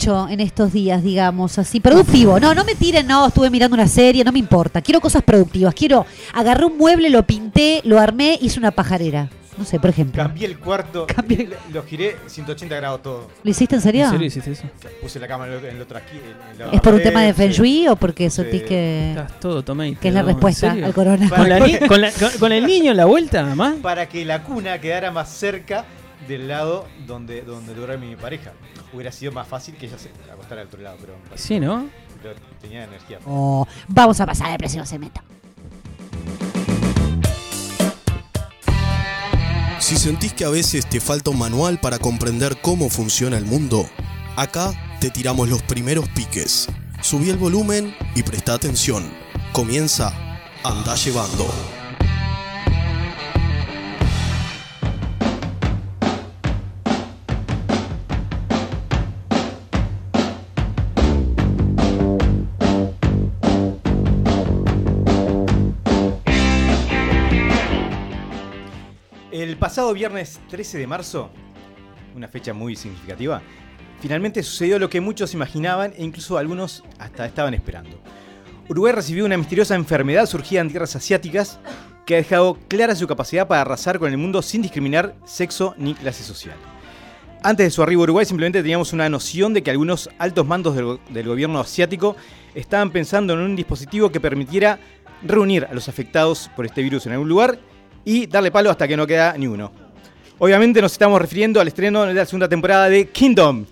hecho 0.00 0.28
en 0.30 0.40
estos 0.40 0.72
días, 0.72 1.02
digamos, 1.02 1.58
así? 1.58 1.78
Productivo. 1.78 2.40
No, 2.40 2.54
no 2.54 2.64
me 2.64 2.74
tiren, 2.74 3.06
no, 3.06 3.26
estuve 3.26 3.50
mirando 3.50 3.74
una 3.74 3.86
serie, 3.86 4.24
no 4.24 4.32
me 4.32 4.38
importa. 4.38 4.80
Quiero 4.80 4.98
cosas 5.00 5.22
productivas. 5.22 5.74
Quiero, 5.74 6.06
agarré 6.32 6.64
un 6.64 6.78
mueble, 6.78 7.10
lo 7.10 7.22
pinté, 7.26 7.82
lo 7.84 7.98
armé, 8.00 8.38
hice 8.40 8.58
una 8.58 8.70
pajarera. 8.70 9.28
No 9.58 9.64
sé, 9.66 9.78
por 9.78 9.90
ejemplo. 9.90 10.22
Cambié 10.22 10.46
el 10.46 10.58
cuarto, 10.58 11.06
Cambié- 11.14 11.50
lo 11.70 11.82
giré 11.82 12.16
180 12.28 12.74
grados 12.76 13.02
todo. 13.02 13.28
¿Lo 13.42 13.50
hiciste 13.50 13.74
en 13.74 13.82
serio? 13.82 14.04
¿En 14.06 14.10
serio 14.12 14.26
hiciste 14.28 14.52
eso? 14.52 14.62
Puse 15.02 15.18
la 15.20 15.28
cama 15.28 15.46
en 15.48 15.52
el 15.76 15.82
otro 15.82 15.98
aquí. 15.98 16.16
en 16.52 16.58
la 16.58 16.72
¿Es 16.72 16.80
por 16.80 16.94
un 16.94 17.02
tema 17.02 17.20
de 17.20 17.34
Feng 17.34 17.50
sí. 17.52 17.58
Shui 17.58 17.88
o 17.88 17.96
porque 17.96 18.30
sentís 18.30 18.62
Sí. 18.62 18.66
que, 18.68 19.10
Estás 19.10 19.38
todo 19.38 19.62
tomate. 19.62 19.96
que 19.96 20.08
es 20.08 20.14
la 20.14 20.22
¿no? 20.22 20.28
¿En 20.30 20.34
respuesta 20.34 20.70
al 20.72 20.94
corona? 20.94 21.28
¿Con, 21.28 21.46
la 21.46 21.58
con 21.88 22.00
la- 22.00 22.10
con- 22.12 22.38
con 22.38 22.52
el 22.52 22.64
niño 22.64 22.92
en 22.92 22.96
la 22.96 23.04
vuelta, 23.04 23.42
mamá? 23.42 23.74
Para 23.82 24.08
que 24.08 24.24
la 24.24 24.42
cuna 24.44 24.80
quedara 24.80 25.10
más 25.10 25.28
cerca 25.30 25.84
del 26.28 26.48
lado 26.48 26.86
donde, 27.06 27.42
donde 27.42 27.74
duerme 27.74 28.06
mi 28.06 28.16
pareja. 28.16 28.52
Hubiera 28.92 29.12
sido 29.12 29.32
más 29.32 29.46
fácil 29.48 29.76
que 29.76 29.86
ella 29.86 29.98
se 29.98 30.10
acostara 30.30 30.62
al 30.62 30.66
otro 30.68 30.80
lado, 30.80 30.96
pero, 31.00 31.14
Sí, 31.36 31.60
¿no? 31.60 31.88
pero 32.22 32.34
tenía 32.60 32.84
energía. 32.84 33.18
Oh, 33.26 33.66
vamos 33.88 34.20
a 34.20 34.26
pasar 34.26 34.50
al 34.50 34.58
próximo 34.58 34.84
segmento. 34.86 35.20
Si 39.78 39.96
sentís 39.96 40.32
que 40.32 40.44
a 40.44 40.50
veces 40.50 40.86
te 40.86 41.00
falta 41.00 41.30
un 41.30 41.38
manual 41.38 41.80
para 41.80 41.98
comprender 41.98 42.60
cómo 42.60 42.90
funciona 42.90 43.36
el 43.38 43.44
mundo, 43.44 43.88
acá 44.36 44.72
te 45.00 45.10
tiramos 45.10 45.48
los 45.48 45.62
primeros 45.62 46.08
piques. 46.10 46.68
Subí 47.02 47.30
el 47.30 47.38
volumen 47.38 47.96
y 48.14 48.22
presta 48.22 48.54
atención. 48.54 49.10
Comienza 49.52 50.12
Anda 50.62 50.94
Llevando. 50.94 51.46
Pasado 69.60 69.92
viernes 69.92 70.40
13 70.48 70.78
de 70.78 70.86
marzo, 70.86 71.30
una 72.16 72.28
fecha 72.28 72.54
muy 72.54 72.74
significativa, 72.76 73.42
finalmente 74.00 74.42
sucedió 74.42 74.78
lo 74.78 74.88
que 74.88 75.02
muchos 75.02 75.34
imaginaban 75.34 75.92
e 75.98 76.02
incluso 76.02 76.38
algunos 76.38 76.82
hasta 76.98 77.26
estaban 77.26 77.52
esperando. 77.52 78.00
Uruguay 78.70 78.94
recibió 78.94 79.26
una 79.26 79.36
misteriosa 79.36 79.74
enfermedad 79.74 80.24
surgida 80.24 80.62
en 80.62 80.70
tierras 80.70 80.96
asiáticas 80.96 81.60
que 82.06 82.14
ha 82.14 82.16
dejado 82.16 82.56
clara 82.68 82.96
su 82.96 83.06
capacidad 83.06 83.46
para 83.46 83.60
arrasar 83.60 83.98
con 83.98 84.10
el 84.10 84.16
mundo 84.16 84.40
sin 84.40 84.62
discriminar 84.62 85.14
sexo 85.26 85.74
ni 85.76 85.92
clase 85.92 86.24
social. 86.24 86.56
Antes 87.42 87.66
de 87.66 87.70
su 87.70 87.82
arribo 87.82 88.04
Uruguay 88.04 88.24
simplemente 88.24 88.62
teníamos 88.62 88.94
una 88.94 89.10
noción 89.10 89.52
de 89.52 89.62
que 89.62 89.70
algunos 89.70 90.08
altos 90.18 90.46
mandos 90.46 90.74
del, 90.74 90.98
del 91.10 91.28
gobierno 91.28 91.60
asiático 91.60 92.16
estaban 92.54 92.90
pensando 92.92 93.34
en 93.34 93.40
un 93.40 93.56
dispositivo 93.56 94.10
que 94.10 94.20
permitiera 94.20 94.80
reunir 95.22 95.66
a 95.66 95.74
los 95.74 95.90
afectados 95.90 96.50
por 96.56 96.64
este 96.64 96.82
virus 96.82 97.04
en 97.04 97.12
algún 97.12 97.28
lugar 97.28 97.58
y 98.04 98.26
darle 98.26 98.50
palo 98.50 98.70
hasta 98.70 98.86
que 98.86 98.96
no 98.96 99.06
queda 99.06 99.36
ni 99.36 99.46
uno. 99.46 99.72
Obviamente 100.38 100.80
nos 100.80 100.92
estamos 100.92 101.20
refiriendo 101.20 101.60
al 101.60 101.68
estreno 101.68 102.06
de 102.06 102.14
la 102.14 102.24
segunda 102.24 102.48
temporada 102.48 102.88
de 102.88 103.08
Kingdom, 103.08 103.66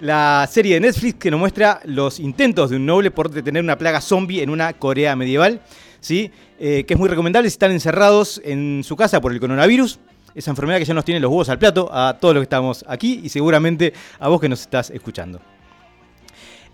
la 0.00 0.48
serie 0.50 0.74
de 0.74 0.80
Netflix 0.80 1.14
que 1.18 1.30
nos 1.30 1.38
muestra 1.38 1.80
los 1.84 2.18
intentos 2.18 2.70
de 2.70 2.76
un 2.76 2.86
noble 2.86 3.10
por 3.10 3.30
detener 3.30 3.62
una 3.62 3.76
plaga 3.76 4.00
zombie 4.00 4.42
en 4.42 4.50
una 4.50 4.72
Corea 4.72 5.16
medieval, 5.16 5.60
¿sí? 6.00 6.30
Eh, 6.58 6.84
que 6.86 6.94
es 6.94 7.00
muy 7.00 7.08
recomendable 7.08 7.48
si 7.50 7.54
están 7.54 7.72
encerrados 7.72 8.40
en 8.44 8.82
su 8.84 8.96
casa 8.96 9.20
por 9.20 9.32
el 9.32 9.40
coronavirus. 9.40 9.98
Esa 10.34 10.50
enfermedad 10.50 10.78
que 10.78 10.84
ya 10.84 10.94
nos 10.94 11.04
tiene 11.04 11.20
los 11.20 11.30
huevos 11.30 11.48
al 11.48 11.58
plato 11.58 11.88
a 11.92 12.16
todos 12.18 12.34
los 12.34 12.40
que 12.40 12.44
estamos 12.46 12.84
aquí 12.88 13.20
y 13.22 13.28
seguramente 13.28 13.92
a 14.18 14.28
vos 14.28 14.40
que 14.40 14.48
nos 14.48 14.62
estás 14.62 14.90
escuchando. 14.90 15.53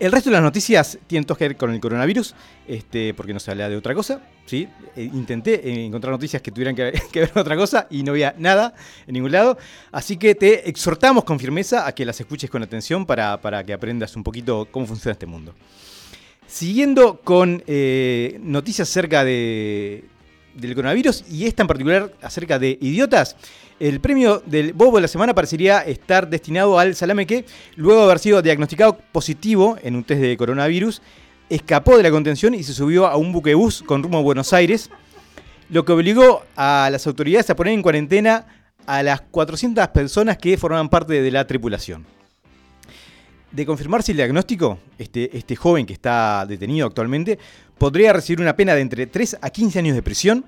El 0.01 0.13
resto 0.13 0.31
de 0.31 0.35
las 0.35 0.43
noticias 0.43 0.99
tienen 1.07 1.27
todo 1.27 1.37
que 1.37 1.47
ver 1.47 1.57
con 1.59 1.75
el 1.75 1.79
coronavirus, 1.79 2.35
este, 2.67 3.13
porque 3.13 3.35
no 3.35 3.39
se 3.39 3.51
habla 3.51 3.69
de 3.69 3.77
otra 3.77 3.95
cosa. 3.95 4.23
¿sí? 4.47 4.67
Eh, 4.97 5.11
intenté 5.13 5.69
eh, 5.69 5.85
encontrar 5.85 6.11
noticias 6.11 6.41
que 6.41 6.51
tuvieran 6.51 6.75
que, 6.75 6.91
que 7.13 7.21
ver 7.21 7.31
con 7.31 7.43
otra 7.43 7.55
cosa 7.55 7.87
y 7.91 8.03
no 8.03 8.13
había 8.13 8.35
nada 8.39 8.73
en 9.07 9.13
ningún 9.13 9.31
lado. 9.31 9.59
Así 9.93 10.17
que 10.17 10.35
te 10.35 10.71
exhortamos 10.71 11.25
con 11.25 11.39
firmeza 11.39 11.87
a 11.87 11.95
que 11.95 12.07
las 12.07 12.19
escuches 12.19 12.49
con 12.49 12.63
atención 12.63 13.05
para, 13.05 13.43
para 13.43 13.63
que 13.63 13.75
aprendas 13.75 14.17
un 14.17 14.25
poquito 14.25 14.67
cómo 14.71 14.87
funciona 14.87 15.13
este 15.13 15.27
mundo. 15.27 15.55
Siguiendo 16.47 17.21
con 17.21 17.63
eh, 17.67 18.39
noticias 18.43 18.89
acerca 18.89 19.23
de, 19.23 20.05
del 20.61 20.75
coronavirus 20.75 21.25
y 21.31 21.47
esta 21.47 21.63
en 21.63 21.69
particular 21.69 22.13
acerca 22.23 22.59
de 22.59 22.79
idiotas, 22.81 23.37
el 23.79 24.01
premio 24.01 24.43
del 24.45 24.73
Bobo 24.75 24.97
de 24.97 25.03
la 25.03 25.09
semana 25.09 25.35
parecería 25.35 25.81
estar 25.81 26.29
destinado 26.29 26.79
al 26.79 26.95
salame 26.95 27.27
que, 27.27 27.47
luego 27.77 28.01
de 28.01 28.07
haber 28.07 28.19
sido 28.19 28.43
diagnosticado 28.43 28.99
positivo 29.11 29.79
en 29.83 29.97
un 29.97 30.05
test 30.05 30.21
de 30.21 30.37
coronavirus, 30.37 31.01
escapó 31.49 31.97
de 31.97 32.03
la 32.03 32.11
contención 32.11 32.55
y 32.55 32.63
se 32.63 32.75
subió 32.75 33.07
a 33.07 33.17
un 33.17 33.33
buquebús 33.33 33.83
con 33.83 34.03
rumbo 34.03 34.19
a 34.19 34.23
Buenos 34.23 34.53
Aires, 34.53 34.91
lo 35.69 35.85
que 35.85 35.93
obligó 35.93 36.45
a 36.57 36.89
las 36.93 37.07
autoridades 37.07 37.49
a 37.51 37.57
poner 37.57 37.75
en 37.75 37.83
cuarentena 37.83 38.47
a 38.87 39.03
las 39.03 39.21
400 39.23 39.89
personas 39.89 40.37
que 40.37 40.57
formaban 40.57 40.89
parte 40.89 41.21
de 41.21 41.31
la 41.31 41.47
tripulación. 41.47 42.07
De 43.51 43.67
confirmarse 43.67 44.13
el 44.13 44.17
diagnóstico, 44.17 44.79
este, 44.99 45.37
este 45.37 45.57
joven 45.57 45.87
que 45.87 45.93
está 45.93 46.47
detenido 46.47 46.87
actualmente 46.87 47.39
podría 47.81 48.13
recibir 48.13 48.43
una 48.43 48.57
pena 48.57 48.75
de 48.75 48.83
entre 48.83 49.07
3 49.07 49.39
a 49.41 49.49
15 49.49 49.79
años 49.79 49.97
de 49.97 50.03
prisión, 50.03 50.45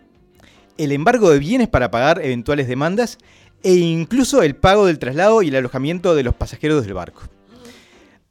el 0.77 0.93
embargo 0.93 1.31
de 1.31 1.39
bienes 1.39 1.67
para 1.67 1.91
pagar 1.91 2.23
eventuales 2.23 2.69
demandas 2.69 3.17
e 3.63 3.73
incluso 3.73 4.43
el 4.43 4.55
pago 4.55 4.85
del 4.85 4.99
traslado 4.99 5.41
y 5.41 5.49
el 5.49 5.57
alojamiento 5.57 6.15
de 6.15 6.25
los 6.25 6.35
pasajeros 6.35 6.85
del 6.85 6.93
barco. 6.93 7.23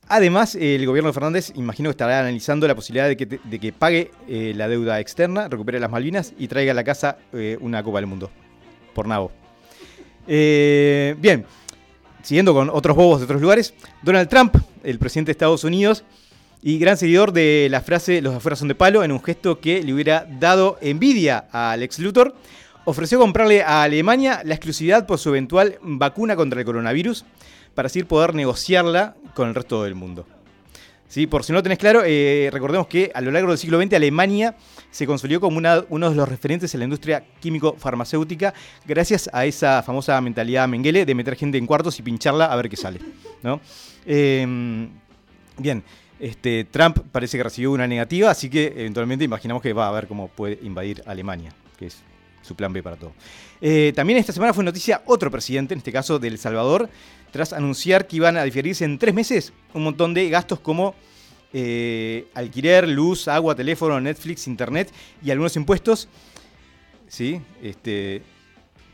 Además, 0.08 0.54
el 0.54 0.86
gobierno 0.86 1.10
de 1.10 1.14
Fernández 1.14 1.52
imagino 1.56 1.90
que 1.90 1.94
estará 1.94 2.20
analizando 2.20 2.68
la 2.68 2.76
posibilidad 2.76 3.08
de 3.08 3.18
que, 3.18 3.74
pague 3.74 4.12
eh, 4.28 4.54
la 4.56 4.68
deuda 4.68 5.00
externa, 5.00 5.48
recupere 5.48 5.80
las 5.80 5.90
Malvinas 5.90 6.34
y 6.38 6.48
traiga 6.48 6.74
a 6.74 6.76
la 6.76 6.84
casa 6.84 7.18
eh, 7.34 7.58
una 7.60 7.82
Copa 7.82 7.98
del 7.98 8.08
Mundo. 8.08 8.30
Por 8.94 9.08
nabo. 9.08 9.32
Eh, 10.28 11.16
bien, 11.18 11.46
siguiendo 12.22 12.54
con 12.54 12.70
otros 12.70 12.96
bobos 12.96 13.20
de 13.20 13.24
otros 13.24 13.42
lugares, 13.42 13.74
Donald 14.04 14.30
Trump, 14.30 14.58
el 14.84 15.00
presidente 15.00 15.30
de 15.30 15.32
Estados 15.32 15.64
Unidos, 15.64 16.04
y 16.62 16.78
gran 16.78 16.98
seguidor 16.98 17.34
de 17.34 17.68
la 17.72 17.82
frase 17.82 18.22
los 18.22 18.34
de 18.34 18.38
afuera 18.38 18.56
son 18.56 18.68
de 18.68 18.76
palo, 18.76 19.04
en 19.04 19.12
un 19.12 19.24
gesto 19.24 19.60
que 19.60 19.84
le 19.84 19.94
hubiera 19.94 20.28
dado 20.40 20.78
envidia 20.82 21.46
al 21.52 21.82
ex 21.82 22.00
Luthor, 22.00 22.36
ofreció 22.86 23.20
comprarle 23.20 23.64
a 23.64 23.84
Alemania 23.84 24.42
la 24.46 24.56
exclusividad 24.56 25.08
por 25.08 25.18
su 25.18 25.30
eventual 25.30 25.80
vacuna 25.82 26.36
contra 26.36 26.60
el 26.60 26.66
coronavirus 26.66 27.26
para 27.74 27.88
así 27.88 28.04
poder 28.04 28.36
negociarla 28.36 29.16
con 29.34 29.48
el 29.48 29.56
resto 29.56 29.84
del 29.84 29.96
mundo. 29.96 30.28
Sí, 31.08 31.28
por 31.28 31.44
si 31.44 31.52
no 31.52 31.58
lo 31.58 31.64
tenés 31.64 31.78
claro, 31.78 32.04
eh, 32.06 32.50
recordemos 32.54 32.88
que 32.88 33.12
a 33.14 33.20
lo 33.20 33.32
largo 33.32 33.50
del 33.50 33.58
siglo 33.58 33.82
XX 33.82 33.96
Alemania 33.96 34.56
se 34.92 35.06
consolidó 35.06 35.42
como 35.42 35.58
uno 35.58 36.10
de 36.10 36.16
los 36.16 36.30
referentes 36.30 36.74
en 36.74 36.80
la 36.80 36.84
industria 36.86 37.26
químico-farmacéutica 37.42 38.54
gracias 38.86 39.30
a 39.34 39.46
esa 39.46 39.84
famosa 39.84 40.22
mentalidad 40.22 40.70
Mengele 40.70 41.06
de 41.06 41.14
meter 41.14 41.36
gente 41.36 41.58
en 41.58 41.66
cuartos 41.66 42.00
y 42.00 42.02
pincharla 42.02 42.46
a 42.46 42.56
ver 42.56 42.70
qué 42.70 42.78
sale. 42.78 43.02
¿no? 43.44 43.60
Eh, 44.06 44.88
bien, 45.58 45.84
este, 46.22 46.66
Trump 46.66 47.00
parece 47.12 47.38
que 47.38 47.44
recibió 47.44 47.72
una 47.72 47.88
negativa, 47.88 48.30
así 48.30 48.50
que 48.50 48.68
eventualmente 48.68 49.26
imaginamos 49.26 49.62
que 49.64 49.74
va 49.74 49.88
a 49.88 49.92
ver 49.92 50.08
cómo 50.08 50.28
puede 50.28 50.60
invadir 50.62 51.02
Alemania, 51.06 51.54
que 51.78 51.88
es 51.88 51.98
su 52.42 52.56
plan 52.56 52.72
B 52.72 52.84
para 52.84 52.96
todo. 52.96 53.14
Eh, 53.60 53.92
también 53.96 54.20
esta 54.20 54.32
semana 54.32 54.54
fue 54.54 54.64
noticia 54.64 55.02
otro 55.06 55.32
presidente, 55.32 55.74
en 55.74 55.80
este 55.80 55.92
caso 55.92 56.20
de 56.20 56.28
El 56.28 56.38
Salvador, 56.38 56.90
tras 57.32 57.54
anunciar 57.54 58.08
que 58.08 58.18
iban 58.18 58.38
a 58.38 58.44
diferirse 58.44 58.86
en 58.86 59.00
tres 59.00 59.14
meses 59.14 59.54
un 59.74 59.84
montón 59.84 60.14
de 60.14 60.30
gastos 60.30 60.60
como 60.60 60.96
eh, 61.54 62.28
alquiler, 62.34 62.88
luz, 62.88 63.28
agua, 63.28 63.56
teléfono, 63.56 64.00
Netflix, 64.00 64.48
internet 64.48 64.92
y 65.24 65.32
algunos 65.32 65.56
impuestos. 65.56 66.08
Sí, 67.08 67.42
este. 67.62 68.22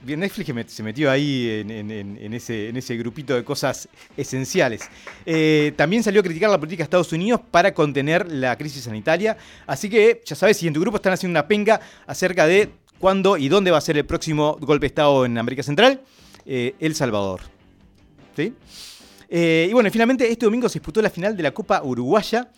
Bien, 0.08 0.22
Netflix 0.22 0.74
se 0.74 0.84
metió 0.84 1.12
ahí 1.12 1.66
en, 1.68 2.34
ese, 2.34 2.96
grupito 2.96 3.36
de 3.36 3.44
cosas 3.44 3.90
esenciales. 4.16 4.90
Eh, 5.26 5.74
también 5.76 6.02
salió 6.02 6.22
a 6.22 6.24
criticar 6.24 6.50
la 6.50 6.58
política 6.58 6.78
de 6.78 6.84
Estados 6.86 7.12
Unidos 7.12 7.42
para 7.52 7.74
contener 7.74 8.32
la 8.32 8.56
crisis 8.56 8.86
sanitaria. 8.86 9.36
Así 9.66 9.90
que, 9.90 10.22
ya 10.24 10.34
sabes, 10.34 10.56
si 10.56 10.66
en 10.66 10.74
tu 10.74 10.80
grupo 10.80 10.96
están 10.96 11.12
haciendo 11.12 11.38
una 11.38 11.46
penca 11.46 11.82
acerca 12.06 12.48
de 12.48 12.70
cuándo 13.00 13.36
y 13.36 13.50
dónde 13.50 13.70
va 13.70 13.80
a 13.80 13.82
ser 13.82 13.98
el 13.98 14.06
próximo 14.06 14.58
golpe 14.62 14.86
de 14.86 14.88
Estado 14.88 15.26
en 15.26 15.38
América 15.38 15.62
Central, 15.62 16.00
eh, 16.46 16.74
El 16.80 16.96
Salvador. 16.96 17.42
Eh, 19.28 19.68
y 19.70 19.74
bueno, 19.74 19.92
finalmente 19.92 20.32
este 20.32 20.46
domingo 20.46 20.70
se 20.70 20.80
disputó 20.80 21.02
la 21.02 21.10
final 21.10 21.36
de 21.36 21.44
la 21.44 21.52
Copa 21.52 21.84
Uruguaya, 21.84 22.50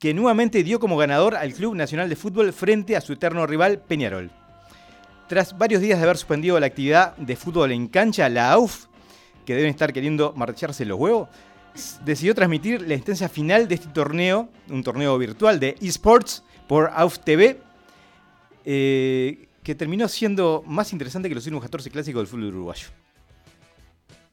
que 0.00 0.12
nuevamente 0.12 0.64
dio 0.64 0.80
como 0.80 0.96
ganador 0.96 1.36
al 1.36 1.54
Club 1.54 1.76
Nacional 1.76 2.08
de 2.08 2.16
Fútbol 2.16 2.52
frente 2.52 2.96
a 2.96 3.00
su 3.00 3.12
eterno 3.12 3.46
rival 3.46 3.78
Peñarol. 3.78 4.28
Tras 5.28 5.58
varios 5.58 5.80
días 5.80 5.98
de 5.98 6.04
haber 6.04 6.16
suspendido 6.16 6.58
la 6.60 6.66
actividad 6.66 7.16
de 7.16 7.34
fútbol 7.34 7.72
en 7.72 7.88
cancha, 7.88 8.28
la 8.28 8.52
AUF, 8.52 8.86
que 9.44 9.54
deben 9.56 9.70
estar 9.70 9.92
queriendo 9.92 10.32
marcharse 10.36 10.84
los 10.84 10.98
huevos, 10.98 11.28
decidió 12.04 12.34
transmitir 12.34 12.82
la 12.82 12.94
instancia 12.94 13.28
final 13.28 13.66
de 13.66 13.74
este 13.74 13.88
torneo, 13.88 14.48
un 14.68 14.84
torneo 14.84 15.18
virtual 15.18 15.58
de 15.58 15.74
esports 15.80 16.44
por 16.68 16.90
AUF 16.94 17.18
TV, 17.18 17.60
eh, 18.64 19.48
que 19.64 19.74
terminó 19.74 20.06
siendo 20.06 20.62
más 20.64 20.92
interesante 20.92 21.28
que 21.28 21.34
los 21.34 21.44
últimos 21.44 21.64
14 21.64 21.90
clásicos 21.90 22.20
del 22.20 22.26
fútbol 22.28 22.44
uruguayo. 22.44 22.86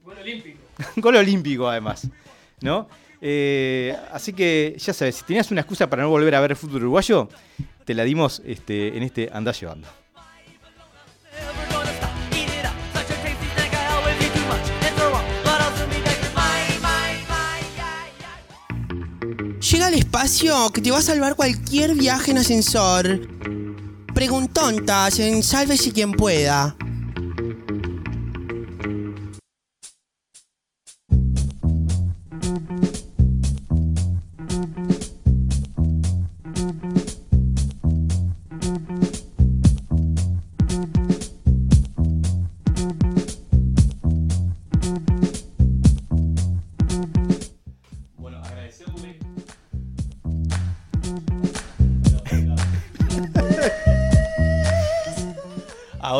Gol 0.03 0.17
olímpico. 0.19 0.59
Gol 0.97 1.15
olímpico, 1.15 1.67
además. 1.67 2.07
¿No? 2.61 2.87
Eh, 3.19 3.97
así 4.11 4.31
que 4.31 4.75
ya 4.77 4.93
sabes, 4.93 5.15
si 5.15 5.23
tenías 5.23 5.49
una 5.49 5.61
excusa 5.61 5.89
para 5.89 6.03
no 6.03 6.09
volver 6.09 6.35
a 6.35 6.41
ver 6.41 6.51
el 6.51 6.57
fútbol 6.57 6.83
uruguayo, 6.83 7.29
te 7.83 7.95
la 7.95 8.03
dimos 8.03 8.43
este, 8.45 8.95
en 8.95 9.01
este 9.01 9.29
andá 9.33 9.53
llevando. 9.53 9.87
Llega 19.73 19.87
al 19.87 19.95
espacio 19.95 20.69
que 20.69 20.81
te 20.81 20.91
va 20.91 20.99
a 20.99 21.01
salvar 21.01 21.35
cualquier 21.35 21.95
viaje 21.95 22.29
en 22.29 22.37
ascensor. 22.37 23.21
Preguntontas 24.13 25.17
en 25.17 25.41
Sálvese 25.41 25.91
quien 25.91 26.11
pueda. 26.11 26.75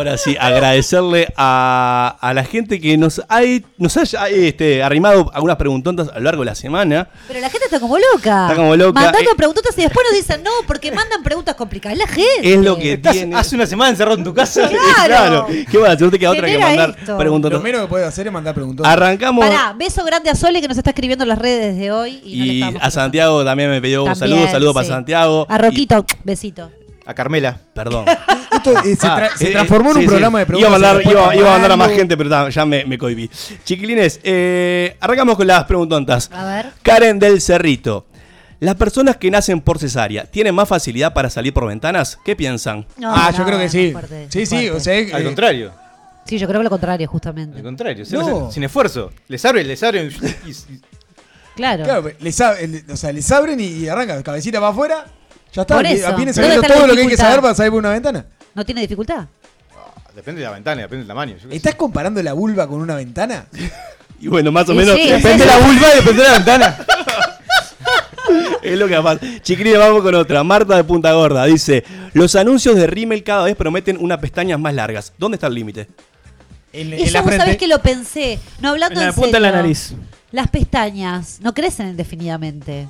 Ahora 0.04 0.18
sí, 0.18 0.36
agradecerle 0.38 1.34
a, 1.38 2.18
a 2.20 2.34
la 2.34 2.44
gente 2.44 2.82
que 2.82 2.98
nos, 2.98 3.20
ha, 3.30 3.40
nos 3.78 3.96
haya 3.96 4.28
este, 4.28 4.84
arrimado 4.84 5.32
algunas 5.34 5.56
preguntontas 5.56 6.10
a 6.10 6.16
lo 6.20 6.26
largo 6.26 6.42
de 6.42 6.48
la 6.48 6.56
semana. 6.56 7.08
Pero 7.26 7.40
la 7.40 7.50
gente 7.50 7.66
está 7.66 7.80
como 7.80 7.98
loca. 7.98 8.48
Está 8.50 8.56
como 8.58 8.76
loca. 8.76 9.00
Mandando 9.00 9.32
Eh. 9.32 9.36
preguntas 9.38 9.64
y 9.78 9.82
después 9.82 10.06
nos 10.12 10.18
dicen 10.20 10.44
no, 10.44 10.52
porque 10.68 10.92
mandan 10.92 11.24
preguntas 11.24 11.56
complicadas. 11.56 11.98
La 11.98 12.08
gente. 12.08 12.54
Es 12.54 12.60
lo 12.60 12.78
que 12.78 12.94
Estás 12.94 13.14
tiene. 13.14 13.34
hace 13.34 13.56
una 13.56 13.66
semana 13.66 13.92
encerrado 13.92 14.18
en 14.18 14.24
tu 14.26 14.34
casa. 14.34 14.70
Claro. 15.06 15.48
¿Qué 15.70 15.78
vas 15.78 15.90
a 15.92 15.94
hacer? 15.94 16.06
No 16.06 16.12
te 16.12 16.20
queda 16.20 16.32
otra 16.32 16.48
que 16.48 16.58
mandar 16.58 16.96
esto. 17.00 17.18
preguntontas. 17.18 17.58
Lo 17.60 17.64
menos 17.64 17.82
que 17.82 17.88
puede 17.88 18.06
hacer 18.06 18.28
es 18.28 18.34
mandar 18.34 18.54
preguntas. 18.54 18.86
Arrancamos. 18.86 19.46
Pará, 19.46 19.74
beso 19.78 20.04
grande 20.04 20.30
a 20.30 20.36
Sole 20.36 20.60
que 20.62 20.68
nos 20.68 20.78
está 20.78 20.90
escribiendo 20.90 21.24
en 21.24 21.30
las 21.30 21.38
redes 21.40 21.76
desde 21.76 21.92
hoy. 21.92 22.20
Y, 22.26 22.62
a 22.62 22.92
Santiago 22.92 23.44
también 23.46 23.70
me 23.70 23.82
pidió 23.82 24.04
un 24.04 24.10
También, 24.14 24.30
saludo, 24.38 24.52
saludo 24.52 24.74
para. 24.74 24.88
Santiago. 24.88 25.46
A 25.50 25.58
Roquito, 25.58 26.06
besito. 26.24 26.70
A 27.06 27.14
Carmela. 27.14 27.60
Perdón. 27.74 28.06
Esto 28.71 28.80
eh, 28.88 28.95
se, 28.95 29.07
tra- 29.07 29.30
Ah, 29.33 29.38
se 29.38 29.48
eh, 29.50 29.51
transformó 29.51 29.89
en 29.91 29.93
sí, 29.96 30.00
un 30.00 30.03
sí. 30.05 30.08
programa 30.10 30.39
de 30.39 30.46
preguntas. 30.46 30.70
Iba 30.79 30.89
a 30.89 30.93
respuestas. 30.93 31.24
iba, 31.25 31.36
iba 31.36 31.50
a 31.50 31.51
mandar 31.53 31.72
a 31.72 31.77
más 31.77 31.91
gente, 31.91 32.17
pero 32.17 32.29
ta, 32.29 32.50
ya 32.50 32.65
me, 32.65 32.86
me 32.86 32.98
cohibí. 32.98 33.29
Chiquilines, 33.63 34.20
eh, 34.24 34.98
arrancamos 35.00 35.36
con 35.38 35.48
las 35.48 35.63
preguntontas. 35.65 36.29
A 36.34 36.46
ver. 36.46 36.72
Karen 36.82 37.20
del 37.20 37.41
Cerrito. 37.41 38.05
¿Las 38.60 38.75
personas 38.75 39.17
que 39.17 39.29
nacen 39.29 39.60
por 39.60 39.77
cesárea 39.77 40.24
tienen 40.25 40.55
más 40.55 40.70
facilidad 40.70 41.13
para 41.13 41.29
salir 41.29 41.53
por 41.53 41.67
ventanas? 41.67 42.17
¿Qué 42.24 42.36
piensan? 42.36 42.86
No, 42.98 43.13
ah, 43.13 43.29
no, 43.32 43.38
yo 43.38 43.46
creo 43.46 43.60
que 43.60 43.67
sí. 43.70 43.91
fuerte, 43.91 44.27
sí, 44.29 44.46
sí, 44.46 44.70
o 44.70 44.79
sea, 44.79 44.93
eh, 44.98 45.12
Al 45.13 45.24
contrario. 45.25 45.72
Sí, 46.25 46.38
yo 46.38 46.48
creo 46.48 46.62
que 46.62 46.63
lo 46.63 46.70
contrario, 46.70 47.05
justamente. 47.10 47.58
Al 47.58 47.63
contrario. 47.63 48.05
No. 48.12 48.43
Sin, 48.46 48.51
sin 48.53 48.63
esfuerzo. 48.63 49.12
Les 49.27 49.43
abre, 49.43 49.65
les 49.65 49.84
abre. 49.84 50.10
y- 50.46 50.50
y- 50.51 50.82
Claro. 51.58 51.84
Claro, 51.84 52.10
les, 52.20 52.39
ab- 52.39 52.58
el- 52.60 52.84
o 52.89 52.96
sea, 52.96 53.12
les 53.12 53.29
abren 53.32 53.60
y, 53.60 53.65
y 53.65 53.88
arrancan, 53.89 54.24
cabecita 54.24 54.60
para 54.60 54.72
afuera. 54.72 55.05
Ya 55.53 55.62
está, 55.63 55.75
Por 55.75 55.84
vi- 55.84 55.91
eso. 55.91 56.08
vienen 56.15 56.34
¿Dónde 56.34 56.34
sabiendo 56.34 56.67
todo 56.67 56.88
lo 56.88 56.96
que 56.96 57.01
hay 57.01 57.08
que 57.10 57.17
saber 57.17 57.41
para 57.41 57.53
salir 57.53 57.72
por 57.72 57.79
una 57.79 57.89
ventana. 57.91 58.25
¿No 58.55 58.65
tiene 58.65 58.81
dificultad? 58.81 59.25
depende 60.15 60.41
de 60.41 60.45
la 60.48 60.53
ventana, 60.53 60.81
depende 60.83 61.00
del 61.00 61.07
tamaño. 61.07 61.33
yo 61.38 61.43
qué 61.43 61.50
sé. 61.50 61.55
¿Estás 61.55 61.74
comparando 61.75 62.22
la 62.22 62.33
vulva 62.33 62.67
con 62.67 62.79
una 62.81 62.95
ventana? 62.95 63.45
Y 64.19 64.27
bueno, 64.29 64.53
más 64.53 64.63
o 64.69 64.72
Sí, 64.72 64.77
menos 64.77 64.95
sí, 64.95 65.10
Depende 65.10 65.43
de 65.43 65.45
la 65.51 65.57
vulva 65.57 65.88
y 65.91 65.95
depende 65.98 66.22
de 66.24 66.27
la 66.29 66.33
ventana. 66.36 66.77
es 68.62 68.77
lo 68.79 68.88
que 68.88 68.95
pasa. 69.01 69.19
Chiquilines, 69.41 69.79
vamos 69.79 70.01
con 70.01 70.15
otra. 70.15 70.43
Marta 70.45 70.77
de 70.77 70.83
Punta 70.86 71.12
Gorda 71.12 71.43
dice: 71.45 71.83
Los 72.13 72.36
anuncios 72.36 72.77
de 72.77 72.88
Rimmel 72.88 73.22
cada 73.24 73.43
vez 73.43 73.55
prometen 73.57 73.98
unas 74.00 74.19
pestañas 74.19 74.57
más 74.60 74.74
largas. 74.74 75.12
¿Dónde 75.17 75.36
está 75.36 75.48
el 75.48 75.55
límite? 75.55 75.89
En, 76.72 76.93
en 76.93 77.00
Eso 77.01 77.12
la 77.13 77.22
vos 77.22 77.36
sabés 77.36 77.57
que 77.57 77.67
lo 77.67 77.79
pensé. 77.81 78.39
No 78.62 78.69
hablando 78.69 78.98
En 79.00 79.07
la 79.07 79.10
en 79.10 79.15
punta 79.15 79.38
de 79.38 79.41
la 79.41 79.50
serio. 79.50 79.62
nariz. 79.62 79.93
Las 80.31 80.48
pestañas 80.48 81.39
no 81.41 81.53
crecen 81.53 81.89
indefinidamente. 81.89 82.88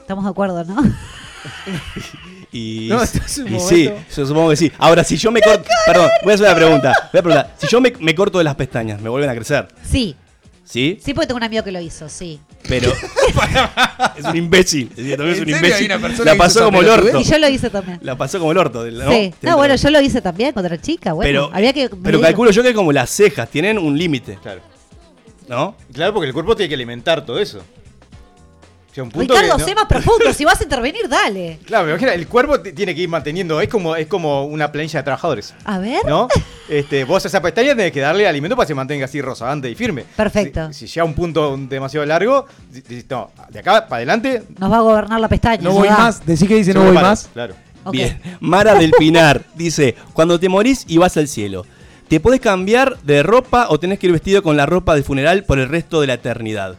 Estamos 0.00 0.24
de 0.24 0.30
acuerdo, 0.30 0.64
¿no? 0.64 0.82
Y, 2.52 2.88
No, 2.90 3.02
esto 3.02 3.18
es 3.24 3.38
un 3.38 3.54
y 3.54 3.60
sí, 3.60 3.90
yo 4.16 4.26
supongo 4.26 4.50
que 4.50 4.56
sí. 4.56 4.72
Ahora, 4.78 5.04
si 5.04 5.16
yo 5.16 5.30
me 5.30 5.40
corto. 5.40 5.68
Perdón, 5.86 6.08
voy 6.22 6.32
a 6.32 6.34
hacer 6.34 6.46
una 6.46 6.56
pregunta. 6.56 6.92
Voy 7.12 7.18
a 7.18 7.22
preguntar. 7.22 7.54
Si 7.58 7.66
yo 7.66 7.80
me, 7.80 7.92
me 8.00 8.14
corto 8.14 8.38
de 8.38 8.44
las 8.44 8.54
pestañas, 8.54 9.00
¿me 9.00 9.08
vuelven 9.08 9.30
a 9.30 9.34
crecer? 9.34 9.68
Sí. 9.88 10.16
¿Sí? 10.64 10.98
Sí, 11.02 11.14
porque 11.14 11.26
tengo 11.26 11.38
un 11.38 11.44
amigo 11.44 11.64
que 11.64 11.72
lo 11.72 11.80
hizo, 11.80 12.10
sí. 12.10 12.38
Pero. 12.68 12.92
es 14.18 14.24
un 14.24 14.36
imbécil. 14.36 14.90
Es 14.90 14.96
decir, 14.96 15.16
también 15.16 15.34
es 15.34 15.42
¿En 15.42 15.48
un 15.48 15.54
imbécil. 15.54 16.26
La 16.26 16.34
pasó 16.36 16.64
como 16.66 16.82
el 16.82 16.88
orto. 16.90 17.20
Y 17.20 17.24
yo 17.24 17.38
lo 17.38 17.48
hice 17.48 17.70
también. 17.70 17.98
La 18.02 18.16
pasó 18.18 18.38
como 18.38 18.52
el 18.52 18.58
orto. 18.58 18.84
¿no? 18.84 19.10
sí. 19.10 19.32
No, 19.40 19.56
bueno, 19.56 19.76
yo 19.76 19.90
lo 19.90 20.00
hice 20.00 20.20
también 20.20 20.52
con 20.52 20.64
otra 20.64 20.78
chica. 20.78 21.14
Bueno, 21.14 21.28
Pero, 21.28 21.50
había 21.56 21.72
que. 21.72 21.88
pero 21.88 22.20
calculo 22.20 22.50
yo 22.50 22.62
que 22.62 22.74
como 22.74 22.92
las 22.92 23.08
cejas 23.08 23.48
tienen 23.48 23.78
un 23.78 23.96
límite, 23.96 24.38
Claro. 24.42 24.60
¿no? 25.48 25.74
Claro, 25.92 26.12
porque 26.12 26.26
el 26.28 26.34
cuerpo 26.34 26.54
tiene 26.54 26.68
que 26.68 26.74
alimentar 26.74 27.24
todo 27.24 27.38
eso. 27.38 27.62
Sea, 28.98 29.04
un 29.04 29.10
punto 29.10 29.32
Ricardo, 29.34 29.56
que 29.56 29.62
no- 29.62 29.68
sé 29.68 29.74
más 29.76 29.86
profundo. 29.86 30.32
si 30.32 30.44
vas 30.44 30.60
a 30.60 30.64
intervenir, 30.64 31.08
dale. 31.08 31.58
Claro, 31.66 31.84
me 31.84 31.90
imagino, 31.92 32.10
el 32.10 32.26
cuerpo 32.26 32.60
tiene 32.60 32.94
que 32.94 33.02
ir 33.02 33.08
manteniendo, 33.08 33.60
es 33.60 33.68
como, 33.68 33.94
es 33.94 34.08
como 34.08 34.44
una 34.44 34.72
planilla 34.72 34.98
de 35.00 35.04
trabajadores. 35.04 35.54
A 35.64 35.78
ver. 35.78 36.04
¿No? 36.06 36.28
Este, 36.68 37.04
vos 37.04 37.24
a 37.24 37.28
esa 37.28 37.40
pestaña 37.40 37.74
tenés 37.74 37.92
que 37.92 38.00
darle 38.00 38.28
alimento 38.28 38.54
para 38.54 38.66
que 38.66 38.72
se 38.72 38.74
mantenga 38.74 39.06
así 39.06 39.22
rozagante 39.22 39.70
y 39.70 39.74
firme. 39.74 40.04
Perfecto. 40.14 40.70
Si, 40.70 40.86
si 40.86 40.94
llega 40.94 41.00
a 41.02 41.06
un 41.06 41.14
punto 41.14 41.56
demasiado 41.56 42.04
largo, 42.04 42.44
no, 43.08 43.30
de 43.48 43.58
acá 43.60 43.86
para 43.88 43.96
adelante. 43.96 44.42
Nos 44.58 44.70
va 44.70 44.76
a 44.76 44.80
gobernar 44.80 45.18
la 45.18 45.28
pestaña. 45.28 45.62
No 45.62 45.72
voy 45.72 45.88
da. 45.88 45.96
más. 45.96 46.26
Decí 46.26 46.46
que 46.46 46.56
dice 46.56 46.74
no 46.74 46.82
voy 46.84 46.94
para. 46.94 47.08
más. 47.08 47.30
Claro. 47.32 47.54
Bien. 47.90 48.20
Mara 48.40 48.74
del 48.74 48.90
Pinar 48.90 49.44
dice: 49.54 49.94
Cuando 50.12 50.38
te 50.38 50.50
morís 50.50 50.84
y 50.86 50.98
vas 50.98 51.16
al 51.16 51.26
cielo, 51.28 51.64
¿te 52.06 52.20
podés 52.20 52.40
cambiar 52.40 52.98
de 53.00 53.22
ropa 53.22 53.68
o 53.70 53.80
tenés 53.80 53.98
que 53.98 54.08
ir 54.08 54.12
vestido 54.12 54.42
con 54.42 54.58
la 54.58 54.66
ropa 54.66 54.94
de 54.94 55.02
funeral 55.02 55.44
por 55.44 55.58
el 55.58 55.70
resto 55.70 56.02
de 56.02 56.08
la 56.08 56.14
eternidad? 56.14 56.76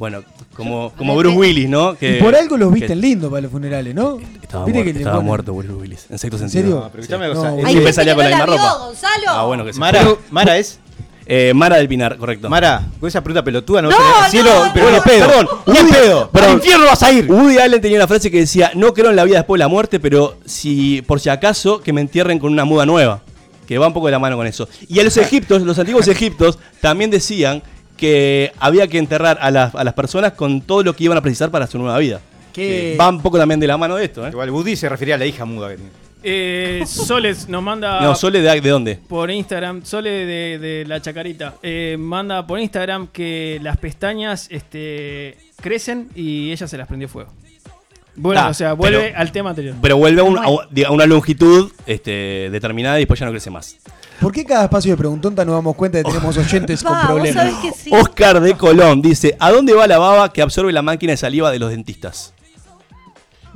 Bueno, 0.00 0.24
como, 0.56 0.92
como 0.96 1.14
Bruce 1.14 1.36
Willis, 1.36 1.68
¿no? 1.68 1.94
Que, 1.94 2.16
y 2.16 2.22
por 2.22 2.34
algo 2.34 2.56
los 2.56 2.72
visten 2.72 2.98
lindos 3.02 3.28
para 3.30 3.42
los 3.42 3.50
funerales, 3.52 3.94
¿no? 3.94 4.16
Estaba, 4.42 4.66
muerto, 4.66 4.82
que 4.84 4.90
estaba 4.98 5.18
ponen- 5.18 5.24
muerto 5.26 5.52
Bruce 5.52 5.74
Willis. 5.74 6.06
En 6.08 6.18
sexto 6.18 6.38
¿En 6.42 6.48
sentido. 6.48 6.62
serio? 6.62 6.80
No, 6.80 6.90
pero 6.90 7.18
una 7.18 7.34
No, 7.34 7.42
siempre 7.52 7.72
gente 7.74 7.92
salía 7.92 8.14
con 8.14 8.24
la 8.24 8.30
misma 8.30 8.46
ropa. 8.46 8.74
Gonzalo. 8.78 9.24
Ah, 9.28 9.44
bueno, 9.44 9.62
que 9.66 9.74
Mara, 9.74 10.08
Mara 10.30 10.56
es. 10.56 10.80
Eh, 11.26 11.52
Mara 11.54 11.76
del 11.76 11.86
Pinar, 11.86 12.16
correcto. 12.16 12.48
Mara, 12.48 12.88
con 12.98 13.08
esa 13.08 13.20
pregunta 13.22 13.44
pelotuda 13.44 13.82
no, 13.82 13.90
No, 13.90 13.96
cielo, 14.30 14.64
no, 14.66 14.72
pero 14.72 14.90
no, 14.90 14.96
no. 14.96 15.02
pedo. 15.02 15.26
Perdón, 15.28 15.48
Woody- 15.66 15.92
pedo. 15.92 16.30
perdón. 16.30 16.48
Al 16.50 16.54
infierno 16.56 16.86
vas 16.86 17.02
a 17.02 17.12
ir. 17.12 17.30
Woody 17.30 17.58
Allen 17.58 17.80
tenía 17.82 17.98
una 17.98 18.08
frase 18.08 18.30
que 18.30 18.38
decía, 18.38 18.72
no 18.74 18.94
creo 18.94 19.10
en 19.10 19.16
la 19.16 19.24
vida 19.24 19.36
después 19.36 19.58
de 19.58 19.64
la 19.64 19.68
muerte, 19.68 20.00
pero 20.00 20.38
si 20.46 21.02
por 21.02 21.20
si 21.20 21.28
acaso 21.28 21.82
que 21.82 21.92
me 21.92 22.00
entierren 22.00 22.38
con 22.38 22.50
una 22.50 22.64
muda 22.64 22.86
nueva. 22.86 23.20
Que 23.68 23.76
va 23.78 23.86
un 23.86 23.92
poco 23.92 24.06
de 24.06 24.12
la 24.12 24.18
mano 24.18 24.36
con 24.38 24.46
eso. 24.46 24.66
Y 24.88 24.98
a 24.98 25.04
los 25.04 25.14
egiptos, 25.18 25.60
los 25.60 25.78
antiguos 25.78 26.08
egiptos, 26.08 26.58
también 26.80 27.10
decían 27.10 27.62
que 28.00 28.52
había 28.58 28.88
que 28.88 28.98
enterrar 28.98 29.38
a 29.40 29.50
las, 29.50 29.74
a 29.74 29.84
las 29.84 29.94
personas 29.94 30.32
con 30.32 30.62
todo 30.62 30.82
lo 30.82 30.96
que 30.96 31.04
iban 31.04 31.18
a 31.18 31.20
precisar 31.20 31.50
para 31.50 31.66
su 31.66 31.78
nueva 31.78 31.98
vida. 31.98 32.20
¿Qué? 32.52 32.96
Va 32.98 33.08
un 33.10 33.20
poco 33.22 33.38
también 33.38 33.60
de 33.60 33.66
la 33.68 33.76
mano 33.76 33.94
de 33.96 34.06
esto, 34.06 34.26
¿eh? 34.26 34.30
Igual 34.30 34.50
Woody 34.50 34.74
se 34.74 34.88
refería 34.88 35.14
a 35.14 35.18
la 35.18 35.26
hija 35.26 35.44
muda 35.44 35.68
que 35.68 35.76
tiene. 35.76 35.90
Eh, 36.22 36.82
Soles 36.86 37.48
nos 37.48 37.62
manda 37.62 38.00
No, 38.00 38.14
Sole 38.14 38.40
de, 38.42 38.60
de 38.60 38.68
dónde? 38.70 38.98
por 39.08 39.30
Instagram, 39.30 39.84
Sole 39.84 40.10
de, 40.26 40.58
de 40.58 40.84
la 40.86 41.00
Chacarita, 41.00 41.54
eh, 41.62 41.96
manda 41.98 42.46
por 42.46 42.58
Instagram 42.58 43.06
que 43.12 43.58
las 43.62 43.76
pestañas 43.76 44.48
este, 44.50 45.36
crecen 45.60 46.08
y 46.16 46.50
ella 46.50 46.66
se 46.66 46.76
las 46.78 46.88
prendió 46.88 47.08
fuego. 47.08 47.30
Bueno, 48.16 48.40
Ah, 48.42 48.48
o 48.48 48.54
sea, 48.54 48.72
vuelve 48.72 48.98
pero- 48.98 49.18
al 49.18 49.30
tema 49.32 49.50
anterior. 49.50 49.76
Pero 49.80 49.96
vuelve 49.96 50.20
a, 50.20 50.24
un- 50.24 50.38
a 50.38 50.48
un- 50.48 50.84
a 50.84 50.90
una 50.90 51.06
longitud 51.06 51.70
este, 51.86 52.48
determinada 52.50 52.98
y 52.98 53.02
después 53.02 53.20
ya 53.20 53.26
no 53.26 53.32
crece 53.32 53.50
más. 53.50 53.76
¿Por 54.20 54.32
qué 54.32 54.44
cada 54.44 54.64
espacio 54.64 54.90
de 54.92 54.96
preguntonta 54.98 55.44
nos 55.44 55.54
damos 55.54 55.74
cuenta 55.76 55.98
de 55.98 56.04
que 56.04 56.10
tenemos 56.10 56.36
oyentes 56.36 56.82
con 56.82 56.92
Va, 56.92 56.98
vos 57.02 57.06
problemas? 57.06 57.34
sabés 57.52 57.54
que 57.62 57.72
sí. 57.72 57.90
Oscar 57.92 58.40
de 58.40 58.54
Colón 58.54 59.00
dice, 59.02 59.36
¿a 59.40 59.50
dónde 59.50 59.72
va 59.72 59.86
la 59.86 59.98
baba 59.98 60.32
que 60.32 60.42
absorbe 60.42 60.72
la 60.72 60.82
máquina 60.82 61.12
de 61.12 61.16
saliva 61.16 61.50
de 61.50 61.58
los 61.58 61.70
dentistas? 61.70 62.34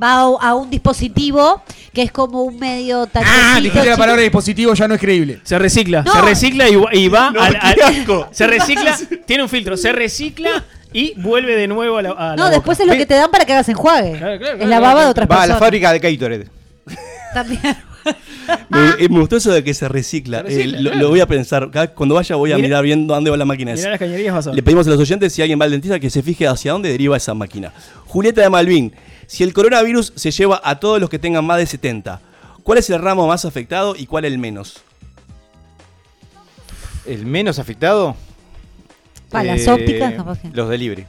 Va 0.02 0.14
a, 0.14 0.48
a 0.48 0.54
un 0.54 0.70
dispositivo 0.70 1.62
que 1.92 2.02
es 2.02 2.10
como 2.10 2.42
un 2.42 2.58
medio 2.58 3.08
Ah, 3.14 3.60
dijiste 3.62 3.88
la 3.88 3.96
palabra 3.96 4.22
dispositivo, 4.22 4.74
ya 4.74 4.88
no 4.88 4.94
es 4.94 5.00
creíble. 5.00 5.40
Se 5.44 5.56
recicla, 5.58 6.02
No. 6.02 6.12
se 6.12 6.20
recicla 6.22 6.68
y, 6.68 6.76
y 6.92 7.08
va 7.08 7.30
No, 7.30 7.40
al, 7.40 7.56
al- 7.60 7.74
qué 7.76 7.82
asco. 7.82 8.28
Se 8.32 8.46
recicla, 8.48 8.98
tiene 9.26 9.44
un 9.44 9.48
filtro, 9.48 9.76
se 9.76 9.92
recicla 9.92 10.64
y 10.92 11.14
vuelve 11.20 11.54
de 11.56 11.68
nuevo 11.68 11.98
a 11.98 12.02
la. 12.02 12.10
a 12.10 12.28
la 12.30 12.36
No, 12.36 12.42
boca. 12.44 12.50
después 12.56 12.80
es 12.80 12.86
lo 12.88 12.94
que 12.94 13.06
te 13.06 13.14
dan 13.14 13.30
para 13.30 13.44
que 13.44 13.52
hagas 13.52 13.68
enjuague. 13.68 14.18
Claro, 14.18 14.38
claro, 14.38 14.52
es 14.54 14.56
claro, 14.56 14.70
la 14.70 14.80
baba 14.80 14.92
claro. 14.94 15.04
de 15.06 15.10
otras 15.12 15.28
Va 15.30 15.34
a 15.34 15.38
personas. 15.38 15.60
la 15.60 15.64
fábrica 15.64 15.92
de 15.92 15.98
Gatorade. 16.00 16.48
También. 17.34 17.60
Me, 18.68 19.04
eh, 19.04 19.08
me 19.08 19.20
gustó 19.20 19.36
eso 19.36 19.50
de 19.52 19.64
que 19.64 19.72
se 19.74 19.88
recicla. 19.88 20.38
Se 20.38 20.44
recicla, 20.44 20.78
Eh, 20.78 20.82
lo, 20.82 20.90
claro. 20.90 21.02
lo 21.04 21.08
voy 21.10 21.20
a 21.20 21.26
pensar. 21.26 21.70
Cada- 21.70 21.88
cuando 21.88 22.14
vaya 22.14 22.36
voy 22.36 22.52
a 22.52 22.56
Mira- 22.56 22.68
mirar 22.68 22.84
bien 22.84 23.06
dónde 23.06 23.30
va 23.30 23.36
la 23.36 23.44
máquina 23.44 23.72
Mirá 23.72 23.80
esa. 23.80 23.90
las 23.90 23.98
cañerías 23.98 24.34
vas 24.34 24.46
a 24.46 24.50
ver. 24.50 24.56
Le 24.56 24.62
pedimos 24.62 24.86
a 24.86 24.90
los 24.90 24.98
oyentes 25.00 25.32
si 25.32 25.42
alguien 25.42 25.58
va 25.60 25.64
al 25.64 25.70
dentista 25.70 25.98
que 26.00 26.10
se 26.10 26.22
fije 26.22 26.46
hacia 26.46 26.72
dónde 26.72 26.90
deriva 26.90 27.16
esa 27.16 27.32
máquina. 27.34 27.72
Julieta 28.06 28.42
de 28.42 28.50
Malvin, 28.50 28.92
si 29.26 29.42
el 29.44 29.52
coronavirus 29.52 30.12
se 30.16 30.30
lleva 30.30 30.60
a 30.62 30.78
todos 30.80 31.00
los 31.00 31.08
que 31.08 31.18
tengan 31.18 31.44
más 31.44 31.58
de 31.58 31.66
70, 31.66 32.20
¿cuál 32.62 32.78
es 32.78 32.90
el 32.90 33.00
ramo 33.00 33.26
más 33.26 33.44
afectado 33.44 33.94
y 33.96 34.06
cuál 34.06 34.24
el 34.26 34.38
menos? 34.38 34.82
El 37.06 37.26
menos 37.26 37.58
afectado. 37.58 38.16
Pa, 39.30 39.42
las 39.42 39.66
eh, 39.66 39.70
ópticas, 39.70 40.14
capaz 40.14 40.38
que. 40.40 40.48
Los 40.52 40.68
delivery. 40.68 41.06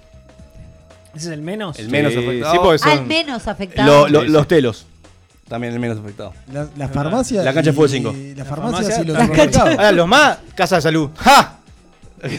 ¿Ese 1.15 1.27
es 1.27 1.33
el 1.33 1.41
menos? 1.41 1.79
El 1.79 1.89
menos 1.89 2.11
Sí, 2.13 2.19
afectado. 2.19 2.51
sí, 2.53 2.59
porque 2.61 2.79
son- 2.79 2.91
Al 2.91 3.05
menos 3.05 3.47
afectado. 3.47 4.07
Lo- 4.09 4.23
lo-. 4.23 4.29
Los 4.29 4.47
telos. 4.47 4.85
También 5.47 5.73
el 5.73 5.79
menos 5.79 5.99
afectado. 5.99 6.33
La, 6.51 6.67
la 6.75 6.87
farmacia. 6.89 7.43
La 7.43 7.53
cancha 7.53 7.69
de 7.69 7.73
y- 7.73 7.75
fútbol 7.75 7.89
cinco. 7.89 8.11
La, 8.13 8.43
La 8.43 8.45
farmacia, 8.45 8.77
farmacia, 8.95 9.03
y 9.03 9.05
los 9.05 9.55
la. 9.55 9.71
Ahora, 9.71 9.91
los 9.91 10.07
más, 10.07 10.37
casa 10.55 10.75
de 10.77 10.81
salud. 10.81 11.09
¡Ja! 11.17 11.57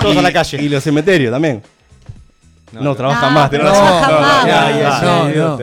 Todos 0.00 0.16
a 0.16 0.22
la 0.22 0.32
calle. 0.32 0.62
Y 0.62 0.68
los 0.68 0.82
cementerios 0.84 1.32
también. 1.32 1.62
No, 2.72 2.94
trabajan 2.94 3.32
No, 3.32 3.40
más. 3.40 3.48
pero 3.50 3.64
tenés 3.72 4.82
razón. 4.84 5.62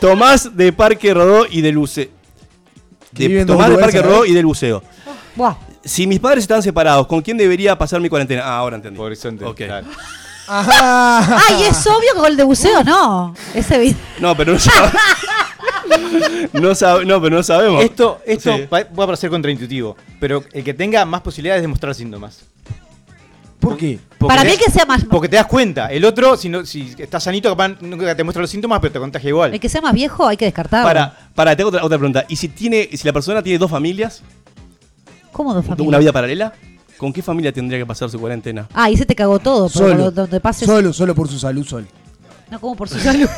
Tomás 0.00 0.56
de 0.56 0.72
Parque 0.72 1.14
Rodó 1.14 1.46
y 1.48 1.60
del 1.60 1.78
Buceo. 1.78 2.08
Tomás 3.46 3.70
de 3.70 3.78
Parque 3.78 4.02
Rodó 4.02 4.22
vez. 4.22 4.30
y 4.30 4.34
del 4.34 4.46
Buceo. 4.46 4.82
Buah. 5.36 5.54
Si 5.84 6.06
mis 6.06 6.18
padres 6.20 6.44
están 6.44 6.62
separados, 6.62 7.06
¿con 7.06 7.22
quién 7.22 7.36
debería 7.38 7.78
pasar 7.78 8.00
mi 8.00 8.08
cuarentena? 8.08 8.42
Ah, 8.44 8.58
ahora 8.58 8.76
entendí. 8.76 8.96
Por 8.96 9.06
horizonte. 9.06 9.44
Ok. 9.44 9.56
claro. 9.56 9.86
Ajá. 10.48 11.38
Ay, 11.48 11.64
es 11.64 11.86
obvio 11.86 12.12
que 12.14 12.18
con 12.20 12.26
el 12.30 12.36
de 12.36 12.44
buceo 12.44 12.82
no. 12.84 13.34
Es 13.54 13.70
evidente. 13.70 14.00
No, 14.18 14.36
pero 14.36 14.52
no 14.54 14.58
sabemos. 14.58 14.92
no, 16.52 16.70
sab- 16.70 17.04
no, 17.06 17.20
pero 17.20 17.36
no 17.36 17.42
sabemos. 17.42 17.84
Esto, 17.84 18.20
esto 18.26 18.56
Sí. 18.56 18.62
va 18.72 18.80
va 18.98 19.04
a 19.04 19.06
parecer 19.06 19.30
contraintuitivo, 19.30 19.96
pero 20.20 20.42
el 20.52 20.64
que 20.64 20.74
tenga 20.74 21.04
más 21.04 21.20
posibilidades 21.20 21.62
de 21.62 21.68
mostrar 21.68 21.94
síntomas. 21.94 22.40
¿Por 23.60 23.76
qué? 23.76 23.98
Porque 24.18 24.28
Para 24.34 24.42
te- 24.42 24.50
mí 24.50 24.56
que 24.56 24.70
sea 24.70 24.86
más. 24.86 25.04
Porque 25.04 25.28
te 25.28 25.36
das 25.36 25.46
cuenta. 25.46 25.88
El 25.88 26.04
otro, 26.04 26.36
si, 26.36 26.48
no, 26.48 26.64
si 26.64 26.94
estás 26.96 27.24
sanito, 27.24 27.50
capaz 27.50 27.80
nunca 27.80 28.14
te 28.14 28.22
muestra 28.22 28.40
los 28.40 28.50
síntomas, 28.50 28.78
pero 28.80 28.92
te 28.92 28.98
contagia 29.00 29.28
igual. 29.28 29.52
El 29.52 29.60
que 29.60 29.68
sea 29.68 29.80
más 29.80 29.92
viejo 29.92 30.26
hay 30.26 30.36
que 30.36 30.44
descartarlo. 30.44 30.86
Para, 30.86 31.30
para, 31.34 31.56
tengo 31.56 31.68
otra, 31.68 31.84
otra 31.84 31.98
pregunta. 31.98 32.24
¿Y 32.28 32.36
si 32.36 32.48
tiene, 32.48 32.88
si 32.96 33.04
la 33.06 33.12
persona 33.12 33.42
tiene 33.42 33.58
dos 33.58 33.70
familias, 33.70 34.22
¿Cómo 35.32 35.52
dos 35.54 35.64
familias? 35.66 35.88
una 35.88 35.98
vida 35.98 36.12
paralela, 36.12 36.52
¿con 36.98 37.12
qué 37.12 37.22
familia 37.22 37.52
tendría 37.52 37.78
que 37.78 37.86
pasar 37.86 38.10
su 38.10 38.18
cuarentena? 38.20 38.68
Ah, 38.74 38.90
y 38.90 38.96
se 38.96 39.06
te 39.06 39.14
cagó 39.14 39.38
todo. 39.38 39.68
Solo. 39.68 40.10
donde 40.10 40.40
pases. 40.40 40.66
Solo, 40.66 40.92
solo 40.92 41.14
por 41.14 41.28
su 41.28 41.38
salud, 41.38 41.64
solo. 41.66 41.86
No 42.50 42.60
como 42.60 42.76
por 42.76 42.88
su 42.88 42.98
salud. 42.98 43.28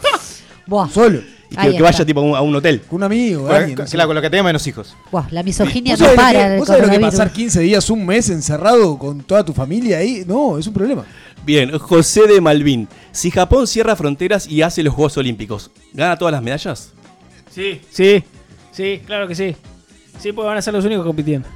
Buah. 0.66 0.88
Solo. 0.88 1.20
Y 1.50 1.56
que, 1.56 1.72
que 1.76 1.82
vaya 1.82 2.04
tipo 2.06 2.36
a 2.36 2.40
un, 2.42 2.54
hotel. 2.54 2.82
Con 2.82 2.98
un 2.98 3.02
amigo, 3.04 3.46
Con- 3.46 3.56
alguien. 3.56 3.74
con- 3.76 3.84
no 3.84 3.88
sé. 3.88 3.96
claro, 3.96 4.08
con 4.08 4.14
lo 4.14 4.22
que 4.22 4.30
tenga 4.30 4.44
menos 4.44 4.64
hijos. 4.68 4.94
Buah, 5.10 5.26
la 5.32 5.42
misoginia 5.42 5.96
¿Vos 5.96 6.08
no 6.08 6.14
para. 6.14 6.50
que- 6.52 6.58
¿Vos 6.58 6.68
sabés 6.68 6.86
lo 6.86 6.92
que 6.92 7.00
pasar 7.00 7.32
15 7.32 7.60
días, 7.60 7.90
un 7.90 8.06
mes 8.06 8.30
encerrado 8.30 8.96
con 8.96 9.20
toda 9.22 9.44
tu 9.44 9.52
familia 9.52 9.98
ahí? 9.98 10.22
No, 10.26 10.58
es 10.58 10.66
un 10.68 10.74
problema. 10.74 11.04
Bien, 11.44 11.76
José 11.78 12.26
de 12.28 12.40
Malvin. 12.40 12.86
Si 13.10 13.30
Japón 13.32 13.66
cierra 13.66 13.96
fronteras 13.96 14.46
y 14.46 14.62
hace 14.62 14.82
los 14.84 14.94
Juegos 14.94 15.16
Olímpicos, 15.16 15.70
¿gana 15.92 16.16
todas 16.16 16.30
las 16.32 16.42
medallas? 16.42 16.92
Sí, 17.50 17.80
sí, 17.90 18.22
sí, 18.70 19.02
claro 19.04 19.26
que 19.26 19.34
sí. 19.34 19.56
Sí, 20.20 20.32
porque 20.32 20.48
van 20.48 20.58
a 20.58 20.62
ser 20.62 20.74
los 20.74 20.84
únicos 20.84 21.04
compitiendo. 21.04 21.48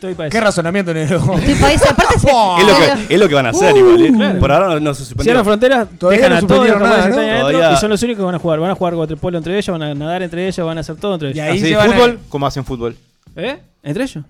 Estoy 0.00 0.14
para 0.14 0.28
eso. 0.28 0.32
¿Qué 0.32 0.40
razonamiento 0.40 0.94
negro? 0.94 1.18
Estoy 1.36 1.54
pa' 1.56 1.72
esa- 1.72 1.90
aparte 1.90 2.14
Es 2.16 2.22
lo 2.24 3.06
que, 3.06 3.14
es 3.14 3.20
lo 3.20 3.28
que 3.28 3.34
van 3.34 3.46
a 3.46 3.50
hacer, 3.50 3.76
igual. 3.76 4.00
¿eh? 4.02 4.12
claro. 4.16 4.40
Por 4.40 4.50
ahora 4.52 4.66
no, 4.68 4.80
no 4.80 4.94
se 4.94 5.04
Cierran 5.04 5.16
suspendió. 5.18 5.44
fronteras, 5.44 5.88
Todavía 5.98 6.20
dejan 6.22 6.32
no 6.32 6.36
a 6.36 6.40
todos 6.48 6.50
los 6.68 6.68
suspendieron 6.78 6.82
nada, 6.82 7.08
¿no? 7.42 7.48
Todavía- 7.50 7.72
y 7.72 7.76
son 7.76 7.90
los 7.90 8.02
únicos 8.02 8.20
que 8.22 8.24
van 8.24 8.34
a 8.34 8.38
jugar. 8.38 8.60
Van 8.60 8.70
a 8.70 8.74
jugar 8.74 8.94
waterpolo 8.94 9.36
entre 9.36 9.58
ellos, 9.58 9.78
van 9.78 9.82
a 9.82 9.94
nadar 9.94 10.22
entre 10.22 10.48
ellos, 10.48 10.66
van 10.66 10.78
a 10.78 10.80
hacer 10.80 10.96
todo 10.96 11.14
entre 11.14 11.28
Y 11.28 11.32
ellos. 11.32 11.44
ahí 11.44 11.58
Así, 11.58 11.68
se 11.68 11.76
van 11.76 11.90
a- 11.90 11.92
fútbol, 11.92 12.18
¿cómo 12.30 12.46
hacen 12.46 12.64
fútbol? 12.64 12.96
¿Eh? 13.36 13.58
¿Entre 13.82 14.04
ellos? 14.04 14.24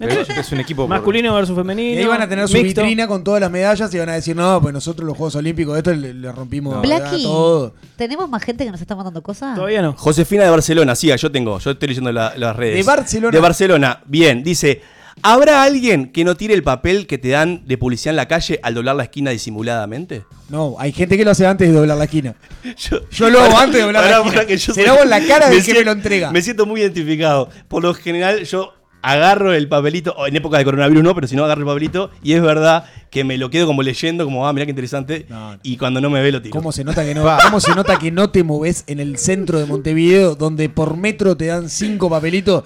Es 0.00 0.50
un 0.52 0.60
equipo. 0.60 0.82
por- 0.82 0.88
Masculino 0.90 1.34
versus 1.34 1.56
femenino. 1.56 1.94
Y 1.98 2.02
ahí 2.02 2.06
van 2.06 2.22
a 2.22 2.28
tener 2.28 2.48
su 2.48 2.54
mixto. 2.54 2.82
vitrina 2.82 3.06
con 3.06 3.22
todas 3.22 3.40
las 3.40 3.50
medallas 3.50 3.92
y 3.94 3.98
van 3.98 4.08
a 4.08 4.14
decir, 4.14 4.34
no, 4.34 4.60
pues 4.60 4.74
nosotros 4.74 5.06
los 5.06 5.16
Juegos 5.16 5.36
Olímpicos, 5.36 5.76
esto 5.76 5.92
le, 5.94 6.12
le 6.14 6.32
rompimos 6.32 6.74
a 6.76 6.80
Blacky, 6.80 7.22
todo. 7.22 7.74
¿tenemos 7.96 8.28
más 8.28 8.42
gente 8.42 8.64
que 8.64 8.70
nos 8.72 8.80
está 8.80 8.96
mandando 8.96 9.22
cosas? 9.22 9.54
Todavía 9.54 9.82
no. 9.82 9.94
Josefina 9.96 10.44
de 10.44 10.50
Barcelona, 10.50 10.94
sí, 10.96 11.10
yo 11.16 11.30
tengo, 11.30 11.58
yo 11.58 11.70
estoy 11.70 11.88
leyendo 11.88 12.10
la- 12.12 12.34
las 12.36 12.56
redes. 12.56 12.76
De 12.76 12.82
Barcelona. 12.82 13.30
De 13.32 13.40
Barcelona, 13.40 14.00
bien, 14.06 14.42
dice, 14.42 14.82
¿habrá 15.22 15.62
alguien 15.62 16.10
que 16.10 16.24
no 16.24 16.34
tire 16.36 16.54
el 16.54 16.64
papel 16.64 17.06
que 17.06 17.18
te 17.18 17.28
dan 17.28 17.62
de 17.66 17.78
publicidad 17.78 18.10
en 18.10 18.16
la 18.16 18.26
calle 18.28 18.58
al 18.62 18.74
doblar 18.74 18.96
la 18.96 19.04
esquina 19.04 19.30
disimuladamente? 19.30 20.24
No, 20.48 20.74
hay 20.78 20.92
gente 20.92 21.16
que 21.16 21.24
lo 21.24 21.30
hace 21.30 21.46
antes 21.46 21.68
de 21.68 21.74
doblar 21.74 21.96
la 21.96 22.04
esquina. 22.04 22.34
Yo, 22.76 23.08
Yo 23.10 23.30
lo 23.30 23.40
hago 23.40 23.56
antes 23.58 23.76
de 23.76 23.82
doblar 23.82 24.04
la 24.04 24.10
esquina. 24.18 24.32
pará, 24.34 24.46
que 24.46 24.56
yo 24.58 24.74
Se 24.74 24.80
soy- 24.80 24.84
lo 24.86 24.92
hago 24.94 25.02
en 25.04 25.10
la 25.10 25.24
cara 25.24 25.48
del 25.48 25.64
que 25.64 25.72
me 25.74 25.84
lo 25.84 25.92
entrega. 25.92 26.30
Me 26.32 26.42
siento 26.42 26.66
muy 26.66 26.80
identificado. 26.80 27.48
Por 27.68 27.82
lo 27.84 27.94
general, 27.94 28.44
yo 28.44 28.74
agarro 29.04 29.52
el 29.52 29.68
papelito, 29.68 30.16
en 30.26 30.34
época 30.34 30.56
de 30.58 30.64
coronavirus 30.64 31.02
no, 31.04 31.14
pero 31.14 31.26
si 31.26 31.36
no 31.36 31.44
agarro 31.44 31.60
el 31.60 31.66
papelito, 31.66 32.10
y 32.22 32.32
es 32.32 32.42
verdad 32.42 32.86
que 33.10 33.22
me 33.22 33.36
lo 33.36 33.50
quedo 33.50 33.66
como 33.66 33.82
leyendo, 33.82 34.24
como, 34.24 34.48
ah, 34.48 34.52
mirá 34.52 34.64
qué 34.64 34.70
interesante, 34.70 35.26
No, 35.28 35.52
no. 35.52 35.58
y 35.62 35.76
cuando 35.76 36.00
no 36.00 36.08
me 36.10 36.22
ve 36.22 36.32
lo 36.32 36.40
tiro. 36.40 36.52
¿Cómo 36.52 36.72
se 36.72 36.84
nota 36.84 37.04
que 37.04 37.14
no, 37.14 37.24
cómo 37.44 37.60
se 37.60 37.74
nota 37.74 37.98
que 37.98 38.10
no 38.10 38.30
te 38.30 38.42
moves 38.42 38.84
en 38.86 39.00
el 39.00 39.18
centro 39.18 39.58
de 39.60 39.66
Montevideo, 39.66 40.34
donde 40.34 40.68
por 40.70 40.96
metro 40.96 41.36
te 41.36 41.46
dan 41.46 41.68
cinco 41.68 42.08
papelitos 42.08 42.64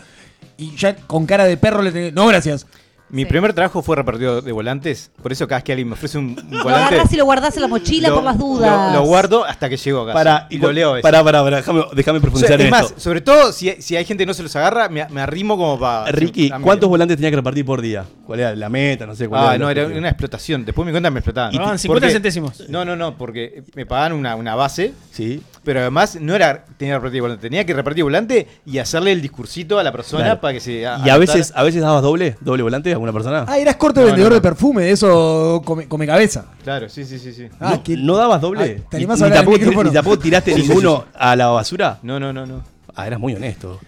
y 0.57 0.75
ya 0.77 0.95
con 0.97 1.27
cara 1.27 1.45
de 1.45 1.57
perro 1.57 1.83
le 1.83 1.93
tenés. 1.93 2.13
No, 2.13 2.27
gracias. 2.27 2.67
Mi 3.11 3.23
Sí. 3.23 3.29
primer 3.29 3.55
trabajo 3.55 3.83
fue 3.83 3.97
repartido 3.97 4.43
de 4.43 4.53
volantes. 4.53 5.11
Por 5.23 5.33
eso 5.33 5.49
cada 5.49 5.59
vez 5.59 5.65
que 5.65 5.73
alguien 5.73 5.89
me 5.89 5.95
ofrece 5.95 6.19
un, 6.19 6.37
un 6.39 6.51
Lo 6.59 6.63
volante. 6.65 6.95
agarras 6.97 7.13
y 7.13 7.17
lo 7.17 7.25
guardás 7.25 7.57
en 7.57 7.63
la 7.63 7.69
mochila 7.69 8.09
lo- 8.11 8.15
por 8.17 8.25
las 8.25 8.39
dudas. 8.39 8.93
Lo, 8.95 9.01
lo 9.01 9.07
guardo 9.07 9.45
hasta 9.45 9.69
que 9.71 9.77
llego 9.79 10.03
a 10.03 10.07
casa. 10.07 10.15
Para, 10.15 10.47
y 10.51 10.59
lo 10.59 10.71
leo. 10.73 11.01
Para, 11.01 11.25
para, 11.25 11.43
para, 11.43 11.57
déjame, 11.57 11.85
déjame 11.95 12.19
O 12.19 12.21
sea, 12.21 12.31
profundizar 12.31 12.61
es 12.61 12.65
en 12.67 12.71
más, 12.71 12.87
esto. 12.87 13.01
sobre 13.01 13.21
todo 13.23 13.53
si, 13.53 13.71
si 13.81 13.97
hay 13.97 14.05
gente 14.05 14.23
que 14.23 14.27
no 14.27 14.35
se 14.35 14.43
los 14.43 14.55
agarra, 14.57 14.89
me, 14.91 15.07
me 15.09 15.21
arrimo 15.23 15.57
como 15.57 15.79
para. 15.79 16.11
Ricky, 16.13 16.51
Ah, 16.53 16.59
¿cuántos 16.61 16.89
volantes 16.89 17.17
tenía 17.17 17.31
que 17.31 17.37
repartir 17.37 17.65
por 17.65 17.81
día? 17.81 18.05
¿Cuál 18.27 18.41
era 18.41 18.55
la 18.55 18.69
meta? 18.69 19.07
No 19.07 19.15
sé 19.17 19.27
cuál 19.27 19.41
Ah, 19.43 19.55
era. 19.55 19.59
no, 19.59 19.71
el 19.71 19.79
era 19.79 19.87
una 19.99 20.09
explotación. 20.09 20.65
Después 20.67 20.85
me 20.85 20.93
cuenta 20.93 21.11
me 21.11 21.21
explotaban. 21.21 21.53
Porque- 21.57 21.79
50 21.79 22.11
centésimos. 22.11 22.69
No, 22.69 22.85
no, 22.85 22.95
no, 22.95 23.17
porque 23.17 23.63
me 23.75 23.87
pagaban 23.87 24.13
una, 24.13 24.37
una 24.37 24.55
base, 24.55 24.93
Sí. 25.13 25.43
Pero 25.69 25.81
además 25.81 26.17
no 26.19 26.35
era 26.35 26.65
tener 26.79 26.95
que 26.95 26.99
repartir 26.99 27.21
volante, 27.21 27.43
tenía 27.43 27.67
que 27.67 27.75
repartir 27.75 28.03
volante 28.03 28.47
y 28.65 28.79
hacerle 28.79 29.13
el 29.13 29.21
discursito 29.21 29.79
a 29.79 29.83
la 29.83 29.93
persona 29.93 30.25
Claro. 30.25 30.41
para 30.41 30.55
que 30.55 30.61
se. 30.61 30.81
¿Y 30.81 30.85
a 30.87 31.19
veces, 31.19 31.53
a 31.55 31.63
veces 31.63 31.83
dabas 31.83 32.01
doble? 32.01 32.39
¿Doble 32.41 32.63
volante 32.63 32.89
a 32.89 32.95
alguna 32.95 33.13
persona? 33.13 33.45
Ah, 33.47 33.59
eras 33.59 33.77
corto 33.77 34.01
No, 34.01 34.07
vendedor 34.07 34.31
no, 34.31 34.37
de 34.37 34.39
no. 34.41 34.43
perfume, 34.43 34.85
de 34.85 34.93
eso 34.93 35.61
come, 35.67 35.87
come 35.87 36.07
cabeza. 36.07 36.47
Claro, 36.65 36.89
sí, 36.89 37.05
sí, 37.05 37.19
sí. 37.19 37.35
sí. 37.35 37.49
Ah, 37.61 37.73
¿No, 37.75 37.83
que- 37.83 37.99
¿no 37.99 38.17
dabas 38.17 38.41
doble? 38.41 38.81
Ah, 38.83 38.87
¿te 38.89 38.97
¿Ni- 38.97 39.03
animás 39.05 39.21
ni 39.21 39.27
a 39.27 39.31
tampoco, 39.35 39.59
ni 39.85 39.91
tampoco 39.91 40.19
tiraste 40.19 40.55
ninguno 40.57 41.05
a 41.15 41.37
la 41.37 41.49
basura? 41.49 41.99
No, 42.03 42.19
no, 42.19 42.33
no, 42.33 42.47
no. 42.47 42.65
Ah, 42.97 43.07
eras 43.07 43.21
muy 43.21 43.35
honesto. 43.35 43.79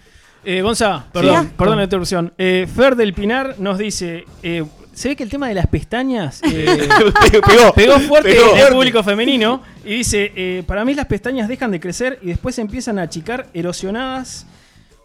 Eh, 0.44 0.60
Gonza, 0.60 1.06
perdón, 1.14 1.44
Sí. 1.46 1.52
perdón 1.56 1.78
la 1.78 1.84
interrupción. 1.84 2.34
Eh, 2.36 2.68
Fer 2.76 2.94
del 2.94 3.14
Pinar 3.14 3.54
nos 3.58 3.78
dice: 3.78 4.26
eh, 4.42 4.64
se 5.00 5.08
ve 5.08 5.16
que 5.16 5.22
el 5.22 5.30
tema 5.30 5.48
de 5.48 5.54
las 5.54 5.66
pestañas 5.66 6.40
eh, 6.44 6.66
Pegó, 7.46 7.72
pegó 7.72 7.98
fuerte 8.00 8.32
pegó. 8.34 8.52
en 8.54 8.58
el 8.66 8.68
público 8.72 9.02
femenino 9.02 9.62
y 9.84 9.94
dice, 9.96 10.32
eh, 10.36 10.62
para 10.66 10.84
mí 10.84 10.94
las 10.94 11.06
pestañas 11.06 11.48
dejan 11.48 11.70
de 11.70 11.80
crecer 11.80 12.18
y 12.22 12.26
después 12.26 12.54
se 12.54 12.60
empiezan 12.60 12.98
a 12.98 13.02
achicar 13.02 13.46
erosionadas 13.54 14.46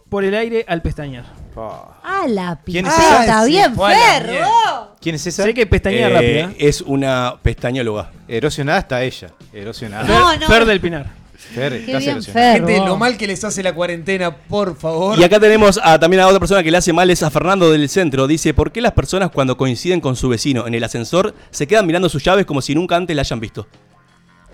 por 0.08 0.24
el 0.24 0.34
aire 0.34 0.64
al 0.68 0.82
pestañear. 0.82 1.24
Ah, 1.56 2.26
la 2.28 2.60
¿Quién 2.64 2.86
es 2.86 2.92
esa? 2.92 3.20
está 3.20 3.44
bien, 3.46 3.74
ferro. 3.74 4.94
¿Quién 5.00 5.14
es 5.14 5.26
esa? 5.26 5.42
Sé 5.44 5.54
que 5.54 5.66
pestañea 5.66 6.08
Eh, 6.08 6.12
rápida. 6.12 6.52
Es 6.58 6.82
una 6.82 7.36
pestañóloga. 7.42 8.10
Erosionada 8.28 8.80
está 8.80 9.02
ella. 9.02 9.28
Erosionada. 9.52 10.04
No, 10.06 10.36
no. 10.36 10.46
Fer 10.46 10.66
del 10.66 10.80
Pinar. 10.80 11.06
Fer, 11.54 11.84
Qué 11.86 11.96
bien. 11.98 12.22
Fer. 12.22 12.56
Gente, 12.58 12.78
vos. 12.78 12.88
lo 12.88 12.96
mal 12.96 13.16
que 13.16 13.26
les 13.26 13.42
hace 13.44 13.62
la 13.62 13.74
cuarentena, 13.74 14.36
por 14.36 14.76
favor. 14.76 15.18
Y 15.18 15.24
acá 15.24 15.40
tenemos 15.40 15.78
a, 15.82 15.98
también 15.98 16.22
a 16.22 16.26
otra 16.26 16.38
persona 16.40 16.62
que 16.62 16.70
le 16.70 16.76
hace 16.76 16.92
mal, 16.92 17.08
es 17.10 17.22
a 17.22 17.30
Fernando 17.30 17.70
del 17.70 17.88
Centro. 17.88 18.26
Dice, 18.26 18.52
¿por 18.54 18.72
qué 18.72 18.80
las 18.80 18.92
personas 18.92 19.30
cuando 19.30 19.56
coinciden 19.56 20.00
con 20.00 20.16
su 20.16 20.28
vecino 20.28 20.66
en 20.66 20.74
el 20.74 20.84
ascensor 20.84 21.34
se 21.50 21.66
quedan 21.66 21.86
mirando 21.86 22.08
sus 22.08 22.22
llaves 22.24 22.44
como 22.46 22.60
si 22.62 22.74
nunca 22.74 22.96
antes 22.96 23.14
la 23.16 23.22
hayan 23.22 23.40
visto? 23.40 23.66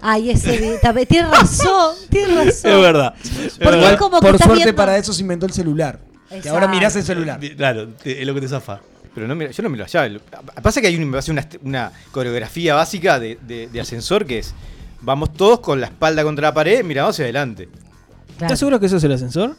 Ay, 0.01 0.31
ese 0.31 0.59
Tienes 1.07 1.31
razón, 1.31 1.95
tienes 2.11 2.35
razón. 2.37 2.49
Es 2.73 2.81
verdad. 2.81 3.15
Porque 3.63 3.77
Igual, 3.79 3.93
es 3.95 3.99
como 3.99 4.19
que 4.21 4.27
por 4.27 4.35
estás 4.35 4.47
suerte 4.47 4.65
viendo- 4.65 4.77
para 4.77 4.97
eso 4.99 5.13
se 5.13 5.21
inventó 5.23 5.47
el 5.47 5.53
celular. 5.53 6.01
Que 6.29 6.37
Exacto. 6.39 6.55
ahora 6.59 6.69
mirás 6.69 6.97
el 6.97 7.05
celular. 7.05 7.39
Claro, 7.57 7.89
te- 8.03 8.21
es 8.21 8.27
lo 8.27 8.35
que 8.35 8.41
te 8.41 8.49
zafa. 8.49 8.81
Pero 9.15 9.29
no 9.29 9.35
mira, 9.35 9.51
yo 9.51 9.63
no 9.63 9.69
miro 9.69 9.85
allá. 9.85 10.09
Lo- 10.09 10.21
Pasa 10.63 10.81
que 10.81 10.87
hay 10.89 10.97
un- 10.97 11.09
me 11.09 11.19
hace 11.19 11.31
una, 11.31 11.47
una 11.63 11.93
coreografía 12.11 12.75
básica 12.75 13.21
de, 13.21 13.39
de- 13.47 13.69
de 13.69 13.81
ascensor 13.81 14.25
que 14.27 14.39
es 14.39 14.55
vamos 15.03 15.33
todos 15.35 15.61
con 15.61 15.81
la 15.81 15.87
espalda 15.89 16.23
contra 16.23 16.49
la 16.49 16.55
pared, 16.55 16.85
mirando 16.85 17.11
hacia 17.11 17.25
adelante. 17.25 17.69
Claro. 17.69 18.47
¿Estás 18.47 18.59
seguro 18.59 18.81
que 18.81 18.87
eso 18.87 18.97
es 18.97 19.05
el 19.05 19.13
ascensor? 19.13 19.57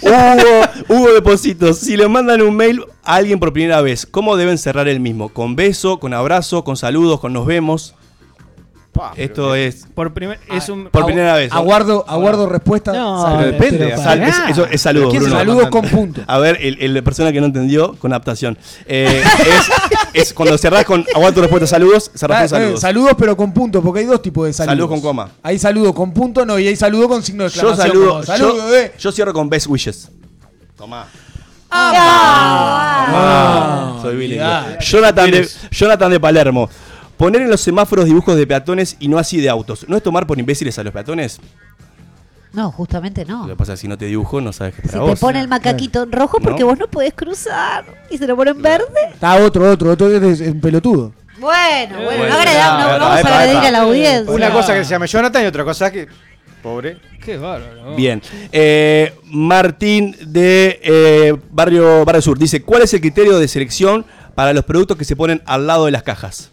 Hugo, 0.03 0.63
Hugo 0.89 1.13
Depositos, 1.13 1.79
si 1.79 1.97
le 1.97 2.09
mandan 2.09 2.43
un 2.43 2.57
mail 2.57 2.85
a 3.05 3.17
alguien 3.17 3.39
por 3.39 3.53
primera 3.53 3.81
vez, 3.81 4.07
¿cómo 4.07 4.37
deben 4.37 4.59
cerrar 4.59 4.89
el 4.89 5.01
mismo? 5.01 5.29
¿Con 5.29 5.57
beso, 5.57 5.99
con 6.01 6.15
abrazo, 6.15 6.65
con 6.65 6.77
saludos, 6.77 7.21
con 7.21 7.33
nos 7.33 7.47
vemos? 7.47 7.95
Pa, 8.97 9.13
Esto 9.17 9.55
es 9.55 9.87
Por 9.95 10.13
primer, 10.15 10.39
es 10.51 10.69
un 10.71 10.87
por 10.89 11.05
primera 11.05 11.35
vez. 11.35 11.53
Aguardo, 11.53 12.05
aguardo 12.09 12.49
respuesta. 12.49 12.93
No, 12.93 13.21
Saludos. 13.23 13.39
Pero 13.43 13.53
depende, 13.53 13.79
pero 13.87 14.01
o 14.01 14.03
Sal- 14.03 14.19
pará. 14.21 14.29
es- 14.29 14.51
eso 14.51 14.67
es 14.67 14.81
saludos, 14.81 15.11
¿Quién 15.11 15.23
se 15.23 15.29
Bruno. 15.31 15.45
mandan? 15.55 15.71
con 15.71 15.83
punto. 15.89 16.23
A 16.27 16.39
ver, 16.39 16.59
el, 16.61 16.79
el- 16.81 16.95
la 16.95 17.03
persona 17.03 17.31
que 17.33 17.41
no 17.41 17.47
entendió, 17.47 17.95
con 17.97 18.13
adaptación. 18.13 18.57
Eh, 18.87 19.23
es, 19.41 20.23
es 20.23 20.33
cuando 20.33 20.57
cerrás 20.57 20.85
con 20.85 21.05
aguanto 21.15 21.41
respuesta 21.43 21.67
saludos, 21.67 22.11
cerrás 22.15 22.39
Ah, 22.39 22.41
con 22.41 22.47
eh, 22.47 22.49
saludos. 22.65 22.81
saludos, 22.81 23.13
pero 23.19 23.37
con 23.37 23.53
punto, 23.53 23.83
porque 23.83 24.01
hay 24.01 24.07
dos 24.07 24.23
tipos 24.23 24.47
de 24.47 24.53
saludos. 24.53 24.73
Saludos 24.73 24.91
con 24.91 25.01
coma. 25.01 25.29
Hay 25.43 25.59
saludos 25.59 25.93
con 25.95 26.13
punto, 26.15 26.47
no, 26.47 26.59
y 26.59 26.67
hay 26.69 26.77
saludos 26.77 27.09
con 27.09 27.23
signo 27.23 27.45
de 27.45 27.51
Yo 27.51 27.61
exclamación. 27.71 27.89
saludo, 27.89 28.11
como, 28.13 28.23
saludo, 28.25 28.57
yo, 28.71 28.75
eh. 28.77 28.93
yo 28.99 29.13
cierro 29.13 29.33
con 29.35 29.49
best 29.51 29.67
wishes. 29.69 30.11
Tomá. 30.77 31.07
Ah, 32.69 33.99
Soy 34.03 34.17
bilingüe. 34.17 34.79
Jonathan 34.81 35.31
de, 35.31 35.49
Jonathan 35.71 36.11
de 36.11 36.21
Palermo. 36.21 36.69
Poner 37.17 37.43
en 37.43 37.51
los 37.51 37.61
semáforos 37.61 38.05
dibujos 38.05 38.37
de 38.37 38.47
peatones 38.47 38.97
y 39.01 39.09
no 39.09 39.19
así 39.19 39.41
de 39.41 39.49
autos. 39.49 39.87
¿No 39.89 39.97
es 39.97 40.03
tomar 40.03 40.27
por 40.27 40.39
imbéciles 40.39 40.79
a 40.79 40.85
los 40.85 40.93
peatones? 40.93 41.41
No, 42.53 42.71
justamente 42.73 43.25
no. 43.25 43.43
Lo 43.43 43.49
que 43.55 43.57
pasa 43.57 43.75
es 43.75 43.81
que 43.81 43.83
si 43.83 43.89
no 43.89 43.99
te 43.99 44.07
dibujo, 44.07 44.41
no 44.41 44.53
sabes 44.53 44.75
qué 44.75 44.83
es 44.83 44.89
Si 44.91 44.93
para 44.93 45.05
te 45.05 45.11
vos. 45.11 45.21
pone 45.21 45.41
el 45.41 45.49
macaquito 45.49 46.03
en 46.05 46.13
rojo 46.13 46.39
porque 46.41 46.61
¿No? 46.61 46.67
vos 46.69 46.79
no 46.79 46.89
podés 46.89 47.13
cruzar 47.15 47.85
y 48.11 48.17
se 48.19 48.27
lo 48.27 48.35
pone 48.37 48.53
en 48.53 48.63
verde. 48.63 48.87
Está 49.13 49.37
otro, 49.37 49.71
otro, 49.71 49.91
otro 49.93 50.09
es 50.09 50.41
un 50.41 50.61
pelotudo. 50.61 51.13
Bueno, 51.39 51.97
bueno, 51.97 52.05
bueno, 52.07 52.29
no, 52.29 52.35
agredamos, 52.35 52.85
no 52.99 52.99
vamos 53.05 53.21
epa, 53.21 53.29
a 53.29 53.39
agredir 53.41 53.59
epa. 53.59 53.69
a 53.69 53.71
la 53.71 53.79
audiencia. 53.81 54.33
Una 54.35 54.51
cosa 54.51 54.73
que 54.75 54.85
se 54.85 54.91
llama 54.91 55.05
Jonathan 55.07 55.43
y 55.43 55.47
otra 55.47 55.65
cosa 55.65 55.91
que. 55.93 56.09
Pobre. 56.63 56.97
Qué 57.23 57.37
bárbaro. 57.37 57.95
Bien. 57.95 58.23
Eh, 58.51 59.13
Martín 59.25 60.17
de 60.27 60.81
eh, 60.83 61.37
Barrio, 61.51 62.07
Barrio 62.07 62.23
Sur 62.23 62.39
dice: 62.39 62.63
¿Cuál 62.63 62.83
es 62.83 62.95
el 62.95 63.01
criterio 63.03 63.39
de 63.39 63.49
selección 63.49 64.07
para 64.35 64.55
los 64.55 64.65
productos 64.65 64.97
que 64.97 65.05
se 65.05 65.15
ponen 65.15 65.43
al 65.45 65.67
lado 65.67 65.85
de 65.85 65.91
las 65.91 66.03
cajas? 66.03 66.51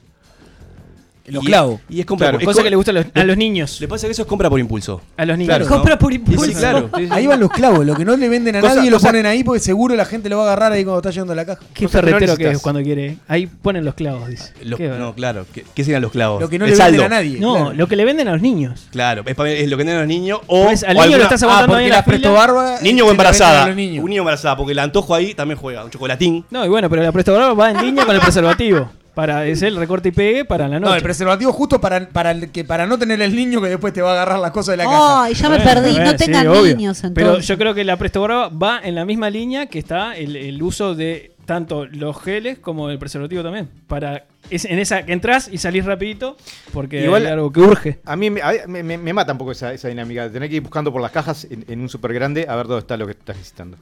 Los 1.25 1.43
clavos. 1.45 1.79
Y 1.89 2.01
es 2.01 2.05
compra 2.05 2.27
Claro, 2.27 2.39
es 2.39 2.45
Cosa 2.45 2.57
co- 2.59 2.63
que 2.65 2.69
le 2.69 2.75
gusta 2.75 2.91
a 2.91 2.93
los, 2.95 3.05
a 3.13 3.23
los 3.23 3.37
niños. 3.37 3.79
Le 3.79 3.87
pasa 3.87 4.07
que 4.07 4.11
eso 4.11 4.23
es 4.23 4.27
compra 4.27 4.49
por 4.49 4.59
impulso. 4.59 5.01
A 5.15 5.25
los 5.25 5.37
niños. 5.37 5.49
Claro, 5.49 5.65
¿no? 5.65 5.71
Compra 5.71 5.97
por 5.97 6.11
impulso. 6.13 6.43
sí, 6.45 6.53
claro. 6.53 6.89
Ahí 7.11 7.27
van 7.27 7.39
los 7.39 7.49
clavos, 7.49 7.85
lo 7.85 7.95
que 7.95 8.03
no 8.03 8.17
le 8.17 8.27
venden 8.27 8.57
a 8.57 8.59
Cosa- 8.61 8.75
nadie 8.75 8.89
lo 8.91 8.97
cosa- 8.97 9.07
ponen 9.07 9.25
ahí 9.25 9.43
porque 9.43 9.61
seguro 9.61 9.95
la 9.95 10.03
gente 10.03 10.27
lo 10.27 10.37
va 10.37 10.43
a 10.43 10.45
agarrar 10.47 10.73
ahí 10.73 10.83
cuando 10.83 10.99
está 10.99 11.11
yendo 11.11 11.31
a 11.31 11.35
la 11.37 11.45
caja. 11.45 11.61
Qué 11.73 11.87
ferretero 11.87 12.35
que 12.35 12.49
es 12.51 12.59
cuando 12.59 12.81
quiere. 12.81 13.17
Ahí 13.27 13.47
ponen 13.47 13.85
los 13.85 13.93
clavos, 13.93 14.27
dice. 14.27 14.51
Los- 14.63 14.79
no, 14.79 15.13
claro. 15.15 15.45
¿Qué, 15.53 15.63
qué 15.73 15.83
serían 15.85 16.01
los 16.01 16.11
clavos? 16.11 16.41
Lo 16.41 16.49
que 16.49 16.59
no 16.59 16.65
El 16.65 16.71
le 16.71 16.77
saldo. 16.77 16.97
venden 17.01 17.13
a 17.13 17.15
nadie. 17.21 17.39
No, 17.39 17.55
claro. 17.55 17.73
lo 17.73 17.87
que 17.87 17.95
le 17.95 18.05
venden 18.05 18.27
a 18.27 18.31
los 18.33 18.41
niños. 18.41 18.87
Claro, 18.91 19.23
es, 19.25 19.37
es 19.37 19.69
lo 19.69 19.77
que 19.77 19.83
tienen 19.83 19.99
los 19.99 20.07
niños 20.07 20.41
o. 20.47 20.65
Pues 20.65 20.83
al 20.83 20.97
o 20.97 21.03
niño 21.05 21.17
lo 21.17 21.23
estás 21.23 21.41
Ah, 21.43 21.45
aguantando 21.45 21.75
ahí 21.75 21.83
porque 21.83 21.87
en 21.87 21.93
la 21.93 22.05
presto 22.05 22.33
barba. 22.33 22.79
Niño 22.81 23.05
o 23.05 23.07
venden 23.07 23.07
a 23.07 23.11
embarazada. 23.11 23.65
Un 23.67 23.75
niño 23.77 24.19
embarazada, 24.21 24.57
porque 24.57 24.73
el 24.73 24.79
antojo 24.79 25.15
ahí 25.15 25.33
también 25.33 25.57
juega. 25.57 25.85
Un 25.85 25.89
chocolatín. 25.89 26.43
No, 26.51 26.65
y 26.65 26.69
bueno, 26.69 26.89
pero 26.89 27.01
la 27.01 27.11
Presto 27.13 27.31
Barba 27.33 27.53
va 27.53 27.71
en 27.71 27.81
línea 27.85 28.05
con 28.05 28.13
el 28.13 28.21
preservativo. 28.21 28.91
Para 29.13 29.45
es 29.45 29.61
el 29.61 29.75
recorte 29.75 30.09
y 30.09 30.11
pegue 30.11 30.43
para 30.43 30.67
la 30.67 30.79
No, 30.79 30.87
noche. 30.87 30.97
el 30.97 31.03
preservativo 31.03 31.51
justo 31.53 31.79
para, 31.79 32.09
para, 32.09 32.31
el- 32.31 32.49
que, 32.51 32.63
para 32.63 32.87
no 32.87 32.97
tener 32.97 33.21
el 33.21 33.35
niño 33.35 33.61
que 33.61 33.69
después 33.69 33.93
te 33.93 34.01
va 34.01 34.09
a 34.09 34.13
agarrar 34.13 34.39
las 34.39 34.49
cosas 34.51 34.73
de 34.73 34.77
la 34.77 34.85
caja. 34.85 35.23
Ay, 35.25 35.33
ya 35.35 35.49
me 35.49 35.57
Bueno, 35.57 35.71
perdí. 35.71 35.91
bueno, 35.91 36.05
no 36.05 36.11
sí, 36.11 36.17
tengan 36.17 36.47
obvio. 36.47 36.75
niños 36.75 36.99
Pero 37.13 37.27
entonces. 37.27 37.47
yo 37.47 37.57
creo 37.59 37.73
que 37.75 37.83
la 37.83 37.97
Presto 37.97 38.21
Barba 38.21 38.49
va 38.49 38.79
en 38.83 38.95
la 38.95 39.05
misma 39.05 39.29
línea 39.29 39.67
que 39.67 39.77
está 39.77 40.15
el, 40.17 40.35
el 40.35 40.61
uso 40.63 40.95
de 40.95 41.31
tanto 41.45 41.85
los 41.85 42.19
geles 42.21 42.57
como 42.57 42.89
el 42.89 42.97
preservativo 42.97 43.43
también. 43.43 43.69
Para 43.87 44.25
es 44.49 44.65
en 44.65 44.79
esa 44.79 45.05
que 45.05 45.13
entras 45.13 45.47
y 45.51 45.57
salís 45.59 45.85
rapidito 45.85 46.35
porque 46.73 47.03
Igual- 47.03 47.25
hay 47.27 47.33
algo 47.33 47.51
que 47.51 47.59
urge. 47.59 47.99
A 48.05 48.15
mí 48.15 48.29
me, 48.31 48.41
a- 48.41 48.65
me- 48.67 48.81
me- 48.81 48.97
me 48.97 49.13
mata 49.13 49.33
un 49.33 49.37
poco 49.37 49.51
esa, 49.51 49.73
esa 49.73 49.89
dinámica 49.89 50.23
de 50.23 50.29
tener 50.31 50.49
que 50.49 50.55
ir 50.55 50.61
buscando 50.63 50.91
por 50.91 51.01
las 51.01 51.11
cajas 51.11 51.45
en, 51.51 51.65
en 51.67 51.81
un 51.81 51.89
super 51.89 52.13
grande 52.13 52.47
a 52.49 52.55
ver 52.55 52.65
dónde 52.65 52.79
está 52.79 52.97
lo 52.97 53.05
que 53.05 53.11
estás 53.11 53.35
necesitando. 53.35 53.77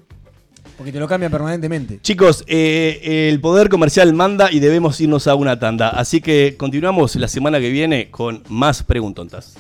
Porque 0.82 0.92
te 0.94 1.00
lo 1.00 1.08
cambian 1.08 1.32
permanentemente. 1.32 2.00
Chicos, 2.02 2.44
eh, 2.48 3.30
el 3.30 3.40
poder 3.40 3.70
comercial 3.70 4.12
manda 4.14 4.52
y 4.52 4.60
debemos 4.60 5.00
irnos 5.00 5.28
a 5.28 5.36
una 5.36 5.60
tanda. 5.60 5.90
Así 5.90 6.22
que 6.22 6.56
continuamos 6.58 7.16
la 7.18 7.28
semana 7.28 7.60
que 7.60 7.70
viene 7.70 8.10
con 8.10 8.42
más 8.50 8.82
preguntontas. 8.82 9.54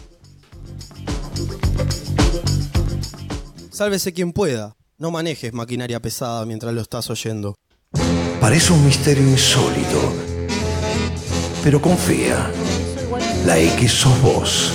Sálvese 3.70 4.14
quien 4.14 4.34
pueda. 4.34 4.76
No 4.98 5.12
manejes 5.12 5.54
maquinaria 5.54 6.00
pesada 6.00 6.44
mientras 6.48 6.74
lo 6.74 6.82
estás 6.82 7.08
oyendo. 7.12 7.54
Parece 8.40 8.74
un 8.74 8.84
misterio 8.84 9.22
insólito. 9.22 10.14
Pero 11.64 11.80
confía. 11.80 12.50
La 13.46 13.60
X 13.60 13.92
sos 13.92 14.22
vos. 14.24 14.74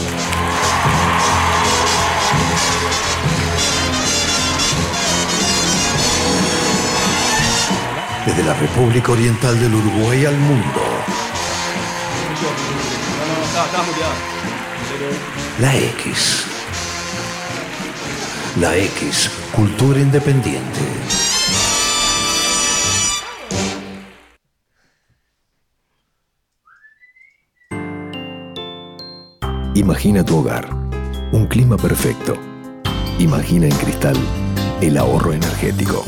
Desde 8.26 8.42
la 8.42 8.54
República 8.54 9.12
Oriental 9.12 9.58
del 9.60 9.72
Uruguay 9.72 10.26
al 10.26 10.36
mundo. 10.36 10.80
La 15.60 15.76
X. 15.76 16.44
La 18.60 18.76
X, 18.76 19.30
cultura 19.52 20.00
independiente. 20.00 20.80
Imagina 29.74 30.24
tu 30.24 30.38
hogar, 30.38 30.68
un 31.32 31.46
clima 31.46 31.76
perfecto. 31.76 32.34
Imagina 33.18 33.66
en 33.66 33.76
cristal 33.76 34.16
el 34.80 34.96
ahorro 34.96 35.32
energético. 35.32 36.04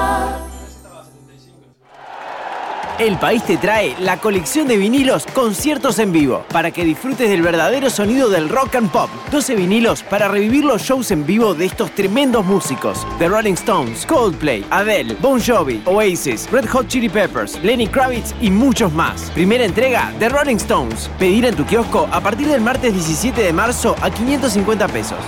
El 2.97 3.19
país 3.19 3.43
te 3.43 3.57
trae 3.57 3.97
la 3.99 4.19
colección 4.19 4.69
de 4.69 4.77
vinilos 4.77 5.27
Conciertos 5.35 5.99
en 5.99 6.13
Vivo 6.13 6.45
para 6.53 6.71
que 6.71 6.85
disfrutes 6.85 7.29
del 7.29 7.43
verdadero 7.43 7.91
sonido 7.91 8.29
del 8.29 8.49
rock 8.49 8.77
and 8.77 8.89
pop. 8.89 9.11
12 9.33 9.57
vinilos 9.57 10.05
para 10.05 10.29
revivir 10.29 10.65
los 10.65 10.81
shows 10.81 11.11
en 11.11 11.27
vivo 11.27 11.55
de 11.55 11.65
estos 11.65 11.91
tremendos 11.91 12.47
músicos: 12.47 13.05
The 13.19 13.27
Rolling 13.27 13.55
Stones, 13.55 14.07
Coldplay, 14.07 14.65
Adele, 14.71 15.17
Bon 15.21 15.43
Jovi, 15.43 15.83
Oasis, 15.87 16.49
Red 16.53 16.69
Hot 16.69 16.87
Chili 16.87 17.09
Peppers, 17.09 17.59
Lenny 17.65 17.89
Kravitz 17.89 18.33
y 18.41 18.49
muchos 18.49 18.93
más. 18.93 19.29
Primera 19.33 19.65
entrega 19.65 20.13
The 20.21 20.29
Rolling 20.29 20.59
Stones. 20.59 21.11
Pedir 21.19 21.47
en 21.47 21.57
tu 21.57 21.67
kiosco 21.67 22.09
a 22.13 22.21
partir 22.21 22.47
del 22.47 22.61
martes 22.61 22.93
17 22.93 23.43
de 23.43 23.53
marzo 23.53 23.97
a 24.03 24.09
550 24.09 24.87
pesos. 24.87 25.19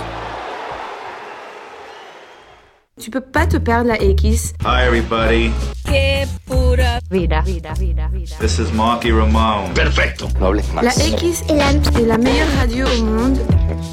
Tu 2.99 3.11
peux 3.11 3.21
pas 3.21 3.45
te 3.45 3.57
perdre 3.57 3.89
la 3.89 4.01
X. 4.01 4.53
Hi, 4.65 4.87
everybody. 4.87 5.51
Qué 5.85 6.25
pura 6.47 6.99
vida, 7.11 7.41
vida, 7.41 7.73
vida, 7.73 8.09
vida. 8.11 8.35
This 8.39 8.57
is 8.57 8.73
Marky 8.73 9.11
Ramone. 9.11 9.71
Perfecto. 9.75 10.27
No 10.39 10.47
hables 10.47 10.63
La 10.81 10.91
X 10.91 11.43
est 11.47 11.55
la, 11.55 11.71
est 11.99 12.05
la 12.07 12.17
meilleure 12.17 12.47
radio 12.57 12.87
au 12.87 13.03
monde. 13.03 13.37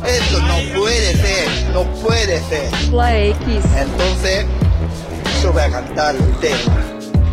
Esto 0.07 0.41
no 0.41 0.57
puede 0.75 1.13
ser, 1.17 1.47
no 1.75 1.85
puede 2.03 2.41
ser. 2.49 2.71
La 2.93 3.27
X. 3.27 3.37
Entonces, 3.77 4.47
yo 5.43 5.53
voy 5.53 5.63
a 5.63 5.71
cantar 5.71 6.15
el 6.17 6.41
tema. 6.41 6.75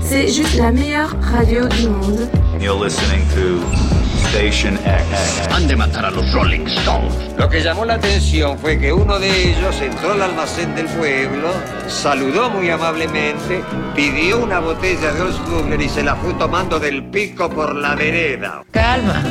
C'est 0.02 0.28
juste 0.28 0.58
la 0.58 0.74
meilleure 0.74 1.16
radio 1.22 1.70
du 1.70 1.88
monde. 1.88 2.30
You're 2.60 2.78
listening 2.78 3.26
to 3.36 4.01
Station 4.34 4.76
X. 4.76 5.50
Han 5.52 5.68
de 5.68 5.76
matar 5.76 6.06
a 6.06 6.12
los 6.12 6.32
Rolling 6.32 6.66
Stones. 6.66 7.14
Lo 7.38 7.50
que 7.50 7.62
llamó 7.62 7.84
la 7.84 7.96
atención 7.96 8.58
fue 8.58 8.80
que 8.80 8.94
uno 8.94 9.20
de 9.20 9.50
ellos 9.50 9.82
entró 9.82 10.14
al 10.14 10.22
almacén 10.22 10.74
del 10.74 10.86
pueblo, 10.86 11.50
saludó 11.88 12.50
muy 12.50 12.70
amablemente, 12.70 13.62
pidió 13.94 14.42
una 14.42 14.60
botella 14.60 15.12
de 15.12 15.22
Oldsmugler 15.22 15.82
y 15.82 15.90
se 15.90 16.02
la 16.02 16.16
fue 16.16 16.34
tomando 16.36 16.80
del 16.80 17.04
pico 17.10 17.50
por 17.50 17.76
la 17.76 17.94
vereda. 17.96 18.64
Calma, 18.72 19.22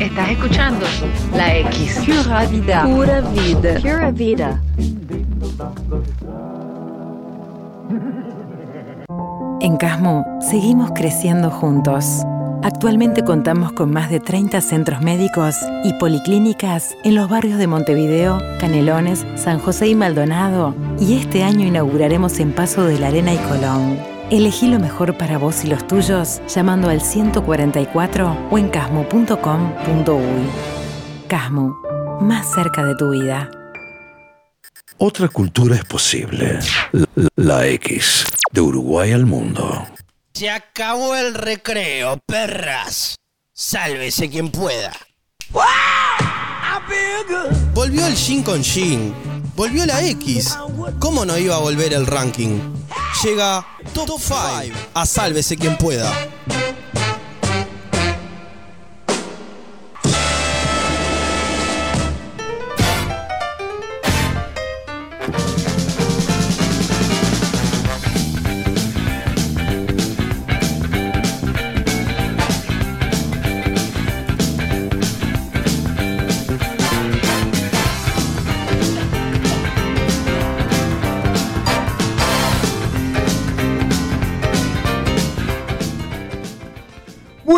estás 0.00 0.30
escuchando 0.30 0.84
la 1.32 1.56
X. 1.58 2.00
Pura 2.04 2.46
vida. 2.46 2.82
Pura 2.82 3.20
vida. 3.20 3.74
Pura 3.80 4.10
vida. 4.10 4.60
En 9.60 9.76
Casmo 9.76 10.24
seguimos 10.40 10.90
creciendo 10.92 11.50
juntos. 11.50 12.24
Actualmente 12.62 13.24
contamos 13.24 13.72
con 13.72 13.90
más 13.90 14.10
de 14.10 14.20
30 14.20 14.60
centros 14.60 15.00
médicos 15.00 15.56
y 15.82 15.94
policlínicas 15.94 16.94
en 17.04 17.14
los 17.14 17.30
barrios 17.30 17.58
de 17.58 17.66
Montevideo, 17.66 18.38
Canelones, 18.60 19.24
San 19.36 19.58
José 19.58 19.88
y 19.88 19.94
Maldonado. 19.94 20.74
Y 20.98 21.14
este 21.14 21.42
año 21.42 21.66
inauguraremos 21.66 22.38
en 22.38 22.52
Paso 22.52 22.84
de 22.84 22.98
la 22.98 23.08
Arena 23.08 23.32
y 23.32 23.38
Colón. 23.38 23.98
Elegí 24.30 24.68
lo 24.68 24.78
mejor 24.78 25.16
para 25.16 25.38
vos 25.38 25.64
y 25.64 25.68
los 25.68 25.86
tuyos 25.86 26.42
llamando 26.54 26.90
al 26.90 27.00
144 27.00 28.48
o 28.50 28.58
en 28.58 28.68
casmo.com.uy. 28.68 30.50
Casmo, 31.28 31.80
más 32.20 32.52
cerca 32.52 32.84
de 32.84 32.94
tu 32.94 33.10
vida. 33.10 33.50
Otra 34.98 35.28
cultura 35.28 35.76
es 35.76 35.84
posible. 35.86 36.58
La, 37.36 37.66
X, 37.66 38.26
de 38.52 38.60
Uruguay 38.60 39.12
al 39.12 39.24
mundo. 39.24 39.86
Se 40.40 40.48
acabó 40.48 41.14
el 41.16 41.34
recreo, 41.34 42.18
perras. 42.24 43.16
Sálvese 43.52 44.30
quien 44.30 44.50
pueda. 44.50 44.90
Volvió 47.74 48.06
el 48.06 48.14
Shin 48.14 48.42
con 48.42 48.62
Shin. 48.62 49.14
Volvió 49.54 49.84
la 49.84 50.02
X. 50.02 50.56
¿Cómo 50.98 51.26
no 51.26 51.36
iba 51.36 51.56
a 51.56 51.58
volver 51.58 51.92
el 51.92 52.06
ranking? 52.06 52.58
Llega 53.22 53.66
Top 53.92 54.18
5 54.18 54.74
a 54.94 55.04
Sálvese 55.04 55.58
quien 55.58 55.76
pueda. 55.76 56.10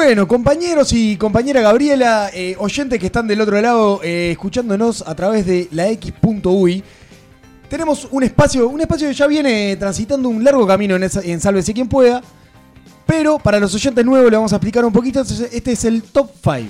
Bueno, 0.05 0.27
compañeros 0.27 0.93
y 0.93 1.17
compañera 1.17 1.61
Gabriela, 1.61 2.29
eh, 2.35 2.57
oyentes 2.59 2.99
que 2.99 3.07
están 3.07 3.29
del 3.29 3.41
otro 3.41 3.61
lado 3.61 4.01
eh, 4.03 4.33
escuchándonos 4.33 5.03
a 5.07 5.15
través 5.15 5.47
de 5.47 5.69
la 5.71 5.89
X.uy, 5.91 6.83
tenemos 7.71 8.09
un 8.11 8.25
espacio, 8.25 8.69
un 8.69 8.81
espacio 8.81 9.07
que 9.07 9.15
ya 9.15 9.29
viene 9.29 9.77
transitando 9.77 10.29
un 10.29 10.43
largo 10.43 10.67
camino 10.67 10.97
en, 10.97 11.05
esa- 11.05 11.23
Sálvese 11.39 11.73
quien 11.73 11.89
pueda, 11.89 12.21
pero 13.07 13.39
para 13.39 13.61
los 13.61 13.73
oyentes 13.77 14.05
nuevos 14.05 14.29
le 14.29 14.37
vamos 14.37 14.53
a 14.53 14.57
explicar 14.57 14.85
un 14.85 14.93
poquito. 14.93 15.21
Este 15.21 15.71
es 15.71 15.85
el 15.85 16.03
top 16.03 16.33
5. 16.43 16.69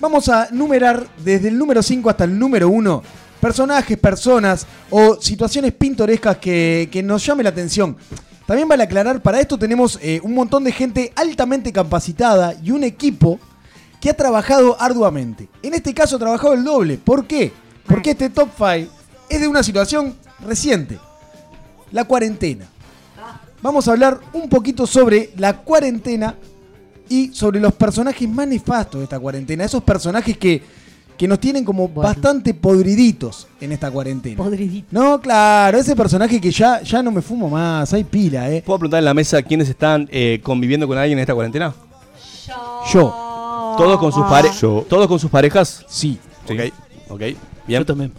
Vamos 0.00 0.28
a 0.28 0.46
numerar 0.52 1.04
desde 1.24 1.48
el 1.48 1.58
número 1.58 1.82
5 1.82 2.08
hasta 2.08 2.22
el 2.24 2.38
número 2.38 2.68
1 2.68 3.02
personajes, 3.40 3.98
personas 3.98 4.66
o 4.90 5.20
situaciones 5.20 5.72
pintorescas 5.72 6.36
que 6.36 7.02
nos 7.04 7.26
llame 7.26 7.42
la 7.42 7.50
atención. 7.50 7.96
También 8.48 8.66
vale 8.66 8.82
aclarar, 8.82 9.20
para 9.20 9.40
esto 9.40 9.58
tenemos 9.58 9.98
eh, 10.00 10.22
un 10.22 10.32
montón 10.32 10.64
de 10.64 10.72
gente 10.72 11.12
altamente 11.16 11.70
capacitada 11.70 12.54
y 12.62 12.70
un 12.70 12.82
equipo 12.82 13.38
que 14.00 14.08
ha 14.08 14.16
trabajado 14.16 14.74
arduamente. 14.80 15.50
En 15.62 15.74
este 15.74 15.92
caso 15.92 16.16
ha 16.16 16.18
trabajado 16.18 16.54
el 16.54 16.64
doble. 16.64 16.96
¿Por 16.96 17.26
qué? 17.26 17.52
Porque 17.86 18.12
este 18.12 18.30
top 18.30 18.48
5 18.56 18.90
es 19.28 19.40
de 19.42 19.48
una 19.48 19.62
situación 19.62 20.16
reciente. 20.40 20.98
La 21.92 22.04
cuarentena. 22.04 22.64
Vamos 23.60 23.86
a 23.86 23.90
hablar 23.90 24.18
un 24.32 24.48
poquito 24.48 24.86
sobre 24.86 25.30
la 25.36 25.58
cuarentena 25.58 26.34
y 27.06 27.34
sobre 27.34 27.60
los 27.60 27.74
personajes 27.74 28.26
más 28.30 28.48
nefastos 28.48 29.00
de 29.00 29.04
esta 29.04 29.20
cuarentena. 29.20 29.66
Esos 29.66 29.82
personajes 29.82 30.38
que, 30.38 30.62
que 31.18 31.26
nos 31.26 31.40
tienen 31.40 31.64
como 31.64 31.88
bastante 31.88 32.54
podriditos 32.54 33.48
en 33.60 33.72
esta 33.72 33.90
cuarentena. 33.90 34.36
Podriditos. 34.36 34.92
No, 34.92 35.20
claro, 35.20 35.76
ese 35.76 35.96
personaje 35.96 36.40
que 36.40 36.52
ya, 36.52 36.80
ya 36.82 37.02
no 37.02 37.10
me 37.10 37.20
fumo 37.20 37.50
más, 37.50 37.92
hay 37.92 38.04
pila, 38.04 38.48
¿eh? 38.48 38.62
¿Puedo 38.64 38.78
preguntar 38.78 39.00
en 39.00 39.04
la 39.04 39.14
mesa 39.14 39.42
quiénes 39.42 39.68
están 39.68 40.08
eh, 40.12 40.40
conviviendo 40.44 40.86
con 40.86 40.96
alguien 40.96 41.18
en 41.18 41.22
esta 41.22 41.34
cuarentena? 41.34 41.74
Yo. 42.92 43.74
¿Todos 43.76 43.98
con 43.98 44.12
sus, 44.12 44.24
pare 44.26 44.48
¿Todos 44.60 45.08
con 45.08 45.18
sus 45.18 45.30
parejas? 45.30 45.84
Sí. 45.88 46.18
Ok, 46.44 46.72
ok. 47.10 47.20
Bien. 47.66 47.80
Yo 47.80 47.86
también. 47.86 48.12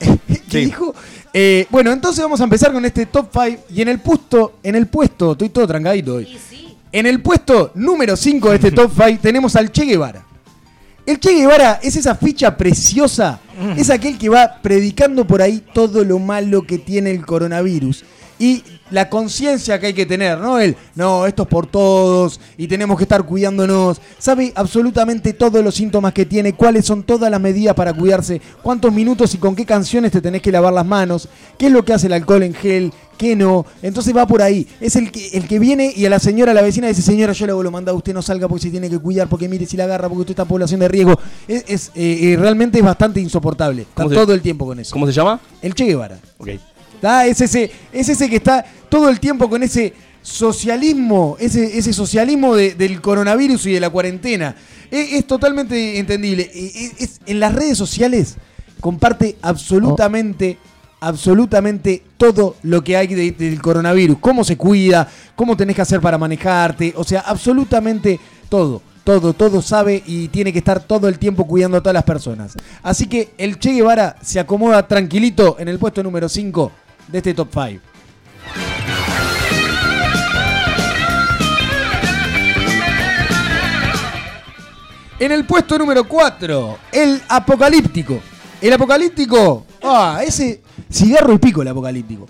¿Qué 0.48 0.58
dijo? 0.58 0.94
Eh, 1.34 1.66
bueno, 1.68 1.92
entonces 1.92 2.22
vamos 2.22 2.40
a 2.40 2.44
empezar 2.44 2.72
con 2.72 2.84
este 2.84 3.06
top 3.06 3.28
5. 3.32 3.64
Y 3.74 3.82
en 3.82 3.88
el 3.88 3.98
puesto, 3.98 4.54
en 4.62 4.76
el 4.76 4.86
puesto, 4.86 5.32
estoy 5.32 5.48
todo 5.50 5.66
trancadito 5.66 6.14
hoy. 6.14 6.38
En 6.90 7.06
el 7.06 7.20
puesto 7.20 7.72
número 7.74 8.16
5 8.16 8.50
de 8.50 8.54
este 8.54 8.70
top 8.72 8.90
5 8.94 9.18
tenemos 9.20 9.54
al 9.56 9.70
Che 9.70 9.84
Guevara. 9.84 10.27
El 11.08 11.18
Che 11.20 11.32
Guevara 11.32 11.80
es 11.82 11.96
esa 11.96 12.14
ficha 12.14 12.54
preciosa, 12.54 13.40
es 13.78 13.88
aquel 13.88 14.18
que 14.18 14.28
va 14.28 14.60
predicando 14.60 15.26
por 15.26 15.40
ahí 15.40 15.64
todo 15.72 16.04
lo 16.04 16.18
malo 16.18 16.66
que 16.66 16.76
tiene 16.76 17.10
el 17.10 17.24
coronavirus. 17.24 18.04
Y 18.40 18.62
la 18.90 19.10
conciencia 19.10 19.78
que 19.80 19.86
hay 19.86 19.94
que 19.94 20.06
tener, 20.06 20.38
¿no? 20.38 20.58
El, 20.60 20.76
no, 20.94 21.26
esto 21.26 21.42
es 21.42 21.48
por 21.48 21.66
todos 21.66 22.40
y 22.56 22.68
tenemos 22.68 22.96
que 22.96 23.02
estar 23.02 23.24
cuidándonos. 23.24 24.00
Sabe 24.18 24.52
absolutamente 24.54 25.32
todos 25.32 25.62
los 25.64 25.74
síntomas 25.74 26.12
que 26.12 26.24
tiene, 26.24 26.52
cuáles 26.54 26.84
son 26.86 27.02
todas 27.02 27.30
las 27.30 27.40
medidas 27.40 27.74
para 27.74 27.92
cuidarse, 27.92 28.40
cuántos 28.62 28.92
minutos 28.92 29.34
y 29.34 29.38
con 29.38 29.56
qué 29.56 29.66
canciones 29.66 30.12
te 30.12 30.20
tenés 30.20 30.40
que 30.40 30.52
lavar 30.52 30.72
las 30.72 30.86
manos, 30.86 31.28
qué 31.58 31.66
es 31.66 31.72
lo 31.72 31.84
que 31.84 31.92
hace 31.92 32.06
el 32.06 32.12
alcohol 32.12 32.44
en 32.44 32.54
gel, 32.54 32.92
qué 33.18 33.34
no. 33.34 33.66
Entonces 33.82 34.16
va 34.16 34.26
por 34.26 34.40
ahí. 34.40 34.66
Es 34.80 34.94
el 34.96 35.10
que, 35.10 35.28
el 35.30 35.48
que 35.48 35.58
viene 35.58 35.92
y 35.94 36.06
a 36.06 36.10
la 36.10 36.20
señora, 36.20 36.52
a 36.52 36.54
la 36.54 36.62
vecina, 36.62 36.86
dice, 36.86 37.02
señora, 37.02 37.32
yo 37.32 37.44
le 37.46 37.52
vuelvo 37.52 37.68
a 37.68 37.72
mandar, 37.72 37.94
usted 37.96 38.14
no 38.14 38.22
salga 38.22 38.46
porque 38.48 38.62
se 38.62 38.70
tiene 38.70 38.88
que 38.88 38.98
cuidar, 39.00 39.28
porque 39.28 39.48
mire 39.48 39.66
si 39.66 39.76
la 39.76 39.84
agarra, 39.84 40.08
porque 40.08 40.20
usted 40.20 40.32
está 40.32 40.42
en 40.42 40.48
población 40.48 40.80
de 40.80 40.88
riesgo. 40.88 41.18
Es, 41.48 41.64
es, 41.66 41.88
eh, 41.96 42.32
eh, 42.32 42.36
realmente 42.38 42.78
es 42.78 42.84
bastante 42.84 43.20
insoportable. 43.20 43.82
Está 43.82 44.04
¿Cómo 44.04 44.10
se- 44.10 44.14
todo 44.14 44.32
el 44.32 44.40
tiempo 44.40 44.64
con 44.64 44.78
eso. 44.78 44.92
¿Cómo 44.92 45.06
se 45.06 45.12
llama? 45.12 45.40
El 45.60 45.74
Che 45.74 45.84
Guevara. 45.84 46.18
Ok. 46.38 46.50
¿Tá? 47.00 47.26
Es, 47.26 47.40
ese, 47.40 47.70
es 47.92 48.08
ese 48.08 48.28
que 48.28 48.36
está 48.36 48.64
todo 48.88 49.08
el 49.08 49.20
tiempo 49.20 49.48
con 49.48 49.62
ese 49.62 49.92
socialismo, 50.22 51.36
ese, 51.38 51.78
ese 51.78 51.92
socialismo 51.92 52.54
de- 52.54 52.74
del 52.74 53.00
coronavirus 53.00 53.66
y 53.66 53.72
de 53.72 53.80
la 53.80 53.90
cuarentena. 53.90 54.54
Es, 54.90 55.26
totalmente 55.26 55.98
entendible. 55.98 56.50
E- 56.54 56.72
e- 56.74 56.92
es- 57.04 57.20
en 57.26 57.40
las 57.40 57.54
redes 57.54 57.76
sociales 57.78 58.36
comparte 58.80 59.36
absolutamente, 59.42 60.58
absolutamente 61.00 62.02
todo 62.16 62.56
lo 62.62 62.82
que 62.82 62.96
hay 62.96 63.06
de- 63.08 63.32
del 63.32 63.60
coronavirus. 63.60 64.18
Cómo 64.20 64.44
se 64.44 64.56
cuida, 64.56 65.08
cómo 65.36 65.56
tenés 65.56 65.76
que 65.76 65.82
hacer 65.82 66.00
para 66.00 66.18
manejarte. 66.18 66.92
O 66.96 67.04
sea, 67.04 67.20
absolutamente 67.20 68.18
todo. 68.48 68.82
Todo, 69.04 69.32
todo 69.32 69.62
sabe 69.62 70.02
y 70.06 70.28
tiene 70.28 70.52
que 70.52 70.58
estar 70.58 70.80
todo 70.80 71.08
el 71.08 71.18
tiempo 71.18 71.46
cuidando 71.46 71.78
a 71.78 71.80
todas 71.80 71.94
las 71.94 72.04
personas. 72.04 72.52
Así 72.82 73.06
que 73.06 73.30
el 73.38 73.58
Che 73.58 73.72
Guevara 73.72 74.16
se 74.22 74.38
acomoda 74.38 74.86
tranquilito 74.86 75.56
en 75.58 75.68
el 75.68 75.78
puesto 75.78 76.02
número 76.02 76.28
5 76.28 76.70
de 77.08 77.18
este 77.18 77.34
top 77.34 77.48
5. 77.52 77.82
En 85.20 85.32
el 85.32 85.44
puesto 85.44 85.76
número 85.76 86.06
4, 86.06 86.78
el 86.92 87.20
apocalíptico. 87.28 88.20
El 88.60 88.72
apocalíptico, 88.72 89.66
ah, 89.82 90.20
ese 90.24 90.62
cigarro 90.90 91.32
y 91.32 91.38
pico 91.38 91.62
el 91.62 91.68
apocalíptico. 91.68 92.26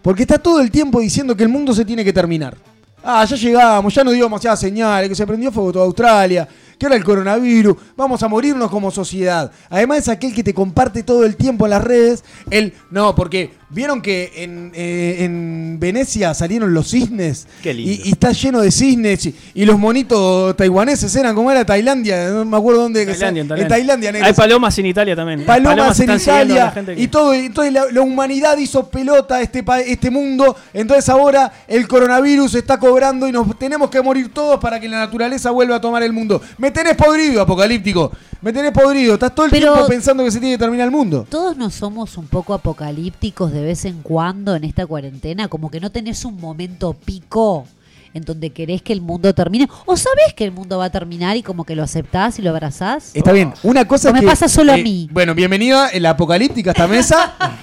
Porque 0.00 0.22
está 0.22 0.38
todo 0.38 0.60
el 0.60 0.70
tiempo 0.70 1.00
diciendo 1.00 1.36
que 1.36 1.42
el 1.42 1.50
mundo 1.50 1.74
se 1.74 1.84
tiene 1.84 2.04
que 2.04 2.12
terminar. 2.12 2.56
Ah, 3.04 3.24
ya 3.24 3.36
llegamos, 3.36 3.94
ya 3.94 4.02
no 4.02 4.12
dio 4.12 4.24
demasiadas 4.24 4.60
señales, 4.60 5.08
que 5.08 5.14
se 5.14 5.26
prendió 5.26 5.52
fuego 5.52 5.72
toda 5.72 5.84
Australia, 5.84 6.48
que 6.82 6.86
ahora 6.86 6.96
el 6.96 7.04
coronavirus, 7.04 7.76
vamos 7.96 8.22
a 8.24 8.28
morirnos 8.28 8.68
como 8.70 8.90
sociedad. 8.90 9.52
Además 9.70 9.98
es 9.98 10.08
aquel 10.08 10.34
que 10.34 10.42
te 10.42 10.52
comparte 10.52 11.04
todo 11.04 11.24
el 11.24 11.36
tiempo 11.36 11.64
en 11.66 11.70
las 11.70 11.84
redes, 11.84 12.24
el 12.50 12.74
no, 12.90 13.14
porque 13.14 13.52
vieron 13.70 14.02
que 14.02 14.32
en, 14.36 14.70
eh, 14.74 15.18
en 15.20 15.78
Venecia 15.80 16.34
salieron 16.34 16.74
los 16.74 16.88
cisnes 16.90 17.46
Qué 17.62 17.72
lindo. 17.72 17.90
y, 18.04 18.08
y 18.08 18.12
está 18.12 18.32
lleno 18.32 18.60
de 18.60 18.70
cisnes 18.70 19.24
y, 19.24 19.34
y 19.54 19.64
los 19.64 19.78
monitos 19.78 20.54
taiwaneses 20.56 21.14
eran 21.16 21.34
como 21.34 21.50
era 21.50 21.64
Tailandia, 21.64 22.28
no 22.30 22.44
me 22.44 22.56
acuerdo 22.56 22.82
dónde 22.82 23.06
Tailandia, 23.06 23.28
en 23.40 23.44
en 23.44 23.48
Tailandia. 23.48 23.68
Tailandia, 23.68 24.12
negro. 24.12 24.26
Hay 24.26 24.32
palomas 24.34 24.78
en 24.78 24.86
Italia 24.86 25.16
también. 25.16 25.46
Palomas 25.46 25.98
en 26.00 26.10
a 26.10 26.14
la 26.16 26.20
Italia 26.20 26.74
que- 26.84 27.00
y 27.00 27.08
todo, 27.08 27.32
entonces 27.32 27.72
la, 27.72 27.84
la 27.90 28.00
humanidad 28.02 28.58
hizo 28.58 28.90
pelota 28.90 29.40
este, 29.40 29.64
este 29.86 30.10
mundo, 30.10 30.54
entonces 30.74 31.08
ahora 31.08 31.50
el 31.68 31.86
coronavirus 31.88 32.56
está 32.56 32.78
cobrando 32.78 33.26
y 33.28 33.32
nos 33.32 33.56
tenemos 33.58 33.88
que 33.88 34.02
morir 34.02 34.34
todos 34.34 34.60
para 34.60 34.78
que 34.80 34.88
la 34.88 34.98
naturaleza 34.98 35.50
vuelva 35.50 35.76
a 35.76 35.80
tomar 35.80 36.02
el 36.02 36.12
mundo. 36.12 36.42
Me 36.58 36.71
tenés 36.72 36.96
podrido, 36.96 37.42
apocalíptico, 37.42 38.10
me 38.40 38.52
tenés 38.52 38.72
podrido, 38.72 39.14
estás 39.14 39.34
todo 39.34 39.46
el 39.46 39.52
Pero- 39.52 39.72
tiempo 39.74 39.88
pensando 39.88 40.24
que 40.24 40.30
se 40.30 40.40
tiene 40.40 40.54
que 40.54 40.58
terminar 40.58 40.86
el 40.86 40.90
mundo. 40.90 41.26
Todos 41.28 41.56
no 41.56 41.70
somos 41.70 42.16
un 42.16 42.26
poco 42.26 42.54
apocalípticos 42.54 43.52
de 43.52 43.62
vez 43.62 43.84
en 43.84 44.02
cuando 44.02 44.54
en 44.56 44.64
esta 44.64 44.86
cuarentena, 44.86 45.48
como 45.48 45.70
que 45.70 45.80
no 45.80 45.90
tenés 45.90 46.24
un 46.24 46.40
momento 46.40 46.92
pico 46.94 47.66
en 48.14 48.24
donde 48.24 48.50
querés 48.50 48.82
que 48.82 48.92
el 48.92 49.00
mundo 49.00 49.34
termine, 49.34 49.68
o 49.86 49.96
sabés 49.96 50.34
que 50.34 50.44
el 50.44 50.52
mundo 50.52 50.78
va 50.78 50.86
a 50.86 50.90
terminar 50.90 51.36
y 51.36 51.42
como 51.42 51.64
que 51.64 51.74
lo 51.74 51.82
aceptás 51.82 52.38
y 52.38 52.42
lo 52.42 52.50
abrazás. 52.50 53.10
Está 53.14 53.32
bien, 53.32 53.52
una 53.62 53.86
cosa 53.86 54.10
No 54.10 54.16
es 54.16 54.22
me 54.22 54.26
que, 54.26 54.30
pasa 54.30 54.48
solo 54.48 54.72
a 54.72 54.78
eh, 54.78 54.82
mí. 54.82 55.08
Bueno, 55.12 55.34
bienvenida 55.34 55.90
en 55.92 56.02
la 56.02 56.10
apocalíptica 56.10 56.70
a 56.70 56.72
esta 56.72 56.86
mesa. 56.88 57.34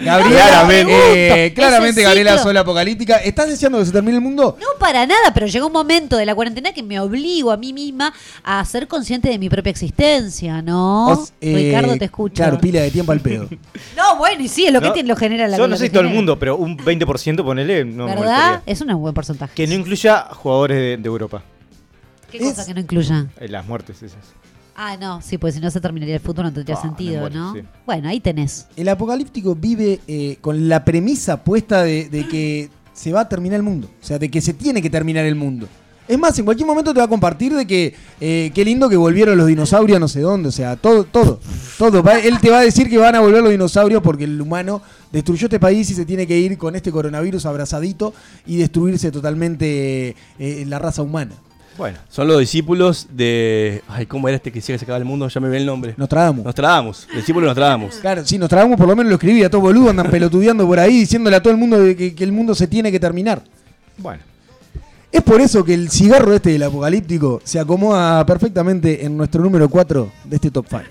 Gabriela, 0.00 0.46
Claramente. 0.46 1.46
eh, 1.46 1.54
claramente 1.54 2.00
el 2.00 2.06
Gabriela. 2.06 2.38
Sola 2.38 2.60
apocalíptica. 2.60 3.16
¿Estás 3.16 3.48
deseando 3.48 3.78
que 3.78 3.84
se 3.86 3.92
termine 3.92 4.16
el 4.16 4.22
mundo? 4.22 4.56
No 4.60 4.66
para 4.78 5.06
nada, 5.06 5.32
pero 5.34 5.46
llegó 5.46 5.66
un 5.66 5.72
momento 5.72 6.16
de 6.16 6.24
la 6.26 6.34
cuarentena 6.34 6.72
que 6.72 6.82
me 6.82 6.98
obligo 7.00 7.50
a 7.50 7.56
mí 7.56 7.72
misma 7.72 8.12
a 8.42 8.64
ser 8.64 8.88
consciente 8.88 9.28
de 9.28 9.38
mi 9.38 9.48
propia 9.48 9.70
existencia, 9.70 10.62
¿no? 10.62 11.08
Os- 11.08 11.32
eh, 11.40 11.54
Ricardo, 11.54 11.96
te 11.96 12.06
escucho. 12.06 12.36
Claro, 12.36 12.58
pila 12.58 12.80
de 12.80 12.90
tiempo 12.90 13.12
al 13.12 13.20
pedo. 13.20 13.48
No, 13.96 14.16
bueno, 14.16 14.42
y 14.42 14.48
sí, 14.48 14.64
es 14.66 14.72
lo 14.72 14.80
que 14.80 14.90
te 14.90 15.02
lo 15.02 15.14
genera 15.14 15.46
la 15.46 15.56
Yo 15.58 15.68
no 15.68 15.76
sé 15.76 15.84
que 15.84 15.88
si 15.88 15.92
todo 15.92 16.02
el 16.04 16.08
mundo, 16.14 16.38
pero 16.38 16.56
un 16.56 16.78
20% 16.78 17.44
ponele. 17.44 17.84
No 17.84 18.06
me 18.06 18.14
¿Verdad? 18.14 18.62
Es 18.66 18.80
un 18.80 18.88
buen 19.00 19.12
porcentaje. 19.14 19.52
Que 19.54 19.66
no 19.66 19.74
incluya 19.90 20.28
jugadores 20.34 20.76
de, 20.78 20.96
de 20.98 21.06
Europa. 21.08 21.42
¿Qué 22.30 22.38
cosa 22.38 22.64
que 22.64 22.74
no 22.74 22.80
incluya? 22.80 23.26
Eh, 23.40 23.48
Las 23.48 23.66
muertes 23.66 24.02
esas. 24.02 24.20
Ah, 24.76 24.96
no, 24.96 25.20
sí, 25.20 25.36
pues 25.36 25.54
si 25.56 25.60
no 25.60 25.70
se 25.70 25.80
terminaría 25.80 26.14
el 26.14 26.20
futuro 26.20 26.44
no 26.48 26.52
tendría 26.54 26.76
Ah, 26.76 26.82
sentido, 26.82 27.20
muero, 27.20 27.34
¿no? 27.38 27.54
sí. 27.54 27.62
Bueno, 27.84 28.08
ahí 28.08 28.20
tenés. 28.20 28.66
El 28.76 28.88
apocalíptico 28.88 29.54
vive 29.54 30.00
eh, 30.06 30.38
con 30.40 30.68
la 30.68 30.84
premisa 30.84 31.42
puesta 31.42 31.82
de, 31.82 32.08
de 32.08 32.26
que 32.28 32.70
se 32.92 33.12
va 33.12 33.22
a 33.22 33.28
terminar 33.28 33.56
el 33.56 33.62
mundo. 33.64 33.90
O 34.00 34.04
sea, 34.04 34.18
de 34.18 34.30
que 34.30 34.40
se 34.40 34.54
tiene 34.54 34.80
que 34.80 34.88
terminar 34.88 35.24
el 35.26 35.34
mundo. 35.34 35.66
Es 36.10 36.18
más, 36.18 36.36
en 36.38 36.44
cualquier 36.44 36.66
momento 36.66 36.92
te 36.92 36.98
va 36.98 37.04
a 37.04 37.08
compartir 37.08 37.54
de 37.54 37.66
que 37.66 37.94
eh, 38.20 38.50
qué 38.54 38.64
lindo 38.64 38.88
que 38.88 38.96
volvieron 38.96 39.38
los 39.38 39.46
dinosaurios 39.46 39.96
a 39.96 40.00
no 40.00 40.08
sé 40.08 40.20
dónde. 40.20 40.48
O 40.48 40.52
sea, 40.52 40.74
todo, 40.76 41.04
todo, 41.04 41.38
todo. 41.78 42.02
Va- 42.02 42.18
él 42.18 42.38
te 42.40 42.50
va 42.50 42.58
a 42.58 42.62
decir 42.62 42.88
que 42.90 42.98
van 42.98 43.14
a 43.14 43.20
volver 43.20 43.42
los 43.42 43.52
dinosaurios 43.52 44.02
porque 44.02 44.24
el 44.24 44.40
humano 44.40 44.82
destruyó 45.12 45.46
este 45.46 45.60
país 45.60 45.88
y 45.90 45.94
se 45.94 46.04
tiene 46.04 46.26
que 46.26 46.36
ir 46.36 46.58
con 46.58 46.74
este 46.74 46.90
coronavirus 46.90 47.46
abrazadito 47.46 48.12
y 48.44 48.56
destruirse 48.56 49.10
totalmente 49.12 50.16
eh, 50.38 50.64
la 50.66 50.78
raza 50.80 51.02
humana. 51.02 51.32
Bueno. 51.78 51.96
Son 52.10 52.26
los 52.26 52.38
discípulos 52.40 53.06
de. 53.12 53.82
Ay, 53.88 54.04
¿cómo 54.04 54.28
era 54.28 54.36
este 54.36 54.50
que 54.52 54.58
decía 54.58 54.74
que 54.74 54.80
se 54.80 54.84
acaba 54.84 54.98
el 54.98 55.04
mundo? 55.04 55.28
Ya 55.28 55.40
me 55.40 55.48
ve 55.48 55.56
el 55.56 55.64
nombre. 55.66 55.94
Nostradamus. 55.96 56.44
Nostradamus. 56.44 57.06
Discípulos 57.14 57.44
de 57.44 57.46
Nostradamus. 57.50 57.94
Claro, 57.96 58.22
sí, 58.26 58.36
nos 58.36 58.48
tragamos 58.50 58.76
por 58.76 58.86
lo 58.88 58.94
menos 58.96 59.08
lo 59.10 59.14
escribía, 59.16 59.48
todo 59.48 59.62
boludo, 59.62 59.88
andan 59.90 60.10
pelotudeando 60.10 60.66
por 60.66 60.78
ahí 60.78 60.98
diciéndole 60.98 61.36
a 61.36 61.40
todo 61.42 61.52
el 61.52 61.58
mundo 61.58 61.78
de 61.80 61.96
que, 61.96 62.14
que 62.14 62.24
el 62.24 62.32
mundo 62.32 62.54
se 62.54 62.66
tiene 62.66 62.90
que 62.92 63.00
terminar. 63.00 63.42
Bueno. 63.96 64.22
Es 65.12 65.22
por 65.22 65.40
eso 65.40 65.64
que 65.64 65.74
el 65.74 65.90
cigarro 65.90 66.32
este 66.34 66.50
del 66.50 66.62
apocalíptico 66.62 67.40
se 67.44 67.58
acomoda 67.58 68.24
perfectamente 68.24 69.04
en 69.04 69.16
nuestro 69.16 69.42
número 69.42 69.68
4 69.68 70.12
de 70.24 70.36
este 70.36 70.50
top 70.50 70.66
5. 70.68 70.82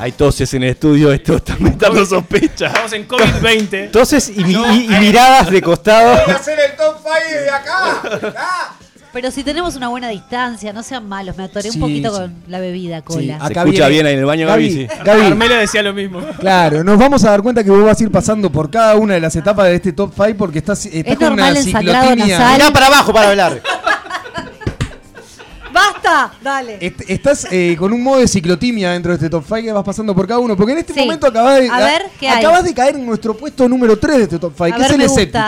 Hay 0.00 0.12
toses 0.12 0.54
en 0.54 0.62
el 0.62 0.70
estudio, 0.70 1.12
esto 1.12 1.36
está 1.36 1.54
aumentando 1.54 2.04
sospecha. 2.06 2.68
Estamos 2.68 2.92
en 2.92 3.08
COVID-20. 3.08 3.84
Entonces, 3.86 4.30
y, 4.34 4.44
mi- 4.44 4.52
y- 4.54 4.94
y 4.94 4.98
miradas 5.00 5.50
de 5.50 5.60
costado. 5.60 6.12
hacer 6.30 6.58
el 6.60 6.76
top 6.76 6.96
5 7.02 7.14
desde 7.32 7.50
acá! 7.50 8.74
Pero 9.12 9.30
si 9.30 9.42
tenemos 9.42 9.74
una 9.74 9.88
buena 9.88 10.08
distancia, 10.10 10.72
no 10.72 10.82
sean 10.82 11.08
malos, 11.08 11.36
me 11.36 11.44
atoré 11.44 11.70
Sí, 11.70 11.78
un 11.78 11.80
poquito 11.80 12.12
sí. 12.14 12.20
con 12.20 12.36
la 12.46 12.60
bebida, 12.60 13.00
cola. 13.02 13.36
acá 13.36 13.62
escucha 13.62 13.88
viene- 13.88 13.90
bien 13.90 14.06
ahí 14.06 14.12
en 14.12 14.18
el 14.18 14.24
baño, 14.26 14.46
Gaby, 14.46 14.70
sí. 14.70 14.86
Gaby, 15.04 15.22
Carmela 15.22 15.56
decía 15.56 15.82
lo 15.82 15.94
mismo. 15.94 16.20
Claro, 16.38 16.84
nos 16.84 16.98
vamos 16.98 17.24
a 17.24 17.30
dar 17.30 17.42
cuenta 17.42 17.64
que 17.64 17.70
vos 17.70 17.82
vas 17.84 17.98
a 17.98 18.02
ir 18.04 18.10
pasando 18.10 18.50
por 18.52 18.70
cada 18.70 18.96
una 18.96 19.14
de 19.14 19.20
las 19.20 19.34
etapas 19.34 19.66
de 19.66 19.76
este 19.76 19.92
top 19.92 20.12
5 20.14 20.34
porque 20.36 20.58
estás, 20.58 20.84
estás 20.86 21.12
Es 21.12 21.16
con 21.18 21.28
normal 21.30 21.50
una 21.52 21.60
el 21.60 21.72
sangrado 21.72 22.08
ciclotimia. 22.10 22.38
nasal. 22.38 22.58
Mirá 22.58 22.70
para 22.72 22.86
abajo 22.86 23.12
para 23.12 23.30
hablar. 23.30 23.62
¡Basta! 25.72 26.32
Dale. 26.42 26.78
Est- 26.80 27.02
Estás 27.08 27.46
eh, 27.50 27.76
con 27.78 27.92
un 27.92 28.02
modo 28.02 28.20
de 28.20 28.28
ciclotimia 28.28 28.92
dentro 28.92 29.10
de 29.12 29.16
este 29.16 29.30
top 29.30 29.44
5 29.46 29.62
que 29.62 29.72
vas 29.72 29.84
pasando 29.84 30.14
por 30.14 30.26
cada 30.26 30.40
uno. 30.40 30.56
Porque 30.56 30.72
en 30.72 30.78
este 30.78 30.92
Sí. 30.94 31.00
momento 31.00 31.26
acabas 31.26 31.60
de, 31.60 31.68
A 31.68 31.78
ver, 31.80 32.02
¿qué 32.18 32.28
hay? 32.28 32.38
acabas 32.38 32.64
de 32.64 32.74
caer 32.74 32.96
en 32.96 33.06
nuestro 33.06 33.36
puesto 33.36 33.68
número 33.68 33.98
3 33.98 34.16
de 34.18 34.22
este 34.24 34.38
top 34.38 34.52
5, 34.56 34.64
A 34.64 34.76
que 34.76 34.82
ver, 34.82 34.86
es 34.86 34.90
el 34.92 34.98
me 34.98 35.04
escéptico. 35.04 35.38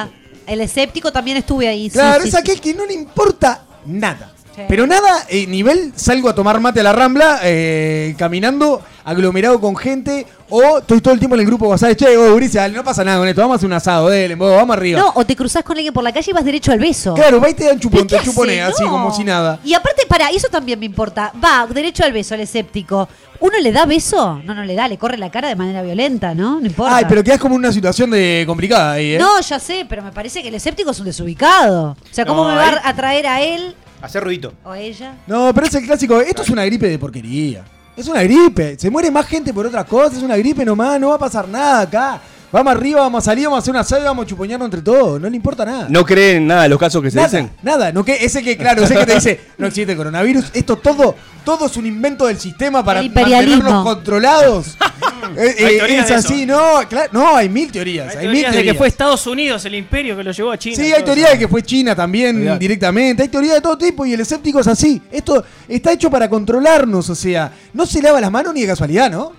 El 0.50 0.60
escéptico 0.62 1.12
también 1.12 1.36
estuve 1.36 1.68
ahí. 1.68 1.88
Claro, 1.88 2.22
sí, 2.22 2.28
es 2.28 2.34
sí. 2.34 2.40
aquel 2.40 2.60
que 2.60 2.74
no 2.74 2.84
le 2.84 2.92
importa 2.92 3.62
nada. 3.86 4.32
Pero 4.68 4.86
nada, 4.86 5.26
eh, 5.28 5.46
nivel 5.46 5.92
salgo 5.96 6.28
a 6.28 6.34
tomar 6.34 6.60
mate 6.60 6.80
a 6.80 6.82
la 6.82 6.92
rambla, 6.92 7.40
eh, 7.42 8.14
caminando, 8.18 8.82
aglomerado 9.04 9.60
con 9.60 9.76
gente, 9.76 10.26
o 10.48 10.78
estoy 10.78 11.00
todo 11.00 11.14
el 11.14 11.20
tiempo 11.20 11.34
en 11.36 11.40
el 11.40 11.46
grupo 11.46 11.68
WhatsApp, 11.68 11.96
che, 11.96 12.16
oh, 12.16 12.34
Bricia, 12.34 12.68
no 12.68 12.82
pasa 12.84 13.02
nada 13.04 13.18
con 13.18 13.28
esto, 13.28 13.40
vamos 13.40 13.54
a 13.54 13.56
hacer 13.56 13.66
un 13.66 13.72
asado, 13.72 14.08
dele, 14.08 14.34
vos, 14.34 14.54
vamos 14.54 14.76
arriba. 14.76 15.00
No, 15.00 15.12
o 15.14 15.24
te 15.24 15.34
cruzás 15.36 15.62
con 15.62 15.76
alguien 15.76 15.92
por 15.94 16.02
la 16.04 16.12
calle 16.12 16.30
y 16.30 16.34
vas 16.34 16.44
derecho 16.44 16.72
al 16.72 16.78
beso. 16.78 17.14
Claro, 17.14 17.40
va 17.40 17.48
y 17.50 17.54
te 17.54 17.64
dan 17.66 17.78
chupón, 17.80 18.06
¿Pero 18.06 18.20
te 18.20 18.26
chuponea 18.28 18.68
así 18.68 18.84
como 18.84 19.12
si 19.14 19.24
nada. 19.24 19.58
Y 19.64 19.74
aparte, 19.74 20.02
para, 20.08 20.28
eso 20.30 20.48
también 20.50 20.78
me 20.78 20.86
importa. 20.86 21.32
Va, 21.42 21.66
derecho 21.72 22.04
al 22.04 22.12
beso, 22.12 22.34
al 22.34 22.40
escéptico. 22.40 23.08
¿Uno 23.40 23.58
le 23.58 23.72
da 23.72 23.86
beso? 23.86 24.38
No, 24.44 24.54
no 24.54 24.64
le 24.64 24.74
da, 24.74 24.86
le 24.86 24.98
corre 24.98 25.16
la 25.16 25.30
cara 25.30 25.48
de 25.48 25.56
manera 25.56 25.82
violenta, 25.82 26.34
¿no? 26.34 26.60
No 26.60 26.66
importa. 26.66 26.96
Ay, 26.96 27.04
pero 27.08 27.24
quedas 27.24 27.38
como 27.40 27.54
en 27.54 27.60
una 27.60 27.72
situación 27.72 28.10
de 28.10 28.44
complicada 28.46 28.92
ahí, 28.92 29.14
¿eh? 29.14 29.18
No, 29.18 29.40
ya 29.40 29.58
sé, 29.58 29.86
pero 29.88 30.02
me 30.02 30.12
parece 30.12 30.42
que 30.42 30.48
el 30.48 30.54
escéptico 30.56 30.90
es 30.90 30.98
un 31.00 31.06
desubicado. 31.06 31.92
O 31.92 32.14
sea, 32.14 32.26
¿cómo 32.26 32.42
No, 32.44 32.50
me 32.50 32.56
va 32.56 32.68
ahí- 32.68 32.74
a 32.84 32.88
atraer 32.90 33.26
a 33.26 33.40
él 33.40 33.74
Hacer 34.02 34.22
ruidito. 34.24 34.52
o 34.64 34.70
a 34.70 34.78
ella? 34.78 35.14
No, 35.26 35.52
pero 35.54 35.66
es 35.66 35.74
el 35.74 35.84
clásico. 35.84 36.20
Esto 36.20 36.42
es 36.42 36.50
una 36.50 36.64
gripe 36.64 36.88
de 36.88 36.98
porquería. 36.98 37.64
Es 37.96 38.08
una 38.08 38.22
gripe. 38.22 38.78
Se 38.78 38.90
muere 38.90 39.10
más 39.10 39.26
gente 39.26 39.52
por 39.52 39.66
otras 39.66 39.84
cosas. 39.84 40.18
Es 40.18 40.22
una 40.22 40.36
gripe 40.36 40.64
nomás. 40.64 40.98
No 41.00 41.10
va 41.10 41.16
a 41.16 41.18
pasar 41.18 41.48
nada 41.48 41.80
acá. 41.82 42.20
Vamos 42.52 42.72
arriba, 42.72 43.02
vamos 43.02 43.22
a 43.22 43.26
salir, 43.26 43.44
vamos 43.44 43.58
a 43.58 43.80
hacer 43.80 43.98
una 43.98 44.04
y 44.04 44.08
vamos 44.08 44.24
a 44.24 44.28
chupoñarnos 44.28 44.66
entre 44.66 44.82
todos. 44.82 45.20
No 45.20 45.30
le 45.30 45.36
importa 45.36 45.64
nada. 45.64 45.86
¿No 45.88 46.04
creen 46.04 46.38
en 46.38 46.46
nada 46.48 46.64
de 46.64 46.68
los 46.68 46.80
casos 46.80 47.00
que 47.00 47.10
se 47.10 47.16
nada, 47.16 47.28
dicen? 47.28 47.50
nada. 47.62 47.92
No, 47.92 48.04
que, 48.04 48.24
ese 48.24 48.42
que, 48.42 48.56
claro, 48.56 48.82
ese 48.82 48.96
que 48.96 49.06
te 49.06 49.14
dice, 49.14 49.40
no 49.56 49.68
existe 49.68 49.94
coronavirus. 49.96 50.50
Esto 50.52 50.76
todo, 50.76 51.14
todo 51.44 51.66
es 51.66 51.76
un 51.76 51.86
invento 51.86 52.26
del 52.26 52.40
sistema 52.40 52.84
para 52.84 53.02
mantenernos 53.02 53.84
controlados. 53.84 54.76
Eh, 55.36 55.54
eh, 55.58 55.76
teorías 55.78 56.02
es 56.04 56.08
de 56.08 56.14
así, 56.14 56.46
no, 56.46 56.80
claro, 56.88 57.10
no, 57.12 57.36
hay 57.36 57.48
mil 57.48 57.70
teorías. 57.70 58.14
Hay, 58.16 58.26
Hay 58.26 58.26
mil 58.28 58.42
teorías 58.42 58.52
de 58.52 58.56
que 58.58 58.62
teorías. 58.64 58.76
fue 58.78 58.88
Estados 58.88 59.26
Unidos 59.26 59.64
el 59.64 59.74
imperio 59.74 60.16
que 60.16 60.22
lo 60.24 60.32
llevó 60.32 60.52
a 60.52 60.58
China. 60.58 60.76
Sí, 60.76 60.82
hay 60.84 60.92
todo 60.94 61.04
teoría 61.06 61.24
eso. 61.26 61.32
de 61.34 61.38
que 61.38 61.48
fue 61.48 61.62
China 61.62 61.94
también 61.94 62.58
directamente. 62.58 63.22
Hay 63.22 63.28
teoría 63.28 63.54
de 63.54 63.60
todo 63.60 63.76
tipo 63.78 64.04
y 64.06 64.12
el 64.14 64.20
escéptico 64.20 64.60
es 64.60 64.66
así. 64.66 65.00
Esto 65.10 65.44
está 65.68 65.92
hecho 65.92 66.10
para 66.10 66.28
controlarnos, 66.28 67.08
o 67.10 67.14
sea, 67.14 67.52
no 67.72 67.86
se 67.86 68.00
lava 68.02 68.20
las 68.20 68.30
manos 68.30 68.54
ni 68.54 68.62
de 68.62 68.66
casualidad, 68.68 69.10
¿no? 69.10 69.32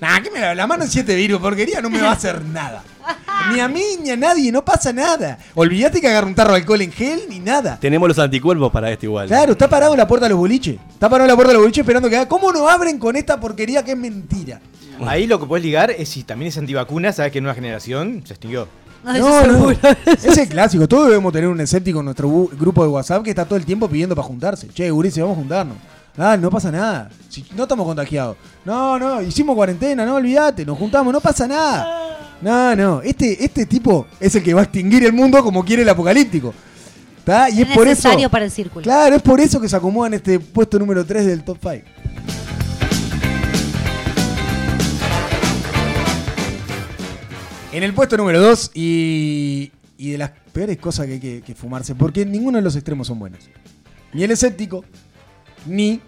Nah, 0.00 0.20
¿qué 0.20 0.32
me 0.32 0.40
lava 0.40 0.54
las 0.56 0.66
manos 0.66 0.88
si 0.88 0.98
este 0.98 1.14
virus 1.14 1.40
porquería 1.40 1.80
no 1.80 1.88
me 1.88 2.02
va 2.02 2.08
a 2.10 2.12
hacer 2.14 2.44
nada? 2.52 2.82
Ni 3.52 3.60
a 3.60 3.68
mí 3.68 3.82
ni 4.02 4.10
a 4.10 4.16
nadie, 4.16 4.50
no 4.52 4.64
pasa 4.64 4.92
nada. 4.92 5.38
Olvídate 5.54 6.00
que 6.00 6.08
agarra 6.08 6.26
un 6.26 6.34
tarro 6.34 6.52
de 6.52 6.58
alcohol 6.58 6.80
en 6.82 6.92
gel 6.92 7.22
ni 7.28 7.38
nada. 7.40 7.78
Tenemos 7.80 8.08
los 8.08 8.18
anticuerpos 8.18 8.70
para 8.72 8.90
esto 8.90 9.06
igual. 9.06 9.28
Claro, 9.28 9.52
está 9.52 9.68
parado 9.68 9.92
en 9.94 9.98
la 9.98 10.06
puerta 10.06 10.26
de 10.26 10.30
los 10.30 10.38
boliches. 10.38 10.76
Está 10.92 11.08
parado 11.08 11.24
en 11.24 11.28
la 11.30 11.34
puerta 11.36 11.50
de 11.50 11.54
los 11.54 11.62
boliches 11.62 11.82
esperando 11.82 12.08
que 12.08 12.16
haga. 12.16 12.28
¿Cómo 12.28 12.52
no 12.52 12.68
abren 12.68 12.98
con 12.98 13.14
esta 13.16 13.38
porquería 13.38 13.84
que 13.84 13.92
es 13.92 13.96
mentira? 13.96 14.60
Ahí 15.06 15.26
lo 15.26 15.40
que 15.40 15.46
puedes 15.46 15.64
ligar 15.64 15.90
es 15.90 16.08
si 16.08 16.22
también 16.22 16.48
es 16.50 16.58
antivacuna, 16.58 17.12
sabes 17.12 17.32
que 17.32 17.38
en 17.38 17.44
una 17.44 17.54
generación 17.54 18.22
se 18.24 18.34
extinguió. 18.34 18.68
No, 19.04 19.12
No, 19.12 19.46
no. 19.46 19.52
seguro. 19.70 19.78
Es 20.06 20.38
el 20.38 20.48
clásico. 20.48 20.86
Todos 20.86 21.06
debemos 21.08 21.32
tener 21.32 21.48
un 21.48 21.60
escéptico 21.60 21.98
en 22.00 22.04
nuestro 22.04 22.28
grupo 22.52 22.82
de 22.84 22.88
WhatsApp 22.88 23.22
que 23.24 23.30
está 23.30 23.44
todo 23.44 23.56
el 23.56 23.64
tiempo 23.64 23.88
pidiendo 23.88 24.14
para 24.14 24.26
juntarse. 24.28 24.68
Che, 24.68 24.92
Urice, 24.92 25.20
vamos 25.22 25.36
a 25.36 25.40
juntarnos. 25.40 25.76
Ah, 26.16 26.36
no 26.36 26.50
pasa 26.50 26.70
nada. 26.70 27.10
Si 27.28 27.44
no 27.56 27.62
estamos 27.64 27.86
contagiados. 27.86 28.36
No, 28.64 28.98
no, 28.98 29.20
hicimos 29.22 29.56
cuarentena, 29.56 30.04
no 30.06 30.16
olvídate, 30.16 30.64
nos 30.64 30.78
juntamos, 30.78 31.12
no 31.12 31.20
pasa 31.20 31.48
nada. 31.48 32.36
No, 32.42 32.76
no, 32.76 33.02
este, 33.02 33.42
este 33.44 33.66
tipo 33.66 34.06
es 34.20 34.34
el 34.34 34.42
que 34.42 34.52
va 34.52 34.60
a 34.60 34.64
extinguir 34.64 35.04
el 35.04 35.12
mundo 35.12 35.42
como 35.42 35.64
quiere 35.64 35.82
el 35.82 35.88
apocalíptico. 35.88 36.52
¿Tá? 37.24 37.48
Y 37.48 37.62
es, 37.62 37.68
Es 37.68 37.74
por 37.74 37.86
eso. 37.86 37.90
necesario 38.08 38.28
para 38.30 38.44
el 38.44 38.50
círculo. 38.50 38.82
Claro, 38.82 39.14
es 39.16 39.22
por 39.22 39.40
eso 39.40 39.60
que 39.60 39.68
se 39.68 39.76
acomoda 39.76 40.08
en 40.08 40.14
este 40.14 40.38
puesto 40.40 40.78
número 40.78 41.04
3 41.06 41.24
del 41.26 41.44
top 41.44 41.56
5. 41.62 41.86
En 47.72 47.82
el 47.82 47.94
puesto 47.94 48.18
número 48.18 48.38
2 48.38 48.72
y, 48.74 49.72
y 49.96 50.10
de 50.10 50.18
las 50.18 50.30
peores 50.52 50.76
cosas 50.76 51.06
que 51.06 51.12
hay 51.12 51.40
que, 51.40 51.54
fumarse, 51.54 51.94
porque 51.94 52.26
ninguno 52.26 52.58
de 52.58 52.62
los 52.62 52.76
extremos 52.76 53.06
son 53.06 53.18
buenos. 53.18 53.40
Ni 54.12 54.22
el 54.22 54.30
escéptico, 54.30 54.84
ni 55.64 56.00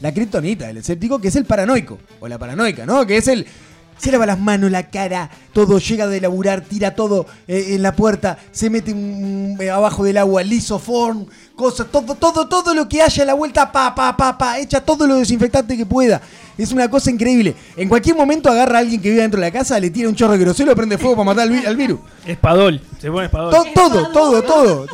la 0.00 0.14
kriptonita 0.14 0.66
del 0.66 0.78
escéptico, 0.78 1.20
que 1.20 1.28
es 1.28 1.36
el 1.36 1.44
paranoico, 1.44 1.98
o 2.20 2.28
la 2.28 2.38
paranoica, 2.38 2.86
¿no? 2.86 3.06
Que 3.06 3.18
es 3.18 3.28
el... 3.28 3.46
Se 3.98 4.10
lava 4.10 4.26
las 4.26 4.40
manos, 4.40 4.70
la 4.70 4.88
cara, 4.90 5.30
todo, 5.52 5.78
llega 5.78 6.08
de 6.08 6.20
laburar, 6.20 6.62
tira 6.62 6.96
todo 6.96 7.26
eh, 7.46 7.74
en 7.74 7.82
la 7.82 7.94
puerta, 7.94 8.38
se 8.50 8.68
mete 8.68 8.92
eh, 8.92 9.70
abajo 9.70 10.02
del 10.04 10.16
agua, 10.16 10.42
lisoform, 10.42 11.26
cosas, 11.54 11.86
todo, 11.90 12.14
todo, 12.14 12.46
todo 12.48 12.74
lo 12.74 12.88
que 12.88 13.00
haya 13.02 13.22
a 13.22 13.26
la 13.26 13.34
vuelta, 13.34 13.70
pa, 13.70 13.94
pa, 13.94 14.16
pa, 14.16 14.36
pa, 14.36 14.58
echa 14.58 14.80
todo 14.80 15.06
lo 15.06 15.16
desinfectante 15.16 15.76
que 15.76 15.86
pueda. 15.86 16.20
Es 16.58 16.70
una 16.72 16.88
cosa 16.88 17.10
increíble. 17.10 17.54
En 17.76 17.88
cualquier 17.88 18.16
momento 18.16 18.48
agarra 18.48 18.78
a 18.78 18.80
alguien 18.80 19.00
que 19.00 19.10
vive 19.10 19.22
dentro 19.22 19.40
de 19.40 19.46
la 19.46 19.52
casa, 19.52 19.78
le 19.80 19.90
tira 19.90 20.08
un 20.08 20.14
chorro 20.14 20.32
de 20.34 20.38
grosero, 20.38 20.74
prende 20.76 20.98
fuego 20.98 21.16
para 21.16 21.26
matar 21.26 21.42
al, 21.44 21.50
vi- 21.50 21.66
al 21.66 21.76
virus. 21.76 22.00
Espadol. 22.26 22.80
Se 23.00 23.10
pone 23.10 23.26
espadol. 23.26 23.52
To- 23.52 23.64
todo, 23.74 24.08
todo, 24.12 24.42
todo. 24.42 24.86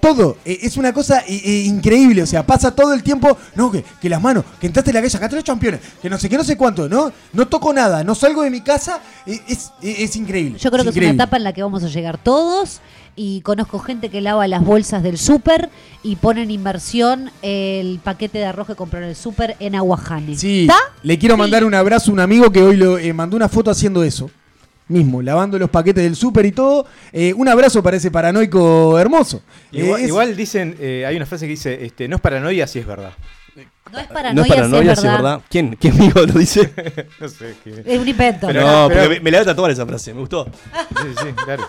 Todo. 0.00 0.38
Eh, 0.46 0.60
es 0.62 0.78
una 0.78 0.94
cosa 0.94 1.18
eh, 1.28 1.42
eh, 1.44 1.64
increíble. 1.66 2.22
O 2.22 2.26
sea, 2.26 2.46
pasa 2.46 2.74
todo 2.74 2.94
el 2.94 3.02
tiempo. 3.02 3.36
No, 3.54 3.70
que, 3.70 3.84
que 4.00 4.08
las 4.08 4.22
manos, 4.22 4.44
que 4.58 4.66
entraste 4.66 4.90
en 4.92 4.94
la 4.94 5.02
calle, 5.02 5.14
acá 5.14 5.28
tres 5.28 5.44
campeones. 5.44 5.80
Que 6.00 6.08
no 6.08 6.18
sé 6.18 6.26
qué, 6.30 6.38
no 6.38 6.44
sé 6.44 6.56
cuánto. 6.56 6.88
No, 6.88 7.12
no 7.34 7.48
toco 7.48 7.70
nada. 7.74 8.02
No 8.02 8.14
salgo 8.14 8.40
de 8.42 8.48
mi 8.48 8.62
casa. 8.62 9.00
eh, 9.26 9.38
es, 9.46 9.72
eh, 9.82 9.96
es 9.98 10.16
increíble. 10.16 10.58
Yo 10.58 10.70
creo 10.70 10.84
que 10.84 10.90
es 10.90 10.96
una 10.96 11.10
etapa 11.10 11.36
en 11.36 11.44
la 11.44 11.52
que 11.52 11.62
vamos 11.62 11.84
a 11.84 11.88
llegar 11.88 12.16
todos. 12.16 12.80
Y 13.16 13.40
conozco 13.42 13.78
gente 13.80 14.08
que 14.08 14.20
lava 14.20 14.46
las 14.48 14.64
bolsas 14.64 15.02
del 15.02 15.18
súper 15.18 15.68
y 16.02 16.16
pone 16.16 16.42
en 16.42 16.50
inversión 16.50 17.30
el 17.42 18.00
paquete 18.02 18.38
de 18.38 18.46
arroz 18.46 18.66
que 18.66 18.74
compró 18.76 18.98
en 19.00 19.06
el 19.06 19.16
súper 19.16 19.56
en 19.60 19.74
Aguajane. 19.74 20.36
Sí, 20.36 20.62
¿Está? 20.62 20.76
le 21.02 21.18
quiero 21.18 21.36
mandar 21.36 21.64
un 21.64 21.74
abrazo 21.74 22.10
a 22.10 22.14
un 22.14 22.20
amigo 22.20 22.50
que 22.50 22.62
hoy 22.62 22.76
lo 22.76 22.96
eh, 22.98 23.12
mandó 23.12 23.36
una 23.36 23.48
foto 23.48 23.70
haciendo 23.70 24.02
eso. 24.02 24.30
Mismo, 24.88 25.22
lavando 25.22 25.56
los 25.58 25.70
paquetes 25.70 26.02
del 26.02 26.16
súper 26.16 26.46
y 26.46 26.52
todo. 26.52 26.84
Eh, 27.12 27.32
un 27.36 27.46
abrazo 27.48 27.80
para 27.82 27.96
ese 27.96 28.10
paranoico 28.10 28.98
hermoso. 28.98 29.42
Igual, 29.70 30.00
Eh, 30.00 30.02
es- 30.04 30.08
igual 30.08 30.36
dicen, 30.36 30.76
eh, 30.80 31.04
hay 31.06 31.14
una 31.16 31.26
frase 31.26 31.44
que 31.46 31.50
dice, 31.50 31.84
este, 31.84 32.08
no 32.08 32.16
es 32.16 32.22
paranoia 32.22 32.66
si 32.66 32.78
es 32.80 32.86
verdad. 32.86 33.12
No 33.92 33.98
es 33.98 34.08
No 34.08 34.14
paranoia, 34.14 34.42
es 34.46 34.48
paranoia, 34.54 34.96
si 34.96 35.00
sí, 35.02 35.06
es 35.06 35.12
¿verdad? 35.12 35.30
verdad. 35.32 35.46
¿Quién, 35.50 35.76
¿Quién 35.80 35.94
amigo 35.94 36.20
lo 36.26 36.32
dice? 36.32 36.72
no 37.20 37.28
sé. 37.28 37.54
Es 37.84 37.98
un 38.00 38.08
invento. 38.08 38.46
Pero- 38.48 38.62
no, 38.62 38.88
pero- 38.88 39.00
pero 39.00 39.10
me, 39.10 39.20
me 39.20 39.30
la 39.30 39.38
voy 39.38 39.42
a 39.42 39.46
tatuar 39.46 39.70
esa 39.72 39.86
frase, 39.86 40.12
me 40.14 40.20
gustó. 40.20 40.46
Sí, 40.46 41.08
sí, 41.20 41.26
claro. 41.44 41.68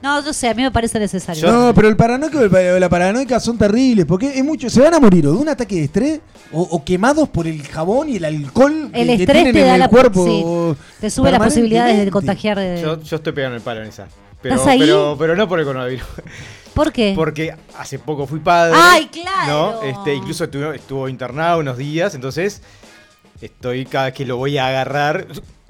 No, 0.00 0.24
yo 0.24 0.32
sé, 0.32 0.48
a 0.48 0.54
mí 0.54 0.62
me 0.62 0.70
parece 0.70 0.98
necesario. 1.00 1.50
No, 1.50 1.74
pero 1.74 1.88
el 1.88 1.96
paranoico 1.96 2.40
y 2.40 2.44
el 2.44 2.80
la 2.80 2.88
paranoica 2.88 3.40
son 3.40 3.58
terribles. 3.58 4.06
Porque 4.06 4.38
es 4.38 4.44
mucho. 4.44 4.70
Se 4.70 4.80
van 4.80 4.94
a 4.94 5.00
morir 5.00 5.26
o 5.26 5.32
de 5.32 5.38
un 5.38 5.48
ataque 5.48 5.74
de 5.74 5.84
estrés 5.84 6.20
o, 6.52 6.62
o 6.62 6.84
quemados 6.84 7.28
por 7.28 7.48
el 7.48 7.60
jabón 7.66 8.08
y 8.08 8.16
el 8.16 8.24
alcohol 8.24 8.90
El 8.92 9.08
que, 9.08 9.16
que 9.16 9.22
estrés 9.24 9.26
tienen 9.44 9.52
te 9.54 9.60
en 9.60 9.66
da 9.66 9.74
el 9.74 9.80
la 9.80 9.88
cuerpo. 9.88 10.24
sí, 10.24 10.78
te 11.00 11.10
sube 11.10 11.32
las 11.32 11.40
posibilidades 11.42 12.04
de 12.04 12.10
contagiar 12.10 12.58
de. 12.58 12.80
Yo, 12.80 13.02
yo 13.02 13.16
estoy 13.16 13.32
pegando 13.32 13.56
el 13.56 13.62
palo 13.62 13.82
en 13.82 13.88
esa. 13.88 14.06
Pero, 14.40 14.54
¿Estás 14.54 14.68
ahí? 14.68 14.78
pero, 14.78 15.16
pero 15.18 15.34
no 15.34 15.48
por 15.48 15.58
el 15.58 15.66
coronavirus. 15.66 16.06
¿Por 16.74 16.92
qué? 16.92 17.12
Porque 17.16 17.56
hace 17.76 17.98
poco 17.98 18.24
fui 18.24 18.38
padre. 18.38 18.76
¡Ay, 18.80 19.06
claro! 19.08 19.80
¿no? 19.80 19.82
Este, 19.82 20.14
incluso 20.14 20.44
estuvo, 20.44 20.72
estuvo 20.72 21.08
internado 21.08 21.58
unos 21.58 21.76
días, 21.76 22.14
entonces 22.14 22.62
estoy 23.40 23.84
cada 23.84 24.06
vez 24.06 24.14
que 24.14 24.24
lo 24.24 24.36
voy 24.36 24.58
a 24.58 24.68
agarrar. 24.68 25.26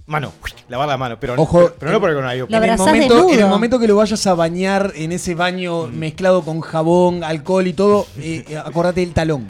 Mano, 0.09 0.33
lavar 0.71 0.89
la 0.89 0.97
mano, 0.97 1.19
pero, 1.21 1.35
Ojo, 1.37 1.59
pero, 1.65 1.75
pero 1.79 1.93
no 1.93 2.01
por 2.01 2.09
el 2.09 2.17
coronavirus. 2.17 2.49
En 2.51 2.65
el, 2.65 2.79
momento, 2.79 3.29
en 3.29 3.41
el 3.41 3.47
momento 3.47 3.79
que 3.79 3.87
lo 3.87 3.95
vayas 3.97 4.27
a 4.27 4.33
bañar 4.33 4.93
en 4.95 5.13
ese 5.13 5.35
baño 5.35 5.87
mezclado 5.89 6.41
con 6.43 6.63
jabón, 6.63 7.23
alcohol 7.23 7.67
y 7.67 7.75
todo, 7.75 8.07
eh, 8.19 8.43
eh, 8.49 8.57
acordate 8.57 9.01
del 9.01 9.13
talón. 9.13 9.47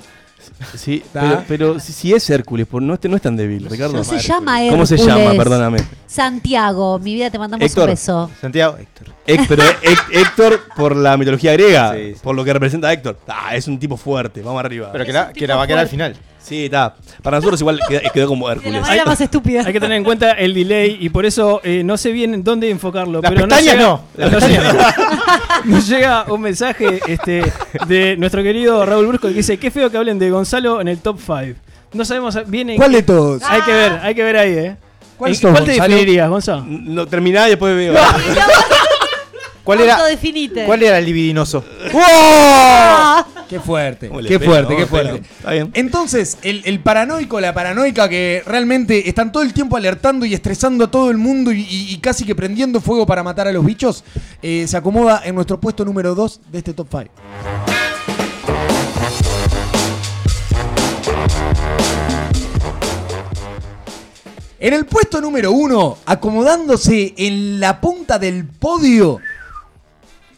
Sí, 0.75 0.95
¿Está? 0.97 1.21
pero, 1.21 1.45
pero 1.47 1.79
si, 1.81 1.93
si 1.93 2.13
es 2.13 2.29
Hércules, 2.29 2.67
por, 2.67 2.83
no, 2.83 2.95
este 2.95 3.09
no 3.09 3.15
es 3.15 3.23
tan 3.23 3.37
débil, 3.37 3.71
Ricardo. 3.71 3.93
No 3.99 4.03
se 4.03 4.19
llama 4.19 4.59
¿Cómo 4.69 4.85
se 4.85 4.97
Hércules. 4.97 5.17
llama? 5.17 5.37
Perdóname. 5.37 5.79
Santiago, 6.09 6.99
mi 6.99 7.15
vida, 7.15 7.31
te 7.31 7.39
mandamos 7.39 7.65
Héctor. 7.65 7.85
un 7.85 7.91
beso. 7.91 8.31
Santiago, 8.41 8.77
Héctor. 8.79 9.15
Héctor, 9.29 9.59
Héctor 10.13 10.61
por 10.75 10.97
la 10.97 11.17
mitología 11.17 11.53
griega, 11.53 11.95
por 12.21 12.35
lo 12.35 12.45
que 12.45 12.53
representa 12.53 12.89
a 12.89 12.93
Héctor. 12.93 13.21
Ah, 13.29 13.55
es 13.55 13.69
un 13.69 13.79
tipo 13.79 13.97
fuerte, 13.97 14.43
vamos 14.43 14.59
arriba. 14.59 14.91
Pero 14.91 15.05
que 15.05 15.13
la, 15.13 15.33
que 15.33 15.47
la 15.47 15.55
va 15.55 15.63
a 15.63 15.67
quedar 15.69 15.81
al 15.81 15.89
final. 15.89 16.17
Sí, 16.49 16.65
está. 16.65 16.95
Para 17.23 17.37
nosotros 17.39 17.61
igual 17.61 17.79
quedó 18.15 18.27
como 18.29 18.51
Hércules. 18.51 18.81
manera 18.81 19.05
más 19.05 19.21
estúpida. 19.21 19.63
Hay 19.67 19.73
que 19.73 19.81
tener 19.81 19.99
en 19.99 20.05
cuenta 20.05 20.33
el 20.33 20.55
delay 20.55 20.97
y 21.01 21.09
por 21.11 21.27
eso 21.27 21.61
eh, 21.63 21.83
no 21.85 21.97
sé 21.99 22.11
bien 22.11 22.43
dónde 22.43 22.71
enfocarlo. 22.71 23.21
Las 23.21 23.31
pero 23.33 23.47
pestañas 23.47 23.75
llega, 23.75 23.83
no. 23.87 24.01
Las 24.17 24.31
pestañas 24.35 24.73
llega- 24.73 24.95
nos 25.65 25.89
llega 25.89 26.25
un 26.33 26.41
mensaje 26.41 27.01
este, 27.07 27.43
de 27.87 28.17
nuestro 28.17 28.43
querido 28.43 28.87
Raúl 28.87 29.07
Brusco 29.09 29.29
que 29.29 29.35
dice: 29.35 29.59
Qué 29.59 29.71
feo 29.71 29.91
que 29.91 29.99
hablen 29.99 30.19
de 30.19 30.31
Gonzalo 30.31 30.81
en 30.81 30.89
el 30.89 30.99
top 30.99 31.19
5. 31.25 31.59
No 31.93 32.05
sabemos 32.05 32.39
bien 32.47 32.71
en 32.71 32.77
¿Cuál 32.77 32.93
de 32.93 33.03
todos? 33.03 33.43
Hay 33.45 33.63
que 33.63 33.73
ver, 33.73 33.93
hay 34.03 34.15
que 34.15 34.23
ver 34.23 34.37
ahí, 34.37 34.53
¿eh? 34.53 34.77
¿Cuál 35.17 35.31
¿En- 35.33 35.37
sos, 35.37 35.51
¿Cuál 35.51 35.65
te 35.65 35.73
definirías, 35.73 36.31
Gonzalo? 36.31 36.65
No, 36.67 37.07
terminá 37.07 37.47
y 37.47 37.51
después 37.51 37.75
veo. 37.77 37.95
¿Cuál 39.69 39.83
era, 39.83 39.97
Autodefinite. 39.97 40.65
¿Cuál 40.65 40.83
era 40.83 40.99
el 40.99 41.05
libidinoso? 41.05 41.63
¡Wow! 41.93 43.45
¡Qué 43.51 43.61
fuerte! 43.61 44.09
¿Cómo 44.09 44.23
le 44.23 44.29
¡Qué 44.31 44.39
fuerte, 44.39 44.75
qué 44.75 44.87
¿Cómo 44.87 45.03
le 45.03 45.09
fuerte! 45.11 45.29
Está 45.39 45.51
bien. 45.51 45.71
Entonces, 45.75 46.39
el, 46.41 46.63
el 46.65 46.81
paranoico, 46.81 47.39
la 47.39 47.53
paranoica 47.53 48.09
que 48.09 48.43
realmente 48.47 49.11
están 49.11 49.31
todo 49.31 49.43
el 49.43 49.53
tiempo 49.53 49.77
alertando 49.77 50.25
y 50.25 50.33
estresando 50.33 50.85
a 50.87 50.91
todo 50.91 51.11
el 51.11 51.19
mundo 51.19 51.53
y, 51.53 51.61
y- 51.69 51.93
y 51.93 51.99
casi 51.99 52.25
que 52.25 52.35
prendiendo 52.35 52.81
fuego 52.81 53.05
para 53.05 53.23
matar 53.23 53.47
a 53.47 53.53
los 53.53 53.63
bichos, 53.63 54.05
eh, 54.41 54.65
se 54.67 54.75
acomoda 54.75 55.21
en 55.27 55.35
nuestro 55.35 55.61
puesto 55.61 55.85
número 55.85 56.15
2 56.15 56.41
de 56.51 56.57
este 56.59 56.73
top 56.73 56.89
5. 56.91 57.05
En 64.61 64.75
el 64.75 64.87
puesto 64.87 65.21
número 65.21 65.53
1, 65.53 65.99
acomodándose 66.05 67.15
en 67.17 67.61
la 67.61 67.81
punta 67.81 68.19
del 68.19 68.45
podio, 68.45 69.21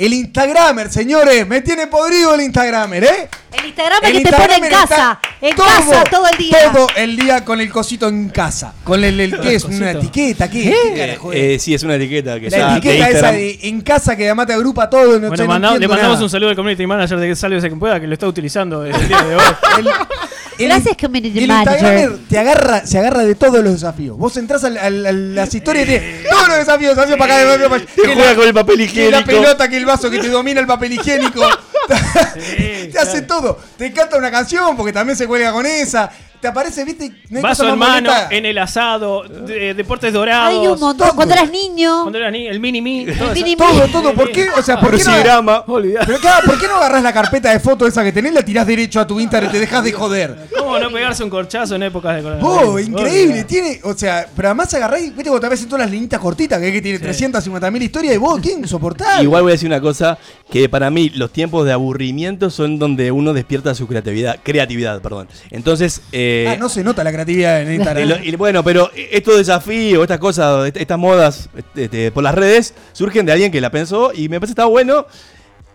el 0.07 0.15
Instagramer, 0.15 0.91
señores. 0.91 1.47
Me 1.47 1.61
tiene 1.61 1.87
podrido 1.87 2.35
el 2.35 2.41
Instagramer, 2.43 3.05
¿eh? 3.05 3.29
El 3.53 3.67
Instagram 3.67 3.99
El 4.05 4.13
que 4.13 4.21
te 4.21 4.31
pone 4.33 4.45
en 4.57 4.65
Instagramer 4.65 4.71
casa. 4.89 5.21
En 5.41 5.57
casa 5.57 6.05
todo 6.05 6.27
el 6.29 6.39
día. 6.39 6.73
Todo 6.73 6.87
el 6.97 7.17
día 7.17 7.45
con 7.45 7.61
el 7.61 7.71
cosito 7.71 8.09
en 8.09 8.29
casa. 8.31 8.73
Con 8.85 9.03
el, 9.05 9.19
el- 9.21 9.41
¿qué 9.41 9.55
es? 9.57 9.65
¿Una 9.65 9.91
etiqueta? 9.93 10.49
¿Qué, 10.51 10.75
¿Qué? 10.95 11.19
Eh, 11.55 11.59
sí, 11.59 11.75
es 11.75 11.83
una 11.83 11.97
etiqueta 11.97 12.39
que 12.41 12.49
La 12.51 12.59
ya 12.59 12.69
de 12.73 12.79
etiqueta 12.79 13.09
esa 13.11 13.33
de 13.33 13.59
en 13.63 13.81
casa 13.83 14.17
que 14.17 14.25
además 14.27 14.47
te 14.47 14.53
agrupa 14.55 14.89
todo. 14.89 15.19
No, 15.19 15.29
Bueno, 15.29 15.37
sé, 15.37 15.43
no 15.43 15.49
manda- 15.49 15.69
le 15.71 15.75
entiendo 15.75 15.95
mandamos 15.95 16.17
nada. 16.17 16.25
un 16.25 16.31
saludo 16.31 16.51
al 16.51 16.57
community 16.57 16.87
manager 16.87 17.19
de 17.19 17.37
Salve 17.37 17.61
quien 17.61 17.79
pueda 17.79 18.01
que 18.01 18.07
lo 18.07 18.15
está 18.15 18.27
utilizando 18.27 18.83
desde 18.83 19.01
el 19.03 19.09
día 19.09 19.23
de 19.23 19.35
hoy. 19.37 19.43
El- 20.65 20.69
Gracias, 20.71 20.97
community 21.01 21.39
el 21.39 21.49
manager. 21.49 21.73
Instagramer 21.81 22.19
te 22.29 22.39
agarra, 22.39 22.87
se 22.87 22.99
agarra 22.99 23.25
de 23.25 23.35
todos 23.35 23.63
los 23.65 23.73
desafíos. 23.75 24.17
Vos 24.19 24.37
entras 24.37 24.63
al- 24.65 24.77
al- 24.79 25.07
a 25.07 25.13
las 25.13 25.55
historias 25.55 25.85
y 25.89 25.91
te 25.91 26.25
todos 26.31 26.49
los 26.49 26.57
desafíos, 26.59 26.95
desafíos 26.95 27.19
para 27.19 27.35
acá, 27.35 27.45
desafíos 27.45 27.69
para 27.71 27.83
allá. 27.83 27.93
Te 27.95 28.03
Que 28.03 28.15
juega 28.15 28.31
la- 28.31 28.37
con 28.37 28.49
el 28.49 28.55
papel 28.55 28.77
Que 28.77 28.83
higiénico. 28.85 29.19
la 29.19 29.25
pelota, 29.25 29.69
que 29.69 29.77
el 29.77 29.87
vaso, 29.87 30.11
que 30.11 30.19
te 30.19 30.29
domina 30.29 30.61
el 30.61 30.67
papel 30.67 30.93
higiénico. 30.93 31.41
te 32.93 32.99
hace 32.99 33.23
todo. 33.23 33.59
Te 33.77 33.93
canta 33.93 34.17
una 34.19 34.31
canción 34.31 34.77
porque 34.77 34.93
también 34.93 35.17
se 35.17 35.27
cuelga 35.27 35.53
con 35.53 35.67
esa. 35.67 36.11
Te 36.41 36.49
aparece, 36.49 36.85
viste, 36.85 37.13
no 37.29 37.43
Vaso 37.43 37.69
en 37.69 37.79
mano, 37.79 38.11
bonita. 38.11 38.29
en 38.31 38.47
el 38.47 38.57
asado, 38.59 39.25
de- 39.25 39.75
deportes 39.75 40.13
dorados. 40.13 40.49
Hay 40.49 40.67
un 40.67 40.81
montón. 40.81 41.11
Cuando 41.15 41.35
eras 41.35 41.51
niño. 41.51 42.01
Cuando 42.03 42.19
eras 42.19 42.33
niño, 42.33 42.51
el 42.51 42.61
mini 42.61 42.81
mi. 42.81 43.07
todo 43.07 43.35
mini. 43.35 43.57
Todo, 43.57 43.89
todo. 43.89 44.15
¿Por 44.15 44.33
qué? 44.33 44.49
O 44.57 44.63
sea, 44.63 44.81
¿por 44.81 44.91
qué 44.91 45.05
no? 45.05 45.11
Crucigrama. 45.11 45.65
Olvidá. 45.67 46.03
Pero 46.07 46.19
claro, 46.19 46.47
¿por 46.47 46.59
qué 46.59 46.67
no 46.67 46.77
agarrás 46.77 47.03
la 47.03 47.13
carpeta 47.13 47.51
de 47.53 47.61
fotos 47.61 47.89
esa 47.89 48.03
que 48.03 48.13
tenés, 48.13 48.33
la 48.33 48.43
tirás 48.43 48.67
derecho 48.67 49.01
a 49.01 49.07
tu 49.07 49.21
Instagram 49.21 49.51
y 49.51 49.53
te 49.53 49.61
dejas 49.61 49.85
de 49.85 49.93
joder? 49.93 50.49
¿Cómo 50.57 50.79
no 50.79 50.91
pegarse 50.91 51.23
un 51.23 51.31
corchazo 51.31 51.75
en 51.75 51.83
épocas 51.83 52.17
de 52.17 52.23
coronavirus? 52.23 52.69
Oh, 52.69 52.79
increíble, 52.79 53.45
tiene, 53.45 53.81
o 53.85 53.93
sea, 53.95 54.27
pero 54.35 54.49
además 54.49 54.73
agarrás, 54.73 55.01
y, 55.03 55.11
viste 55.11 55.25
cuando 55.25 55.41
te 55.41 55.49
ves 55.49 55.63
en 55.63 55.69
todas 55.69 55.85
las 55.85 55.91
linitas 55.91 56.21
cortitas, 56.21 56.59
que, 56.59 56.69
es 56.69 56.73
que 56.73 56.83
tiene 56.83 56.99
350 56.99 57.71
mil 57.71 57.83
historias, 57.83 58.15
y 58.15 58.19
vos, 58.19 58.41
¿quién 58.41 58.67
soportás? 58.67 59.23
Igual 59.23 59.43
voy 59.43 59.51
a 59.51 59.55
decir 59.55 59.69
una 59.69 59.81
cosa, 59.81 60.17
que 60.51 60.69
para 60.69 60.91
mí 60.91 61.11
los 61.11 61.33
tiempos 61.33 61.67
de 61.67 61.73
aburrimiento 61.73 62.51
son 62.51 62.79
donde 62.79 63.11
uno 63.13 63.33
despierta 63.33 63.75
su 63.75 63.87
creatividad, 63.87 64.39
creatividad, 64.43 65.03
perdón. 65.03 65.29
Entonces, 65.51 66.03
eh, 66.13 66.30
Ah, 66.49 66.57
no 66.59 66.69
se 66.69 66.83
nota 66.85 67.03
la 67.05 67.13
creatividad 67.13 67.63
en 67.63 67.73
Instagram. 67.75 68.05
y 68.05 68.09
lo- 68.09 68.19
y 68.25 68.37
bueno, 68.37 68.63
pero 68.65 68.91
estos 68.95 69.37
desafíos, 69.39 70.03
estas 70.03 70.19
cosas, 70.19 70.67
est- 70.69 70.77
estas 70.77 70.99
modas 70.99 71.49
este, 71.75 72.11
por 72.13 72.23
las 72.25 72.35
redes, 72.35 72.75
surgen 72.93 73.27
de 73.27 73.33
alguien 73.33 73.51
que 73.53 73.61
la 73.61 73.71
pensó 73.71 74.13
y 74.15 74.29
me 74.29 74.39
parece 74.41 74.51
que 74.55 74.61
está 74.61 74.65
bueno 74.67 75.07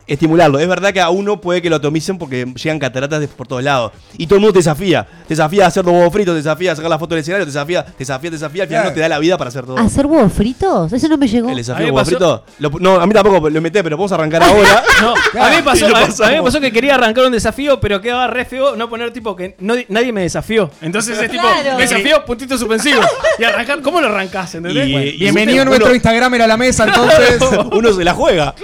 estimularlo. 0.07 0.59
Es 0.59 0.67
verdad 0.67 0.93
que 0.93 1.01
a 1.01 1.09
uno 1.09 1.39
puede 1.41 1.61
que 1.61 1.69
lo 1.69 1.77
atomicen 1.77 2.17
porque 2.17 2.45
llegan 2.55 2.79
cataratas 2.79 3.19
de- 3.19 3.27
por 3.27 3.47
todos 3.47 3.63
lados. 3.63 3.91
Y 4.17 4.27
todo 4.27 4.35
el 4.37 4.41
mundo 4.41 4.53
te 4.53 4.59
desafía. 4.59 5.03
Te 5.27 5.29
desafía 5.29 5.65
a 5.65 5.67
hacer 5.67 5.83
los 5.85 5.93
huevos 5.93 6.13
fritos, 6.13 6.33
te 6.33 6.37
desafía 6.37 6.71
a 6.71 6.75
sacar 6.75 6.89
la 6.89 6.99
foto 6.99 7.15
del 7.15 7.21
escenario, 7.21 7.45
te 7.45 7.51
desafía, 7.51 7.83
te 7.85 7.91
desafía, 7.99 8.29
te 8.29 8.35
desafía. 8.35 8.63
Al 8.63 8.67
final 8.69 8.81
Claro. 8.83 8.89
no 8.89 8.93
te 8.95 8.99
da 9.01 9.09
la 9.09 9.19
vida 9.19 9.37
para 9.37 9.47
hacer 9.49 9.65
todo. 9.65 9.77
¿Hacer 9.77 10.05
huevos 10.05 10.31
fritos? 10.33 10.93
Eso 10.93 11.07
no 11.07 11.17
me 11.17 11.27
llegó. 11.27 11.47
El 11.49 11.55
A 11.55 11.57
desafío 11.57 11.85
mí 11.85 11.91
me 11.91 11.91
huevo 11.97 12.05
pasó- 12.05 12.09
frito. 12.17 12.43
lo- 12.59 12.79
no, 12.79 12.99
a 13.01 13.05
mí 13.07 13.13
tampoco 13.13 13.49
lo 13.49 13.57
inventé, 13.57 13.83
pero 13.83 13.97
podemos 13.97 14.11
arrancar 14.11 14.43
ahora. 14.43 14.83
No, 15.01 15.13
a 15.43 15.49
mí, 15.49 15.57
pasó, 15.63 15.85
a- 15.87 15.99
a 16.27 16.29
mí 16.31 16.37
me 16.37 16.43
pasó 16.43 16.59
que 16.61 16.71
quería 16.71 16.95
arrancar 16.95 17.25
un 17.25 17.31
desafío, 17.33 17.79
pero 17.81 17.99
quedaba 18.01 18.27
re 18.27 18.45
feo 18.45 18.75
no 18.75 18.89
poner 18.89 19.11
tipo 19.11 19.35
que 19.35 19.55
no- 19.59 19.75
nadie 19.89 20.11
me 20.13 20.21
desafió. 20.21 20.69
Entonces 20.81 21.17
es 21.19 21.29
tipo, 21.29 21.43
Claro. 21.43 21.77
desafío, 21.77 22.23
puntito 22.25 22.57
suspensivo. 22.57 23.01
Y 23.39 23.43
arrancar, 23.43 23.81
¿cómo 23.81 23.99
lo 23.99 24.07
arrancás? 24.07 24.55
¿Entendés? 24.55 24.87
Y- 24.87 24.91
Bueno, 24.91 25.05
y- 25.07 25.17
Bienvenido 25.17 25.59
a 25.59 25.61
uno- 25.63 25.71
nuestro 25.71 25.93
Instagramer 25.93 26.41
a 26.43 26.47
la 26.47 26.57
mesa, 26.57 26.85
entonces. 26.85 27.39
uno 27.71 27.91
se 27.93 28.03
la 28.03 28.13
juega. 28.13 28.55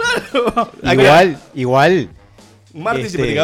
Igual, 0.83 1.30
igual. 1.53 2.09
Martes 2.73 3.13
este, 3.13 3.31
y. 3.31 3.37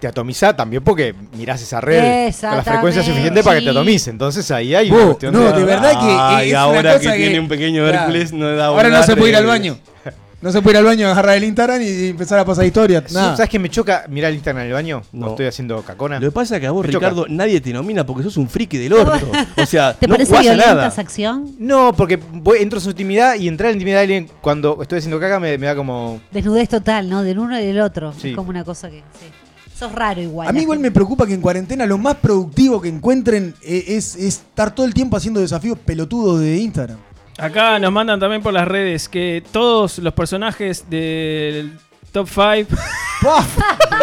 Te 0.00 0.06
atomiza 0.06 0.54
también 0.54 0.84
porque 0.84 1.12
mirás 1.36 1.60
esa 1.60 1.80
red 1.80 2.32
con 2.40 2.56
la 2.56 2.62
frecuencia 2.62 3.02
suficiente 3.02 3.42
para 3.42 3.58
que 3.58 3.64
te 3.64 3.70
atomice. 3.70 4.10
Entonces 4.10 4.48
ahí 4.52 4.74
hay 4.74 4.90
una 4.90 5.06
cuestión 5.06 5.34
no, 5.34 5.50
de 5.52 5.64
verdad 5.64 5.90
que 6.00 6.50
una 6.50 6.60
ahora 6.60 6.98
cosa 6.98 7.12
que 7.12 7.18
tiene 7.18 7.40
un 7.40 7.48
pequeño 7.48 7.82
Claro. 7.82 7.98
Hércules, 7.98 8.32
no 8.32 8.54
da 8.54 8.66
Ahora 8.66 8.90
no 8.90 9.02
se 9.02 9.16
puede 9.16 9.30
ir 9.30 9.36
al 9.36 9.46
baño. 9.46 9.78
No 10.40 10.52
se 10.52 10.62
puede 10.62 10.74
ir 10.74 10.78
al 10.78 10.84
baño, 10.84 11.08
agarrar 11.08 11.36
el 11.36 11.42
Instagram 11.44 11.82
y 11.82 12.08
empezar 12.10 12.38
a 12.38 12.44
pasar 12.44 12.64
historias. 12.64 13.12
Nada. 13.12 13.36
¿Sabes 13.36 13.50
qué 13.50 13.58
me 13.58 13.68
choca 13.68 14.04
mirar 14.08 14.30
el 14.30 14.36
Instagram 14.36 14.62
en 14.62 14.68
el 14.68 14.72
baño? 14.72 15.02
No. 15.12 15.26
No. 15.26 15.30
Estoy 15.32 15.46
haciendo 15.46 15.82
cacona. 15.82 16.20
Lo 16.20 16.28
que 16.28 16.32
pasa 16.32 16.54
es 16.56 16.60
que 16.60 16.66
a 16.68 16.70
vos, 16.70 16.86
Me 16.86 16.92
choca. 16.92 17.08
Ricardo, 17.08 17.26
nadie 17.28 17.60
te 17.60 17.72
nomina 17.72 18.06
porque 18.06 18.22
sos 18.22 18.36
un 18.36 18.48
friki 18.48 18.78
del 18.78 18.92
orto. 18.92 19.30
O 19.56 19.66
sea, 19.66 19.94
¿Te 19.94 20.06
no 20.06 20.14
parece 20.14 20.36
a 20.36 20.40
violenta 20.40 20.74
nada. 20.74 20.86
esa 20.88 21.00
acción? 21.00 21.56
No, 21.58 21.92
porque 21.92 22.16
voy, 22.16 22.58
entro 22.60 22.78
en 22.78 22.84
su 22.84 22.90
intimidad 22.90 23.34
y 23.34 23.48
entrar 23.48 23.70
en 23.70 23.72
la 23.72 23.76
intimidad 23.78 23.96
de 23.96 24.02
alguien 24.02 24.30
cuando 24.40 24.80
estoy 24.80 24.98
haciendo 24.98 25.18
caca 25.18 25.40
me, 25.40 25.58
me 25.58 25.66
da 25.66 25.74
como. 25.74 26.20
Desnudez 26.30 26.68
total, 26.68 27.10
¿no? 27.10 27.24
Del 27.24 27.40
uno 27.40 27.58
y 27.58 27.66
del 27.66 27.80
otro. 27.80 28.12
Sí. 28.12 28.30
Es 28.30 28.36
como 28.36 28.50
una 28.50 28.62
cosa 28.64 28.88
que. 28.88 28.98
Sí. 28.98 29.26
Sos 29.76 29.92
raro 29.92 30.20
igual. 30.20 30.48
A 30.48 30.52
mí 30.52 30.62
igual 30.62 30.80
me 30.80 30.90
preocupa 30.90 31.24
que 31.24 31.34
en 31.34 31.40
cuarentena 31.40 31.86
lo 31.86 31.98
más 31.98 32.16
productivo 32.16 32.80
que 32.80 32.88
encuentren 32.88 33.54
eh, 33.62 33.84
es, 33.88 34.16
es 34.16 34.24
estar 34.38 34.74
todo 34.74 34.84
el 34.86 34.92
tiempo 34.92 35.16
haciendo 35.16 35.40
desafíos 35.40 35.78
pelotudos 35.78 36.40
de 36.40 36.56
Instagram. 36.58 36.98
Acá 37.38 37.78
nos 37.78 37.92
mandan 37.92 38.18
también 38.20 38.42
por 38.42 38.52
las 38.52 38.66
redes 38.66 39.08
que 39.08 39.42
todos 39.52 39.98
los 39.98 40.12
personajes 40.12 40.84
del 40.90 41.78
top 42.12 42.28
5 42.28 42.40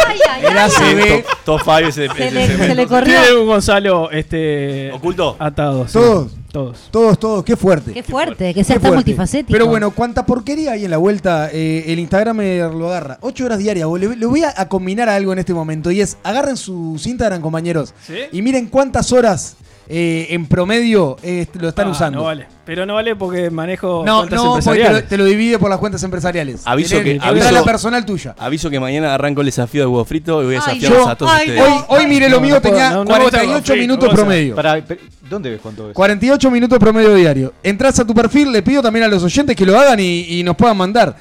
Ay, 0.07 0.19
ay, 0.29 0.43
Era. 0.45 0.67
CB. 0.69 1.23
Top, 1.23 1.37
top 1.45 1.61
five 1.63 1.87
ese, 1.89 2.07
Se 2.09 2.31
le- 2.31 2.47
se 2.57 2.75
le 2.75 2.87
corrió. 2.87 3.13
tiene 3.21 3.37
un 3.39 3.47
Gonzalo 3.47 4.11
este, 4.11 4.91
¿Oculto? 4.93 5.35
atados. 5.39 5.91
sí. 5.91 5.99
Todos. 5.99 6.31
Todos. 6.51 6.87
Todos, 6.89 7.19
todos, 7.19 7.43
qué 7.43 7.57
fuerte. 7.57 7.91
Qué 7.91 8.01
fuerte, 8.01 8.53
que 8.53 8.63
sea 8.63 8.75
Qué 8.77 8.79
tan 8.81 8.91
fuerte. 8.93 8.95
multifacético. 9.11 9.51
Pero 9.51 9.67
bueno, 9.67 9.91
cuánta 9.91 10.25
porquería 10.25 10.71
hay 10.71 10.85
en 10.85 10.91
la 10.91 10.95
vuelta, 10.97 11.49
eh, 11.51 11.83
el 11.87 11.99
Instagram 11.99 12.37
me 12.37 12.59
lo 12.59 12.87
agarra. 12.87 13.17
Ocho 13.19 13.43
horas 13.43 13.59
diarias. 13.59 13.85
vos. 13.87 13.99
Le, 13.99 14.15
le 14.15 14.25
voy 14.25 14.43
a, 14.43 14.53
a 14.55 14.69
combinar 14.69 15.09
algo 15.09 15.33
en 15.33 15.39
este 15.39 15.53
momento 15.53 15.91
y 15.91 15.99
es, 15.99 16.17
agarren 16.23 16.55
sus 16.55 17.05
Instagram, 17.07 17.41
compañeros, 17.41 17.93
¿Sí? 18.07 18.13
y 18.31 18.41
miren 18.41 18.67
cuántas 18.67 19.11
horas 19.11 19.57
eh, 19.87 20.27
en 20.31 20.45
promedio 20.47 21.17
eh, 21.23 21.45
lo 21.59 21.69
están 21.69 21.87
Ah, 21.87 21.91
usando. 21.91 22.19
No 22.19 22.25
vale. 22.25 22.47
Pero 22.65 22.85
no 22.87 22.95
vale 22.95 23.15
porque 23.15 23.51
manejo 23.51 24.01
No, 24.03 24.19
cuentas 24.21 24.37
no, 24.41 24.53
porque 24.53 24.61
te 24.63 24.65
lo, 24.65 24.71
empresariales. 24.73 25.07
te 25.09 25.17
lo 25.17 25.25
divide 25.25 25.59
por 25.59 25.69
las 25.69 25.77
cuentas 25.77 26.01
empresariales. 26.01 26.61
Aviso 26.65 26.95
Tenés- 26.97 27.03
que- 27.03 27.19
aviso- 27.21 27.51
la 27.51 27.63
personal 27.63 28.03
tuya. 28.05 28.33
Aviso 28.39 28.69
que 28.71 28.79
mañana 28.79 29.13
arranco 29.13 29.41
el 29.41 29.45
desafío 29.45 29.81
de 29.83 29.87
huevo 29.87 30.03
frito 30.05 30.41
y 30.41 30.45
voy 30.45 30.55
a 30.55 30.59
desafiarlos 30.59 31.07
a 31.07 31.15
todos 31.15 31.31
ay, 31.31 31.49
ustedes. 31.49 31.61
Hoy, 31.61 31.73
hoy 31.89 32.07
miré 32.07 32.27
lo 32.29 32.37
No, 32.37 32.41
mío, 32.41 32.59
tenía 32.61 32.89
no, 32.89 33.03
no 33.05 33.11
me 33.13 33.19
gusta 33.19 33.37
48 33.39 33.73
el 33.73 33.79
minutos 33.81 34.05
frito, 34.09 34.15
promedio. 34.15 34.55
Para, 34.55 34.83
¿Dónde 35.29 35.49
ves 35.51 35.59
cuánto 35.61 35.89
es? 35.89 35.93
48 35.93 36.49
minutos 36.51 36.79
promedio 36.79 37.13
diario. 37.13 37.53
Entras 37.61 37.99
a 37.99 38.05
tu 38.05 38.13
perfil, 38.15 38.51
le 38.51 38.63
pido 38.63 38.81
también 38.81 39.05
a 39.05 39.07
los 39.07 39.21
oyentes 39.23 39.55
que 39.55 39.65
lo 39.65 39.79
hagan 39.79 39.99
y, 39.99 40.39
y 40.39 40.43
nos 40.43 40.55
puedan 40.55 40.77
mandar. 40.77 41.15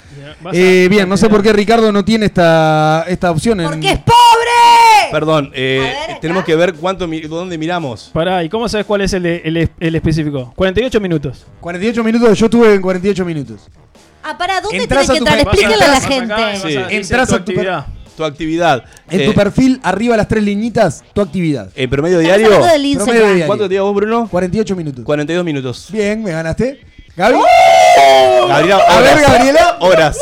Eh, 0.53 0.85
a- 0.87 0.89
bien, 0.89 1.09
no 1.09 1.17
sé 1.19 1.29
por 1.29 1.43
qué 1.43 1.53
Ricardo 1.53 1.93
no 1.93 2.03
tiene 2.05 2.27
esta, 2.27 3.05
esta 3.07 3.31
opción. 3.31 3.61
en- 3.61 3.67
¡Porque 3.67 3.91
es 3.91 3.99
pobre! 3.99 4.15
Perdón, 5.15 5.53
eh, 5.55 5.95
tenemos 6.21 6.43
que 6.45 6.57
ver 6.57 6.75
cuánto 6.75 7.07
mi- 7.07 7.21
dónde 7.21 7.57
miramos. 7.57 8.11
Pará, 8.13 8.43
¿y 8.43 8.49
cómo 8.49 8.69
sabes 8.69 8.85
cuál 8.85 9.03
es 9.03 9.13
el, 9.13 9.25
el, 9.25 9.71
el 9.79 9.95
específico? 9.95 10.53
48 10.57 11.01
minutos. 11.01 11.47
48 11.61 12.03
minutos, 12.03 12.37
yo 12.37 12.47
estuve 12.47 12.75
en 12.75 12.83
48 12.83 13.25
minutos. 13.25 13.61
Ah, 14.25 14.37
pará, 14.37 14.61
¿dónde 14.61 14.79
Entras 14.79 15.07
tenés 15.07 15.23
que 15.23 15.31
a 15.31 15.37
tu 15.37 15.37
entrar? 15.37 15.55
Explíquenle 15.55 15.85
a 15.85 15.89
la 15.89 15.97
acá 15.99 16.07
gente. 16.09 16.57
Sí. 16.57 16.67
dice 16.67 16.97
Entras 16.97 17.29
tu 17.29 17.35
a 17.35 17.37
tu 17.39 17.43
actividad. 17.43 17.87
Tu 18.17 18.25
actividad. 18.25 18.85
En 19.09 19.21
Eh, 19.21 19.27
tu 19.27 19.35
perfil, 19.35 19.79
arriba 19.85 20.17
las 20.17 20.27
tres 20.27 20.43
liñitas, 20.43 21.05
tu 21.13 21.21
actividad. 21.21 21.71
En 21.77 21.89
promedio 21.89 22.19
diario. 22.19 22.49
Promedio 22.49 22.97
diario. 23.27 23.47
¿Cuánto 23.47 23.69
te 23.69 23.79
vos, 23.79 23.95
Bruno? 23.95 24.27
48 24.29 24.75
minutos. 24.75 25.05
42 25.05 25.45
minutos. 25.45 25.89
Bien, 25.93 26.25
me 26.25 26.33
ganaste. 26.33 26.81
Gaby. 27.17 27.39
Gabriela, 28.49 28.79
A 28.89 29.01
ver. 29.01 29.21
Gabriela. 29.21 29.77
Horas. 29.81 30.17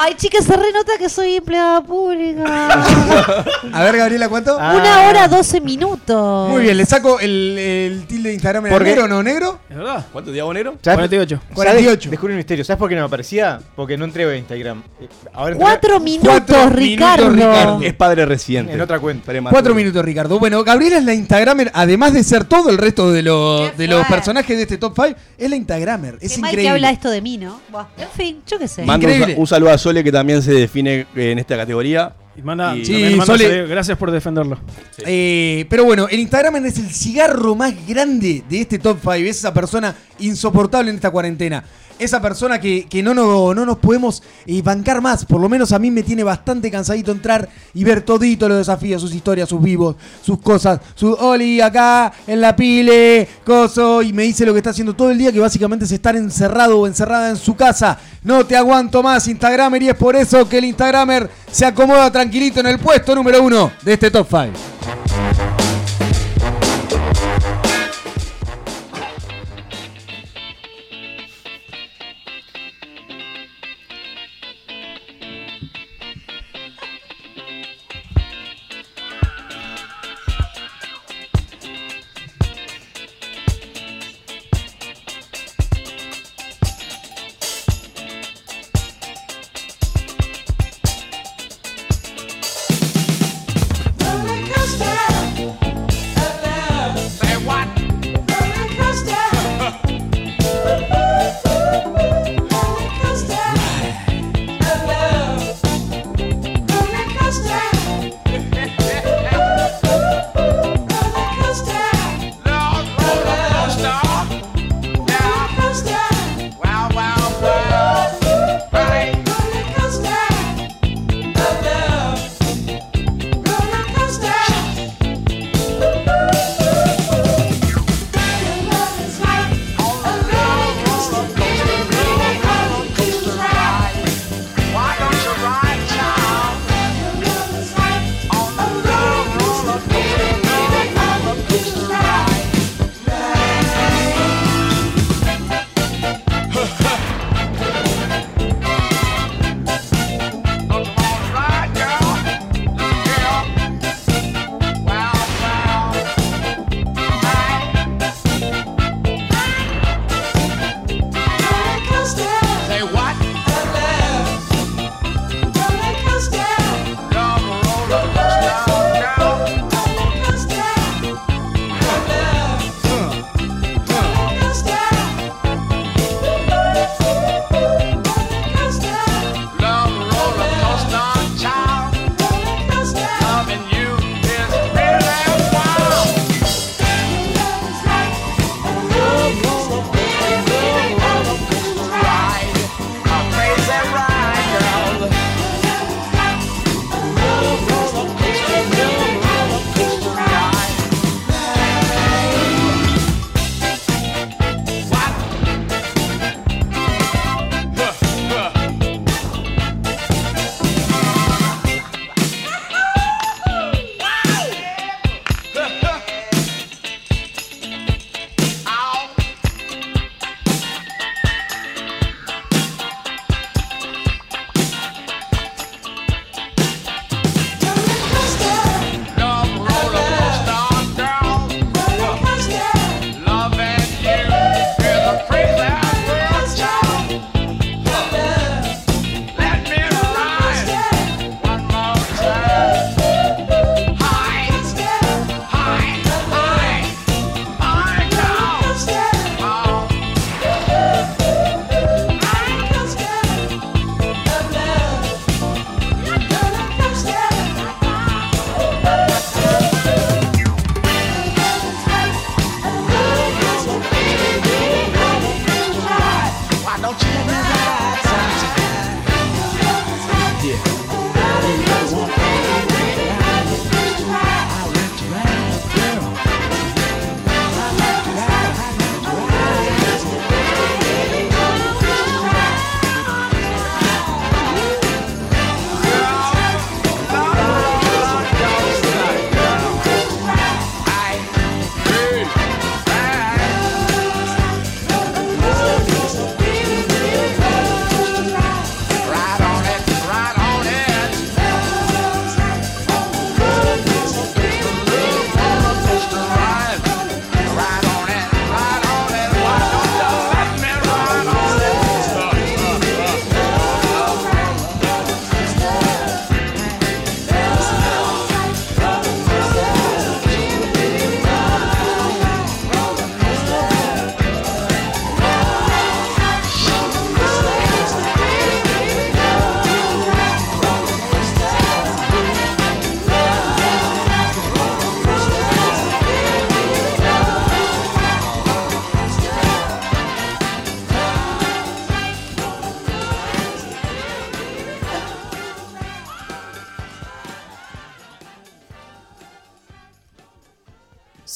Ay, 0.00 0.14
chicas, 0.14 0.44
se 0.44 0.52
renota 0.54 0.92
que 0.96 1.08
soy 1.08 1.34
empleada 1.36 1.80
pública. 1.82 2.44
A 3.72 3.82
ver, 3.82 3.96
Gabriela, 3.96 4.28
¿cuánto? 4.28 4.56
Una 4.56 5.08
hora, 5.08 5.26
12 5.26 5.60
minutos. 5.60 6.50
Muy 6.50 6.62
bien, 6.62 6.76
le 6.76 6.86
saco 6.86 7.18
el, 7.18 7.58
el 7.58 8.06
tilde 8.06 8.28
de 8.28 8.34
Instagram 8.34 8.66
en 8.66 8.72
¿Por 8.72 8.84
qué? 8.84 8.90
negro 8.90 9.04
o 9.06 9.08
no 9.08 9.22
negro. 9.24 9.58
¿Es 9.68 9.76
verdad? 9.76 10.06
¿Cuánto 10.12 10.30
Bonero? 10.44 10.76
¿Sabes? 10.82 10.98
48. 10.98 11.40
48. 11.52 12.10
Descubrí 12.10 12.32
un 12.34 12.36
misterio. 12.36 12.64
¿Sabes 12.64 12.78
por 12.78 12.88
qué 12.88 12.94
no 12.94 13.00
me 13.00 13.06
aparecía? 13.06 13.58
Porque 13.74 13.96
no 13.96 14.04
entré 14.04 14.24
a 14.24 14.36
Instagram. 14.36 14.84
Eh, 15.00 15.08
Ahora 15.32 15.52
entré 15.52 15.64
Cuatro 15.64 15.98
minutos, 16.00 16.30
Cuatro 16.46 16.70
Ricardo. 16.70 17.30
minutos, 17.30 17.48
Ricardo. 17.56 17.80
Es 17.82 17.94
padre 17.94 18.26
reciente. 18.26 18.72
en 18.74 18.80
otra 18.80 19.00
cuenta. 19.00 19.32
Cuatro 19.50 19.74
minutos, 19.74 20.04
Ricardo. 20.04 20.38
Bueno, 20.38 20.62
Gabriela 20.62 20.98
es 20.98 21.04
la 21.04 21.14
Instagramer, 21.14 21.72
además 21.74 22.12
de 22.12 22.22
ser 22.22 22.44
todo 22.44 22.70
el 22.70 22.78
resto 22.78 23.10
de, 23.10 23.22
los 23.24 23.70
Qué 23.72 23.76
de 23.78 23.86
los 23.88 23.96
fuerte. 23.98 24.14
personajes 24.14 24.56
de 24.56 24.62
este 24.62 24.78
top 24.78 24.92
5, 24.94 25.18
es 25.38 25.50
la 25.50 25.56
Instagramer. 25.56 26.18
Es 26.20 26.34
Qué 26.34 26.38
mal 26.40 26.50
increíble. 26.50 26.62
que 26.62 26.68
habla 26.68 26.90
esto 26.92 27.07
de 27.10 27.20
mí, 27.22 27.36
¿no? 27.38 27.60
Buah. 27.70 27.86
En 27.98 28.08
fin, 28.08 28.42
yo 28.46 28.58
qué 28.58 28.68
sé. 28.68 28.84
Mando 28.84 29.06
un, 29.06 29.12
Increíble. 29.12 29.40
un 29.40 29.46
saludo 29.46 29.70
a 29.70 29.78
Sole 29.78 30.02
que 30.04 30.12
también 30.12 30.42
se 30.42 30.52
define 30.52 31.06
eh, 31.14 31.32
en 31.32 31.38
esta 31.38 31.56
categoría. 31.56 32.14
Y 32.36 32.42
manda, 32.42 32.68
también 32.68 32.86
Sí, 32.86 33.16
manda 33.16 33.26
Sole- 33.34 33.48
saludo. 33.48 33.68
Gracias 33.68 33.98
por 33.98 34.10
defenderlo. 34.10 34.58
Eh, 35.04 35.66
pero 35.68 35.84
bueno, 35.84 36.06
el 36.08 36.20
Instagramer 36.20 36.64
es 36.66 36.78
el 36.78 36.90
cigarro 36.90 37.54
más 37.54 37.74
grande 37.86 38.44
de 38.48 38.60
este 38.60 38.78
top 38.78 38.98
5. 39.00 39.12
Es 39.14 39.38
esa 39.38 39.52
persona 39.52 39.94
insoportable 40.20 40.90
en 40.90 40.96
esta 40.96 41.10
cuarentena. 41.10 41.64
Esa 41.98 42.20
persona 42.20 42.60
que, 42.60 42.86
que 42.86 43.02
no, 43.02 43.14
no, 43.14 43.54
no 43.54 43.66
nos 43.66 43.78
podemos 43.78 44.22
eh, 44.46 44.62
bancar 44.62 45.00
más. 45.00 45.24
Por 45.24 45.40
lo 45.40 45.48
menos 45.48 45.72
a 45.72 45.78
mí 45.78 45.90
me 45.90 46.02
tiene 46.02 46.22
bastante 46.22 46.70
cansadito 46.70 47.12
entrar 47.12 47.48
y 47.74 47.84
ver 47.84 48.02
todito 48.02 48.48
los 48.48 48.58
desafíos, 48.58 49.02
sus 49.02 49.14
historias, 49.14 49.48
sus 49.48 49.62
vivos, 49.62 49.96
sus 50.22 50.38
cosas. 50.38 50.80
Su 50.94 51.12
Oli 51.12 51.60
acá 51.60 52.12
en 52.26 52.40
la 52.40 52.54
pile, 52.54 53.28
coso. 53.44 54.02
Y 54.02 54.12
me 54.12 54.22
dice 54.22 54.46
lo 54.46 54.52
que 54.52 54.58
está 54.58 54.70
haciendo 54.70 54.94
todo 54.94 55.10
el 55.10 55.18
día, 55.18 55.32
que 55.32 55.40
básicamente 55.40 55.84
es 55.84 55.92
estar 55.92 56.16
encerrado 56.16 56.80
o 56.80 56.86
encerrada 56.86 57.30
en 57.30 57.36
su 57.36 57.56
casa. 57.56 57.98
No 58.22 58.46
te 58.46 58.56
aguanto 58.56 59.02
más, 59.02 59.26
Instagramer. 59.28 59.82
Y 59.82 59.88
es 59.88 59.96
por 59.96 60.16
eso 60.16 60.48
que 60.48 60.58
el 60.58 60.66
Instagramer 60.66 61.28
se 61.50 61.66
acomoda 61.66 62.10
tranquilito 62.10 62.60
en 62.60 62.66
el 62.66 62.78
puesto 62.78 63.14
número 63.14 63.42
uno 63.42 63.72
de 63.82 63.92
este 63.94 64.10
top 64.10 64.26
5. 64.28 65.57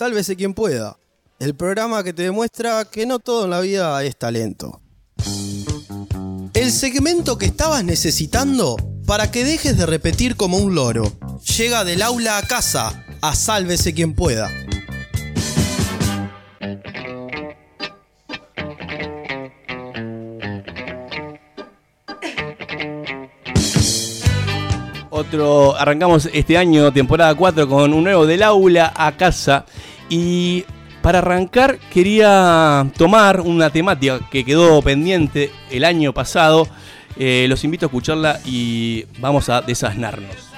Sálvese 0.03 0.35
quien 0.35 0.53
pueda. 0.53 0.99
El 1.39 1.55
programa 1.55 2.03
que 2.03 2.13
te 2.13 2.25
demuestra 2.25 2.85
que 2.87 3.07
no 3.07 3.21
todo 3.21 3.45
en 3.45 3.51
la 3.51 3.61
vida 3.61 4.03
es 4.03 4.17
talento. 4.17 4.81
El 6.55 6.73
segmento 6.73 7.39
que 7.39 7.47
estabas 7.47 7.85
necesitando 7.85 8.75
para 9.07 9.31
que 9.31 9.45
dejes 9.45 9.79
de 9.79 9.87
repetir 9.87 10.35
como 10.35 10.59
un 10.59 10.75
loro. 10.75 11.05
Llega 11.57 11.85
del 11.85 12.03
aula 12.03 12.39
a 12.39 12.43
casa 12.43 13.05
a 13.21 13.37
Sálvese 13.37 13.95
quien 13.95 14.17
pueda. 14.17 14.51
Otro, 25.11 25.77
arrancamos 25.77 26.29
este 26.33 26.59
año, 26.59 26.93
temporada 26.93 27.33
4, 27.37 27.69
con 27.69 27.93
un 27.93 28.03
nuevo 28.03 28.27
del 28.27 28.43
aula 28.43 28.93
a 28.97 29.13
casa. 29.13 29.65
Y 30.09 30.65
para 31.03 31.19
arrancar 31.19 31.79
quería 31.93 32.87
tomar 32.97 33.41
una 33.41 33.71
temática 33.71 34.21
que 34.31 34.45
quedó 34.45 34.81
pendiente 34.83 35.51
el 35.71 35.85
año 35.85 36.13
pasado. 36.13 36.69
Eh, 37.17 37.47
los 37.49 37.63
invito 37.65 37.87
a 37.87 37.89
escucharla 37.89 38.41
y 38.45 39.05
vamos 39.19 39.49
a 39.49 39.61
desasnarnos. 39.61 40.53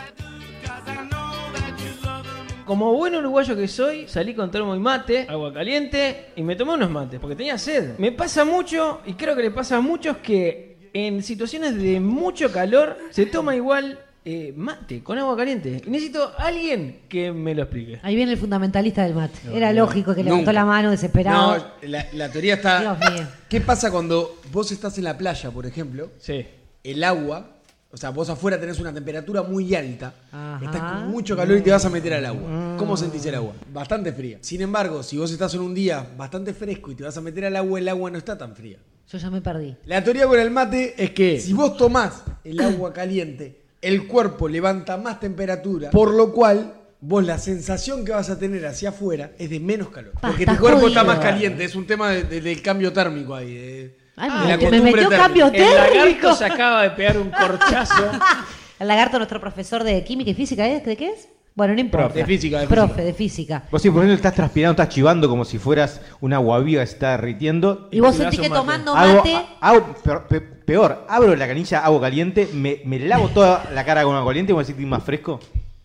Como 2.65 2.95
buen 2.95 3.15
uruguayo 3.15 3.55
que 3.57 3.69
soy, 3.69 4.09
salí 4.09 4.35
con 4.35 4.51
termo 4.51 4.75
y 4.75 4.79
mate, 4.79 5.27
agua 5.29 5.53
caliente 5.53 6.31
y 6.35 6.43
me 6.43 6.57
tomé 6.57 6.73
unos 6.75 6.91
mates 6.91 7.21
porque 7.21 7.37
tenía 7.37 7.59
sed. 7.59 7.99
Me 7.99 8.11
pasa 8.11 8.47
mucho, 8.47 9.03
y 9.05 9.15
creo 9.15 9.37
que 9.37 9.43
le 9.43 9.51
pasa 9.51 9.77
a 9.77 9.81
muchos, 9.83 10.17
que 10.19 10.91
en 10.95 11.23
situaciones 11.23 11.77
de 11.77 12.01
mucho 12.01 12.51
calor 12.51 12.97
se 13.11 13.27
toma 13.27 13.55
igual 13.55 13.99
eh, 14.25 14.53
mate 14.57 15.03
con 15.03 15.19
agua 15.19 15.37
caliente. 15.37 15.83
Y 15.87 15.91
necesito 15.91 16.33
a 16.39 16.45
alguien 16.47 17.01
que 17.09 17.31
me 17.33 17.55
lo 17.55 17.63
explique. 17.63 18.01
Ahí 18.03 18.17
viene 18.17 18.33
el 18.33 18.39
fundamentalista 18.39 19.03
del 19.05 19.15
mate. 19.15 19.39
No, 19.45 19.53
Era 19.53 19.73
no, 19.73 19.81
lógico 19.81 20.15
que 20.15 20.25
levantó 20.25 20.53
la 20.53 20.65
mano 20.65 20.91
desesperado. 20.91 21.59
No, 21.59 21.89
la, 21.89 22.07
la 22.13 22.31
teoría 22.31 22.55
está. 22.55 22.81
Dios 22.81 22.99
mío. 23.13 23.27
¿Qué 23.49 23.61
pasa 23.61 23.91
cuando 23.91 24.41
vos 24.51 24.73
estás 24.73 24.97
en 24.99 25.05
la 25.05 25.17
playa, 25.19 25.51
por 25.51 25.67
ejemplo? 25.67 26.11
Sí. 26.19 26.47
El 26.83 27.05
agua, 27.05 27.51
o 27.91 27.97
sea, 27.97 28.11
vos 28.11 28.29
afuera 28.31 28.59
tenés 28.59 28.79
una 28.81 28.93
temperatura 28.93 29.43
muy 29.43 29.75
alta, 29.75 30.15
Ajá. 30.33 30.61
estás 30.65 30.81
con 30.93 31.09
mucho 31.11 31.37
calor 31.37 31.59
y 31.59 31.61
te 31.63 31.71
vas 31.71 31.85
a 31.85 31.91
meter 31.91 32.15
al 32.15 32.27
agua. 32.27 32.77
¿Cómo 32.79 32.97
sentís 32.97 33.25
el 33.27 33.35
agua? 33.35 33.53
Bastante 33.73 34.13
fría. 34.13 34.39
Sin 34.41 34.61
embargo, 34.63 35.03
si 35.03 35.17
vos 35.19 35.31
estás 35.31 35.53
en 35.55 35.61
un 35.61 35.75
día 35.75 36.07
bastante 36.17 36.53
fresco 36.55 36.91
y 36.93 36.95
te 36.95 37.05
vas 37.05 37.17
a 37.17 37.21
meter 37.21 37.45
al 37.45 37.57
agua, 37.57 37.79
el 37.79 37.89
agua 37.89 38.11
no 38.11 38.19
está 38.19 38.37
tan 38.39 38.55
fría. 38.57 38.79
Yo 39.11 39.19
ya 39.19 39.31
me 39.31 39.41
perdí. 39.43 39.77
La 39.85 40.03
teoría 40.03 40.27
con 40.27 40.41
el 40.41 40.51
mate 40.51 40.95
es 40.97 41.11
que 41.11 41.39
si 41.39 41.53
vos 41.53 41.77
tomás 41.77 42.23
el 42.43 42.59
agua 42.63 42.93
caliente, 42.93 43.64
el 43.85 44.07
cuerpo 44.07 44.49
levanta 44.49 44.97
más 44.97 45.21
temperatura, 45.21 45.91
por 45.91 46.13
lo 46.15 46.33
cual 46.33 46.75
vos 47.01 47.25
la 47.25 47.39
sensación 47.39 48.05
que 48.05 48.13
vas 48.13 48.31
a 48.31 48.39
tener 48.39 48.65
hacia 48.67 48.89
afuera 48.89 49.33
es 49.39 49.51
de 49.51 49.61
menos 49.61 49.89
calor. 49.91 50.13
Pa, 50.21 50.29
Porque 50.29 50.47
tu 50.47 50.57
cuerpo 50.57 50.89
está 50.89 51.05
más 51.05 51.19
caliente, 51.19 51.65
es 51.65 51.75
un 51.75 51.87
tema 51.87 52.11
de- 52.11 52.25
de- 52.25 52.41
del 52.41 52.63
cambio 52.63 52.93
térmico 52.93 53.35
ahí. 53.35 53.55
de- 53.55 53.99
Ay, 54.17 54.31
de 54.31 54.37
me- 54.37 54.41
la 54.43 54.57
me 54.57 54.59
costumbre 54.59 54.81
metió 54.93 55.09
térmica. 55.09 55.23
cambio 55.23 55.47
El 55.53 55.61
lagarto 55.75 55.93
térmico. 55.93 56.35
se 56.35 56.45
acaba 56.45 56.83
de 56.85 56.91
pegar 56.91 57.19
un 57.19 57.31
corchazo. 57.31 58.11
El 58.81 58.89
lagarto, 58.89 59.19
nuestro 59.19 59.41
profesor 59.41 59.85
de 59.85 60.03
química 60.03 60.31
y 60.31 60.35
física, 60.35 60.67
¿es? 60.67 60.85
¿De 60.85 60.97
qué 60.97 61.11
es? 61.11 61.29
Bueno, 61.55 61.75
no 61.75 61.81
importa. 61.81 62.07
Profe. 62.09 62.19
De 62.21 62.27
física, 62.27 62.61
de 62.61 62.67
Profe, 62.67 62.89
física. 62.89 63.05
de 63.05 63.15
física. 63.15 63.63
Vos 63.71 63.81
sí, 63.81 63.89
por 63.91 63.99
ejemplo, 63.99 64.15
estás 64.17 64.35
transpirando, 64.35 64.83
estás 64.83 64.93
chivando 64.95 65.29
como 65.29 65.45
si 65.45 65.59
fueras 65.59 66.01
una 66.21 66.37
agua 66.37 66.59
viva 66.61 66.83
que 66.83 66.87
se 66.89 66.95
está 66.95 67.13
derritiendo. 67.13 67.89
Y 67.93 68.01
vos 68.01 68.17
sentís 68.17 68.41
que 68.41 68.49
tomando 68.51 68.95
mate. 68.95 69.37
hago 69.61 69.95
peor, 70.03 70.27
pe- 70.27 70.41
peor, 70.41 71.07
abro 71.09 71.37
la 71.37 71.47
canilla, 71.47 71.85
agua 71.85 72.01
caliente, 72.01 72.49
me, 72.53 72.81
me 72.85 72.99
lavo 72.99 73.29
toda 73.29 73.71
la 73.73 73.85
cara 73.85 74.03
con 74.03 74.17
agua 74.17 74.31
caliente 74.31 74.53
y 74.53 74.57
me 74.57 74.65
decís 74.65 74.85
más 74.87 75.05
fresco. 75.05 75.39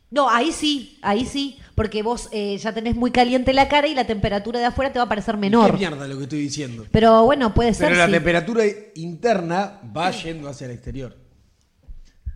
No, 0.10 0.28
ahí 0.28 0.52
sí, 0.52 0.98
ahí 1.04 1.26
sí. 1.26 1.60
Porque 1.76 2.02
vos 2.04 2.28
eh, 2.34 2.58
ya 2.58 2.74
tenés 2.74 2.96
muy 2.96 3.12
caliente 3.12 3.54
la 3.54 3.70
cara 3.70 3.88
y 3.88 3.94
la 3.96 4.06
temperatura 4.06 4.60
de 4.60 4.66
afuera 4.66 4.92
te 4.92 5.00
va 5.00 5.06
a 5.06 5.10
parecer 5.10 5.38
menor. 5.38 5.72
¿Qué 5.72 5.78
mierda 5.78 6.08
lo 6.08 6.18
que 6.18 6.24
estoy 6.24 6.40
diciendo? 6.40 6.86
Pero 6.92 7.24
bueno, 7.26 7.54
puede 7.54 7.74
ser. 7.74 7.88
Pero 7.90 8.00
la 8.00 8.08
sí. 8.08 8.12
temperatura 8.14 8.64
interna 8.96 9.80
va 9.96 10.12
yendo 10.12 10.50
hacia 10.50 10.66
el 10.66 10.72
exterior. 10.72 11.16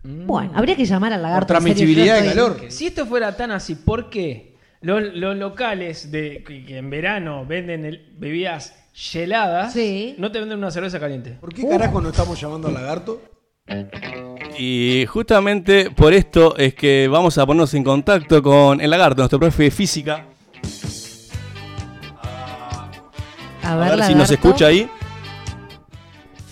Bueno, 0.04 0.52
habría 0.54 0.76
que 0.76 0.84
llamar 0.84 1.12
al 1.14 1.22
lagarto. 1.22 1.46
Transmisibilidad 1.46 2.20
de 2.20 2.28
calor. 2.28 2.60
Si 2.68 2.86
esto 2.86 3.06
fuera 3.06 3.34
tan 3.36 3.50
así, 3.50 3.74
¿por 3.74 4.10
qué 4.10 4.54
los, 4.82 5.02
los 5.14 5.34
locales 5.36 6.10
de, 6.12 6.44
que, 6.46 6.64
que 6.64 6.76
en 6.78 6.90
verano 6.90 7.46
venden 7.46 7.84
el- 7.86 8.12
bebidas 8.18 8.74
heladas 9.14 9.74
no 10.18 10.30
te 10.30 10.40
venden 10.40 10.58
una 10.58 10.70
cerveza 10.70 11.00
caliente? 11.00 11.30
¿Por 11.40 11.54
qué 11.54 11.66
carajo 11.66 12.00
no 12.02 12.10
estamos 12.10 12.38
llamando 12.40 12.68
al 12.68 12.74
lagarto? 12.74 13.22
Y 14.58 15.06
justamente 15.08 15.90
por 15.90 16.12
esto 16.12 16.54
es 16.58 16.74
que 16.74 17.08
vamos 17.10 17.38
a 17.38 17.46
ponernos 17.46 17.72
en 17.72 17.82
contacto 17.82 18.42
con 18.42 18.82
el 18.82 18.90
lagarto, 18.90 19.22
nuestro 19.22 19.40
profe 19.40 19.62
de 19.64 19.70
física. 19.70 20.26
A 23.62 23.72
A 23.72 23.76
ver, 23.76 23.96
ver, 23.96 24.04
si 24.04 24.14
nos 24.14 24.28
lagarto. 24.28 24.34
escucha 24.34 24.66
ahí. 24.66 24.86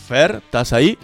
Fer, 0.09 0.36
¿estás 0.44 0.72
ahí? 0.72 0.96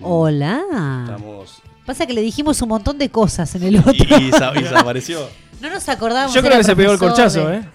Hola. 0.00 0.60
Estamos. 1.04 1.62
Pasa 1.84 2.06
que 2.06 2.12
le 2.12 2.20
dijimos 2.20 2.60
un 2.62 2.68
montón 2.68 2.98
de 2.98 3.08
cosas 3.10 3.54
en 3.54 3.62
el 3.62 3.78
otro. 3.78 3.92
Y, 3.94 4.30
sa- 4.32 4.52
y 4.54 4.62
desapareció. 4.62 5.28
No 5.60 5.70
nos 5.70 5.88
acordábamos. 5.88 6.34
Yo 6.34 6.42
creo 6.42 6.58
que 6.58 6.64
se 6.64 6.76
pegó 6.76 6.92
el 6.92 6.98
corchazo, 6.98 7.48
de- 7.48 7.56
¿eh? 7.56 7.68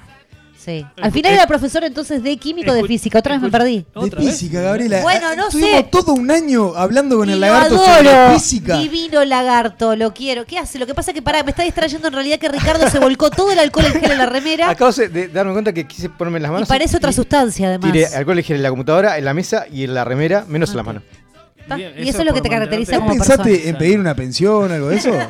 Sí. 0.55 0.85
Al 1.01 1.11
final 1.11 1.33
era 1.33 1.47
profesor 1.47 1.83
entonces 1.83 2.21
de 2.21 2.37
químico 2.37 2.71
de 2.71 2.83
física. 2.83 3.17
Otra 3.17 3.33
vez 3.33 3.41
me 3.41 3.49
perdí. 3.49 3.83
De 3.95 4.11
física, 4.11 4.61
Gabriela. 4.61 5.01
Bueno, 5.01 5.35
no 5.35 5.45
Estuvimos 5.47 5.71
sé. 5.79 5.83
todo 5.91 6.13
un 6.13 6.29
año 6.29 6.73
hablando 6.75 7.17
con 7.17 7.27
Y 7.27 7.31
el 7.33 7.39
lagarto 7.39 7.83
adoro. 7.83 7.97
sobre 8.11 8.33
física. 8.35 8.77
Divino 8.77 9.25
lagarto, 9.25 9.95
lo 9.95 10.13
quiero. 10.13 10.45
¿Qué 10.45 10.59
hace? 10.59 10.77
Lo 10.77 10.85
que 10.85 10.93
pasa 10.93 11.09
es 11.09 11.15
que 11.15 11.23
para, 11.23 11.41
me 11.41 11.49
está 11.49 11.63
distrayendo 11.63 12.07
en 12.09 12.13
realidad 12.13 12.37
que 12.37 12.49
Ricardo 12.49 12.87
se 12.87 12.99
volcó 12.99 13.31
todo 13.31 13.51
el 13.51 13.57
alcohol 13.57 13.85
en 13.87 13.93
gel 13.99 14.11
en 14.11 14.17
la 14.19 14.27
remera 14.27 14.69
Acabo 14.69 14.91
de 14.91 15.27
darme 15.29 15.53
cuenta 15.53 15.73
que 15.73 15.87
quise 15.87 16.07
ponerme 16.09 16.37
en 16.37 16.43
las 16.43 16.51
y 16.51 16.53
manos. 16.53 16.69
parece 16.69 16.97
otra 16.97 17.11
sustancia 17.11 17.67
además. 17.67 17.91
Tiré 17.91 18.05
alcohol 18.05 18.37
en 18.37 18.43
gel 18.45 18.57
en 18.57 18.61
la 18.63 18.69
computadora, 18.69 19.17
en 19.17 19.25
la 19.25 19.33
mesa 19.33 19.65
y 19.73 19.83
en 19.85 19.95
la 19.95 20.03
remera, 20.03 20.45
menos 20.47 20.69
en 20.69 20.77
la 20.77 20.83
mano. 20.83 21.01
¿Está? 21.77 22.01
y 22.01 22.09
eso 22.09 22.19
es 22.19 22.25
lo 22.25 22.33
que 22.33 22.41
te 22.41 22.49
caracteriza 22.49 22.93
¿No 22.93 22.99
como 23.01 23.11
pensaste 23.13 23.43
persona. 23.49 23.69
en 23.69 23.77
pedir 23.77 23.99
una 23.99 24.15
pensión 24.15 24.71
o 24.71 24.73
algo 24.73 24.89
de 24.89 24.95
eso? 24.97 25.11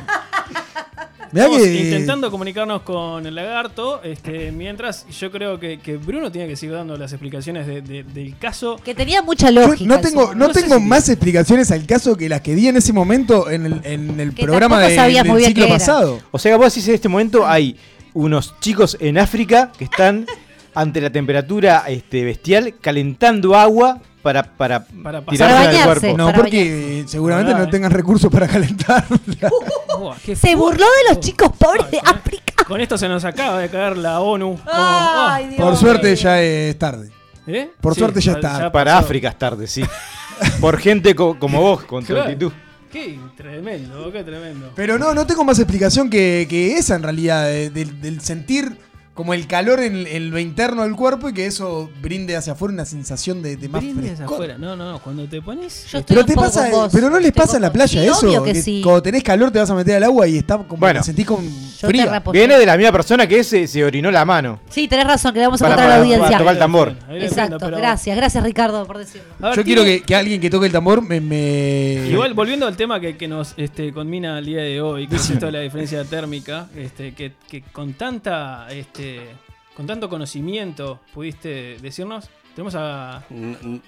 Mirá 1.32 1.46
Estamos 1.46 1.62
que- 1.66 1.74
intentando 1.84 2.30
comunicarnos 2.30 2.82
con 2.82 3.24
el 3.26 3.34
lagarto, 3.34 4.02
este, 4.02 4.52
mientras 4.52 5.06
yo 5.08 5.30
creo 5.30 5.58
que, 5.58 5.78
que 5.80 5.96
Bruno 5.96 6.30
tiene 6.30 6.46
que 6.46 6.56
seguir 6.56 6.74
dando 6.74 6.94
las 6.98 7.10
explicaciones 7.12 7.66
de- 7.66 7.80
de- 7.80 8.02
del 8.04 8.36
caso. 8.36 8.76
Que 8.84 8.94
tenía 8.94 9.22
mucha 9.22 9.50
Yo 9.50 9.66
lógica. 9.66 9.88
no 9.94 9.98
tengo, 10.02 10.34
no 10.34 10.50
tengo 10.50 10.74
si- 10.76 10.82
más 10.82 11.08
explicaciones 11.08 11.70
al 11.70 11.86
caso 11.86 12.16
que 12.18 12.28
las 12.28 12.42
que 12.42 12.54
di 12.54 12.68
en 12.68 12.76
ese 12.76 12.92
momento 12.92 13.48
en 13.48 13.64
el, 13.64 13.80
en 13.84 14.20
el 14.20 14.34
Que 14.34 14.42
programa 14.42 14.78
de- 14.80 14.94
del 14.94 15.44
ciclo 15.46 15.68
pasado. 15.68 16.20
O 16.32 16.38
sea 16.38 16.52
que 16.52 16.58
vos 16.58 16.66
decís 16.74 16.86
en 16.88 16.96
este 16.96 17.08
momento 17.08 17.46
hay 17.46 17.78
unos 18.12 18.54
chicos 18.60 18.98
en 19.00 19.16
África 19.16 19.72
que 19.78 19.84
están 19.84 20.26
ante 20.74 21.00
la 21.00 21.08
temperatura 21.08 21.84
este, 21.88 22.24
bestial 22.24 22.74
calentando 22.78 23.54
agua 23.56 24.02
para, 24.22 24.42
para, 24.44 24.84
Para 24.84 25.20
tirarse 25.22 25.38
Para 25.38 25.58
al 25.60 25.66
bañarse. 25.66 26.00
cuerpo. 26.00 26.18
No, 26.18 26.26
Para 26.26 26.38
porque 26.38 27.04
seguramente 27.06 27.54
no 27.54 27.64
eh. 27.64 27.68
tengan 27.70 27.90
recursos 27.90 28.30
para 28.30 28.46
calentar. 28.48 29.04
Se 30.36 30.54
burló 30.54 30.86
de 30.86 31.14
los 31.14 31.20
chicos 31.20 31.50
pobres 31.58 31.90
de 31.90 31.98
África. 31.98 32.64
Con 32.66 32.80
esto 32.80 32.96
se 32.96 33.08
nos 33.08 33.24
acaba 33.24 33.58
de 33.58 33.68
caer 33.68 33.96
la 33.98 34.20
ONU. 34.20 34.58
Ay, 34.64 34.70
ah, 34.72 35.40
Dios. 35.50 35.60
Por 35.60 35.76
suerte 35.76 36.14
ya 36.16 36.40
es 36.40 36.78
tarde. 36.78 37.10
¿eh? 37.46 37.70
Por 37.80 37.94
Sí, 37.94 38.00
suerte 38.00 38.20
ya 38.20 38.32
está. 38.32 38.70
Para 38.72 38.92
pasó. 38.94 39.04
África 39.06 39.28
es 39.28 39.38
tarde, 39.38 39.66
sí. 39.66 39.82
Por 40.60 40.78
gente 40.78 41.14
co- 41.14 41.38
como 41.38 41.60
vos, 41.60 41.82
con 41.84 42.04
tu 42.04 42.16
actitud. 42.16 42.52
Qué 42.90 43.18
tremendo, 43.36 44.10
qué 44.12 44.22
tremendo. 44.22 44.70
Pero 44.74 44.98
no, 44.98 45.14
no 45.14 45.26
tengo 45.26 45.44
más 45.44 45.58
explicación 45.58 46.08
que, 46.10 46.46
que 46.48 46.76
esa 46.76 46.94
en 46.96 47.02
realidad, 47.02 47.46
de- 47.46 47.70
del, 47.70 48.00
del 48.00 48.20
sentir 48.20 48.76
como 49.14 49.34
el 49.34 49.46
calor 49.46 49.80
en, 49.80 50.06
en 50.06 50.30
lo 50.30 50.38
interno 50.38 50.84
del 50.84 50.96
cuerpo 50.96 51.28
y 51.28 51.34
que 51.34 51.44
eso 51.46 51.90
brinde 52.00 52.34
hacia 52.34 52.54
afuera 52.54 52.72
una 52.72 52.84
sensación 52.86 53.42
de, 53.42 53.56
de 53.56 53.68
más 53.68 53.82
Brindes 53.82 54.16
frescor. 54.16 54.34
afuera. 54.36 54.56
No, 54.58 54.74
no, 54.74 54.92
no, 54.92 54.98
cuando 55.00 55.26
te 55.28 55.42
pones. 55.42 55.86
Yo 55.90 55.98
estoy 55.98 56.16
Pero 56.16 56.26
te 56.26 56.34
pasa, 56.34 56.70
vos. 56.70 56.90
pero 56.92 57.10
no 57.10 57.20
les 57.20 57.32
pasa 57.32 57.56
en 57.56 57.62
la 57.62 57.72
playa 57.72 58.00
Sí, 58.00 58.06
eso, 58.08 58.26
obvio 58.26 58.42
que 58.42 58.52
que 58.54 58.62
sí. 58.62 58.80
cuando 58.82 59.02
tenés 59.02 59.22
calor 59.22 59.50
te 59.50 59.58
vas 59.58 59.68
a 59.70 59.74
meter 59.74 59.96
al 59.96 60.04
agua 60.04 60.26
y 60.26 60.38
está 60.38 60.56
como 60.58 60.76
Bueno. 60.80 61.00
te 61.00 61.04
sentís 61.06 61.26
con 61.26 61.46
reaposé. 61.82 62.38
Viene 62.38 62.58
de 62.58 62.64
la 62.64 62.76
misma 62.78 62.92
persona 62.92 63.26
que 63.26 63.40
ese 63.40 63.66
se 63.66 63.84
orinó 63.84 64.10
la 64.10 64.24
mano. 64.24 64.60
Sí, 64.70 64.88
tenés 64.88 65.06
razón, 65.06 65.32
que 65.34 65.40
le 65.40 65.46
vamos 65.46 65.60
a 65.60 65.64
Para- 65.66 65.74
contar 65.74 65.90
a 65.90 65.94
la 65.96 66.00
audiencia. 66.02 66.24
para 66.26 66.38
tocar 66.38 66.52
el 66.54 66.58
tambor. 66.58 66.94
Exacto, 67.10 67.56
pero- 67.60 67.76
gracias, 67.76 68.16
gracias 68.16 68.42
Ricardo 68.44 68.86
por 68.86 68.96
decirlo. 68.98 69.28
Ver, 69.38 69.54
Yo 69.56 69.62
quiero 69.64 69.84
que, 69.84 70.02
que 70.02 70.14
alguien 70.14 70.40
que 70.40 70.48
toque 70.48 70.66
el 70.66 70.72
tambor 70.72 71.02
me, 71.02 71.20
me- 71.20 72.08
Igual, 72.08 72.32
volviendo 72.34 72.66
al 72.66 72.76
tema 72.76 72.98
que, 72.98 73.16
que 73.18 73.28
nos 73.28 73.52
este, 73.58 73.92
conmina 73.92 74.38
el 74.38 74.46
día 74.46 74.62
de 74.62 74.80
hoy, 74.80 75.06
que 75.06 75.16
es 75.16 75.28
esto 75.28 75.46
de 75.46 75.52
la 75.52 75.60
diferencia 75.60 76.02
térmica, 76.04 76.68
este, 76.74 77.12
que, 77.14 77.32
que 77.48 77.60
con 77.72 77.92
tanta 77.94 78.68
este, 78.70 79.01
con 79.76 79.86
tanto 79.86 80.08
conocimiento 80.08 81.00
pudiste 81.14 81.76
decirnos, 81.80 82.28
tenemos 82.54 82.74
a. 82.76 83.22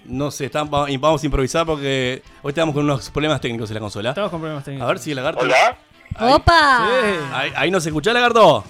No 0.07 0.31
sé, 0.31 0.47
están- 0.47 0.71
vamos 0.71 1.23
a 1.23 1.27
improvisar 1.27 1.67
porque 1.67 2.23
hoy 2.43 2.51
estamos 2.51 2.75
con 2.75 2.85
unos 2.85 3.11
problemas 3.11 3.41
técnicos 3.41 3.71
en 3.71 3.75
la 3.75 3.81
consola. 3.81 4.09
Estamos 4.11 4.31
con 4.31 4.41
problemas 4.41 4.65
técnicos. 4.65 4.85
A 4.85 4.89
ver 4.89 4.99
si 4.99 5.11
el 5.11 5.17
lagarto. 5.17 5.41
Hola. 5.45 5.77
¡Opa! 6.21 6.87
Sí. 6.89 7.19
Ahí, 7.33 7.53
ahí 7.57 7.71
nos 7.71 7.85
escucha, 7.85 8.12
lagarto. 8.12 8.65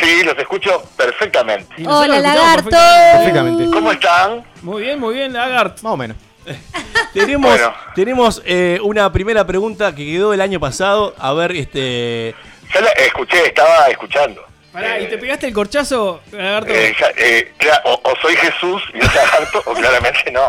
Sí, 0.00 0.22
los 0.24 0.36
escucho 0.36 0.82
perfectamente. 0.96 1.74
Hola, 1.86 2.18
lagarto. 2.20 2.64
perfectamente. 2.70 3.16
Perfectamente. 3.18 3.70
¿Cómo 3.74 3.92
están? 3.92 4.44
Muy 4.62 4.82
bien, 4.82 4.98
muy 5.00 5.14
bien, 5.14 5.32
Lagart. 5.32 5.80
Más 5.82 5.92
o 5.92 5.96
menos. 5.96 6.16
Tenemos, 7.14 7.50
Bueno. 7.52 7.72
tenemos 7.94 8.42
eh, 8.44 8.78
una 8.82 9.10
primera 9.12 9.46
pregunta 9.46 9.94
que 9.94 10.04
quedó 10.04 10.34
el 10.34 10.40
año 10.40 10.58
pasado. 10.60 11.14
A 11.18 11.32
ver, 11.32 11.52
este. 11.52 12.34
Ya 12.74 12.80
la 12.80 12.90
escuché, 12.90 13.46
estaba 13.46 13.86
escuchando. 13.88 14.42
Pará, 14.74 14.98
¿y 14.98 15.06
te 15.06 15.18
pegaste 15.18 15.46
el 15.46 15.52
corchazo, 15.52 16.20
lagarto? 16.32 16.72
Eh, 16.74 16.96
eh, 17.16 17.52
o, 17.84 18.00
o 18.02 18.16
soy 18.20 18.34
Jesús 18.34 18.82
y 18.92 18.96
un 18.96 19.06
lagarto, 19.06 19.62
o 19.66 19.72
claramente 19.72 20.32
no. 20.32 20.48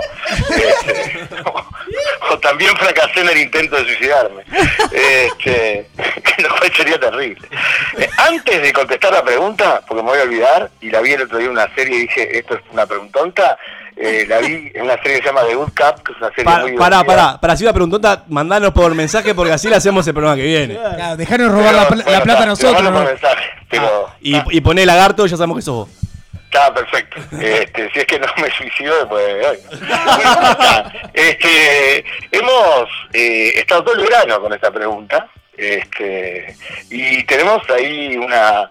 Este, 0.49 1.27
o, 1.45 2.33
o 2.33 2.39
también 2.39 2.75
fracasé 2.75 3.19
en 3.19 3.29
el 3.29 3.37
intento 3.37 3.75
de 3.75 3.83
suicidarme. 3.83 4.43
Este, 4.91 5.87
lo 6.41 6.49
cual 6.57 6.73
sería 6.75 6.99
terrible. 6.99 7.47
Eh, 7.99 8.09
antes 8.17 8.63
de 8.63 8.73
contestar 8.73 9.13
la 9.13 9.23
pregunta, 9.23 9.83
porque 9.87 10.01
me 10.01 10.09
voy 10.09 10.19
a 10.19 10.23
olvidar, 10.23 10.71
y 10.81 10.89
la 10.89 11.01
vi 11.01 11.11
el 11.11 11.21
otro 11.21 11.37
día 11.37 11.45
en 11.45 11.51
una 11.51 11.75
serie 11.75 11.95
y 11.95 12.01
dije, 12.07 12.39
esto 12.39 12.55
es 12.55 12.61
una 12.71 12.87
preguntonta, 12.87 13.59
eh, 13.97 14.25
la 14.27 14.39
vi 14.39 14.71
en 14.73 14.81
una 14.83 14.95
serie 15.01 15.17
que 15.17 15.23
se 15.23 15.27
llama 15.27 15.41
The 15.47 15.55
Good 15.55 15.67
Cup, 15.69 16.03
que 16.03 16.11
es 16.11 16.17
una 16.17 16.29
serie 16.29 16.43
Pa- 16.45 16.59
muy 16.59 16.73
pará, 16.73 17.03
pará, 17.03 17.39
para 17.39 17.55
si 17.55 17.63
una 17.63 17.73
preguntota, 17.73 18.23
mandanos 18.27 18.71
por 18.71 18.93
mensaje 18.95 19.33
porque 19.33 19.53
así 19.53 19.69
le 19.69 19.75
hacemos 19.75 20.05
el 20.07 20.13
programa 20.13 20.35
que 20.35 20.43
viene. 20.43 20.75
Claro, 20.75 21.17
dejanos 21.17 21.51
robar 21.51 21.73
la, 21.73 21.87
pla- 21.87 22.03
la 22.11 22.21
plata 22.23 22.43
a 22.43 22.45
nosotros. 22.47 22.81
Por 22.81 22.91
¿no? 22.91 23.03
mensaje, 23.03 23.43
pero 23.69 24.09
Y, 24.21 24.57
y 24.57 24.61
poné 24.61 24.85
lagarto, 24.85 25.25
ya 25.25 25.37
sabemos 25.37 25.57
que 25.57 25.61
sos 25.61 25.75
vos. 25.87 25.89
Está 26.45 26.73
perfecto. 26.73 27.17
Este, 27.41 27.89
si 27.91 27.99
es 27.99 28.05
que 28.05 28.19
no 28.19 28.27
me 28.41 28.49
suicido 28.51 28.95
después 28.97 29.25
de 29.25 29.45
hoy. 29.47 29.57
Este, 31.13 32.05
hemos 32.31 32.89
eh, 33.13 33.53
estado 33.59 33.83
todo 33.85 33.95
el 33.95 34.01
verano 34.01 34.39
con 34.41 34.53
esta 34.53 34.71
pregunta. 34.71 35.27
Este, 35.57 36.55
y 36.89 37.23
tenemos 37.23 37.61
ahí 37.69 38.17
una, 38.17 38.69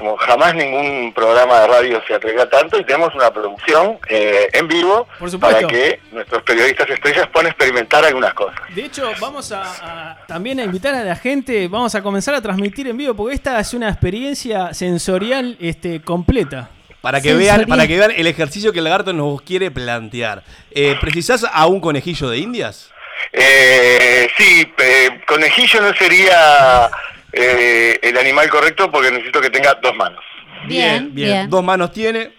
como 0.00 0.16
jamás 0.16 0.54
ningún 0.54 1.12
programa 1.14 1.60
de 1.60 1.66
radio 1.68 2.02
se 2.08 2.14
atrevía 2.14 2.48
tanto, 2.48 2.80
y 2.80 2.84
tenemos 2.84 3.14
una 3.14 3.30
producción 3.30 3.98
eh, 4.08 4.48
en 4.52 4.66
vivo 4.66 5.06
Por 5.18 5.38
para 5.38 5.66
que 5.66 6.00
nuestros 6.10 6.42
periodistas 6.42 6.88
estrellas 6.90 7.28
puedan 7.32 7.48
experimentar 7.48 8.04
algunas 8.04 8.32
cosas. 8.34 8.58
De 8.74 8.84
hecho, 8.86 9.10
vamos 9.20 9.52
a, 9.52 9.62
a- 9.62 10.26
también 10.26 10.58
a 10.58 10.64
invitar 10.64 10.94
a 10.94 11.04
la 11.04 11.14
gente, 11.16 11.68
vamos 11.68 11.94
a 11.94 12.02
comenzar 12.02 12.34
a 12.34 12.40
transmitir 12.40 12.88
en 12.88 12.96
vivo, 12.96 13.14
porque 13.14 13.34
esta 13.34 13.60
es 13.60 13.74
una 13.74 13.88
experiencia 13.90 14.72
sensorial 14.74 15.56
este, 15.60 16.00
completa. 16.00 16.70
Para 17.02 17.20
que, 17.20 17.34
vean, 17.34 17.64
para 17.66 17.86
que 17.86 17.96
vean 17.96 18.10
el 18.14 18.26
ejercicio 18.26 18.72
que 18.72 18.78
el 18.78 18.84
lagarto 18.84 19.12
nos 19.12 19.40
quiere 19.42 19.70
plantear. 19.70 20.42
Eh, 20.70 20.96
¿Precisás 21.00 21.46
a 21.50 21.66
un 21.66 21.80
conejillo 21.80 22.28
de 22.28 22.38
indias? 22.38 22.90
Eh, 23.32 24.28
sí, 24.36 24.70
eh, 24.78 25.20
conejillo 25.26 25.80
no 25.82 25.94
sería 25.94 26.90
eh, 27.32 27.98
el 28.02 28.16
animal 28.18 28.48
correcto 28.50 28.90
porque 28.90 29.10
necesito 29.10 29.40
que 29.40 29.50
tenga 29.50 29.74
dos 29.82 29.94
manos. 29.94 30.24
Bien, 30.66 31.14
bien. 31.14 31.48
Dos 31.50 31.62
manos 31.64 31.92
tiene. 31.92 32.32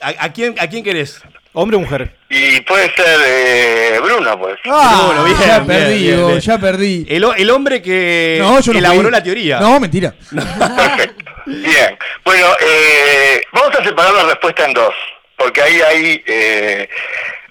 ¿A, 0.00 0.26
a 0.26 0.32
quién, 0.32 0.54
¿A 0.58 0.66
quién 0.68 0.82
querés? 0.84 1.22
¿Hombre 1.54 1.76
o 1.76 1.80
mujer? 1.80 2.16
Y 2.30 2.60
puede 2.62 2.90
ser 2.94 3.20
eh, 3.26 4.00
Bruno, 4.02 4.38
pues. 4.38 4.56
Ah, 4.64 5.04
Bruno, 5.08 5.24
bien, 5.24 5.36
ya 5.38 5.58
bien, 5.60 5.66
perdí, 5.66 5.98
bien, 6.02 6.18
Hugo, 6.18 6.28
bien. 6.28 6.40
ya 6.40 6.58
perdí. 6.58 7.06
El, 7.08 7.26
el 7.36 7.50
hombre 7.50 7.82
que 7.82 8.38
No, 8.40 8.58
yo 8.60 8.72
no 8.72 8.78
elaboró 8.78 9.02
fui. 9.02 9.10
la 9.12 9.22
teoría. 9.22 9.60
No, 9.60 9.78
mentira. 9.78 10.14
Bien. 11.46 11.98
Bueno, 12.24 12.46
eh, 12.60 13.42
vamos 13.52 13.76
a 13.78 13.84
separar 13.84 14.14
la 14.14 14.24
respuesta 14.24 14.64
en 14.64 14.72
dos, 14.74 14.94
porque 15.36 15.60
ahí 15.60 15.80
hay 15.80 16.22
eh, 16.26 16.88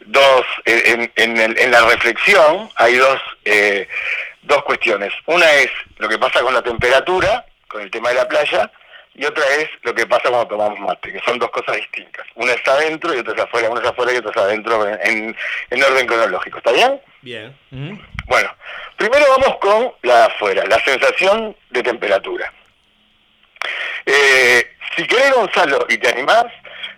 dos, 0.06 0.46
eh, 0.66 0.84
en, 0.86 1.12
en 1.16 1.38
el- 1.38 1.58
en 1.60 1.72
la 1.72 1.86
reflexión 1.86 2.70
hay 2.78 2.96
dos, 2.96 3.20
eh, 3.46 3.88
dos 4.44 4.64
cuestiones. 4.64 5.14
Una 5.26 5.50
es 5.54 5.72
lo 5.98 6.08
que 6.10 6.18
pasa 6.18 6.42
con 6.42 6.54
la 6.54 6.62
temperatura, 6.62 7.46
con 7.68 7.82
el 7.82 7.92
tema 7.92 8.10
de 8.10 8.16
la 8.16 8.28
playa, 8.28 8.72
y 9.14 9.26
otra 9.26 9.44
es 9.58 9.70
lo 9.84 9.94
que 9.94 10.08
pasa 10.08 10.30
cuando 10.30 10.48
tomamos 10.48 10.80
mate, 10.80 11.12
que 11.12 11.20
son 11.26 11.38
dos 11.38 11.52
cosas 11.52 11.76
distintas. 11.76 12.26
Una 12.36 12.54
es 12.54 12.66
adentro 12.68 13.14
y 13.14 13.20
otra 13.20 13.34
es 13.34 13.42
afuera, 13.42 13.70
una 13.70 13.82
es 13.82 13.88
afuera 13.88 14.14
y 14.14 14.18
otra 14.18 14.32
es 14.32 14.38
adentro 14.38 14.88
en, 14.88 15.36
en 15.70 15.84
orden 15.84 16.08
cronológico. 16.08 16.60
¿Está 16.60 16.72
bien? 16.72 17.02
Bien. 17.22 17.56
Bueno, 18.28 18.56
primero 18.96 19.26
vamos 19.38 19.58
con 19.58 19.94
la 20.04 20.20
de 20.20 20.26
afuera, 20.26 20.64
la 20.66 20.80
sensación 20.84 21.56
de 21.70 21.84
temperatura. 21.84 22.52
Eh, 24.06 24.66
si 24.96 25.06
querés, 25.06 25.34
Gonzalo, 25.34 25.86
y 25.90 25.98
te 25.98 26.10
animás, 26.10 26.46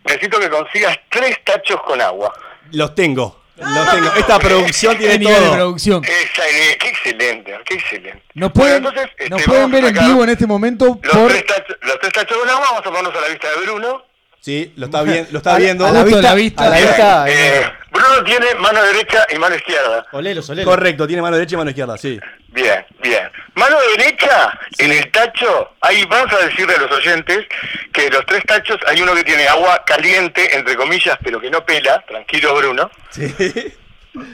necesito 0.06 0.40
que 0.40 0.50
consigas 0.50 0.98
tres 1.10 1.44
tachos 1.44 1.82
con 1.82 2.00
agua. 2.00 2.34
Los 2.72 2.96
tengo. 2.96 3.43
Los 3.56 3.92
tengo. 3.92 4.14
Esta 4.16 4.40
producción 4.40 4.98
tiene 4.98 5.20
nivel 5.20 5.44
de 5.44 5.50
producción. 5.52 6.04
Esa, 6.04 6.44
qué 6.80 6.88
excelente, 6.90 7.60
qué 7.66 7.74
excelente. 7.76 8.24
Nos 8.34 8.52
pueden, 8.52 8.82
Bueno, 8.82 9.00
entonces, 9.00 9.30
nos 9.30 9.40
este, 9.40 9.52
pueden 9.52 9.72
ver 9.72 9.86
en 9.86 9.94
vivo 9.94 10.24
en 10.24 10.30
este 10.30 10.48
momento 10.48 11.00
Los, 11.02 11.14
por 11.14 11.32
tres 11.32 11.46
tachos, 11.46 11.78
los 11.82 12.00
tres 12.00 12.14
tachos 12.14 12.38
con 12.38 12.50
agua, 12.50 12.66
vamos 12.66 12.80
a 12.80 12.84
ponernos 12.84 13.16
a 13.16 13.22
la 13.22 13.28
vista 13.28 13.48
de 13.50 13.66
Bruno. 13.66 14.06
Sí, 14.44 14.74
lo 14.76 14.88
está, 14.88 15.04
bien, 15.04 15.26
lo 15.32 15.38
está 15.38 15.56
A- 15.56 15.58
viendo. 15.58 15.86
a 15.86 15.92
la 15.92 16.04
vista- 16.04 16.20
a 16.20 16.22
la 16.22 16.36
vista. 16.36 16.64
A 16.66 16.70
la 16.70 16.78
vista. 16.78 17.26
Eh, 17.30 17.72
Bruno 17.92 18.24
tiene 18.26 18.54
mano 18.56 18.84
derecha 18.84 19.26
y 19.34 19.38
mano 19.38 19.56
izquierda. 19.56 20.06
Olelos, 20.12 20.50
olelos. 20.50 20.70
Correcto, 20.70 21.08
tiene 21.08 21.22
mano 21.22 21.38
derecha 21.38 21.56
y 21.56 21.58
mano 21.60 21.70
izquierda, 21.70 21.98
sí. 21.98 22.20
Bien, 22.50 22.86
bien. 23.02 23.30
Mano 23.56 23.78
derecha, 23.96 24.60
en 24.80 24.92
el 24.92 25.10
tacho, 25.12 25.76
ahí 25.80 26.04
vamos 26.10 26.34
a 26.34 26.46
decirle 26.46 26.76
a 26.76 26.80
los 26.80 26.92
oyentes 26.92 27.46
que 27.94 28.02
de 28.02 28.10
los 28.10 28.26
tres 28.26 28.44
tachos 28.46 28.78
hay 28.86 29.02
uno 29.02 29.16
que 29.16 29.24
tiene 29.24 29.48
agua 29.48 29.82
caliente, 29.86 30.54
entre 30.54 30.76
comillas, 30.76 31.18
pero 31.24 31.40
que 31.40 31.50
no 31.50 31.66
pela, 31.66 32.04
tranquilo 32.06 32.54
Bruno. 32.56 32.92
Sí. 33.12 33.34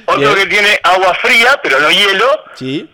Otro 0.08 0.34
Bien. 0.34 0.36
que 0.36 0.46
tiene 0.48 0.80
agua 0.84 1.14
fría, 1.22 1.60
pero 1.62 1.80
no 1.80 1.92
hielo. 1.92 2.46
Sí. 2.56 2.90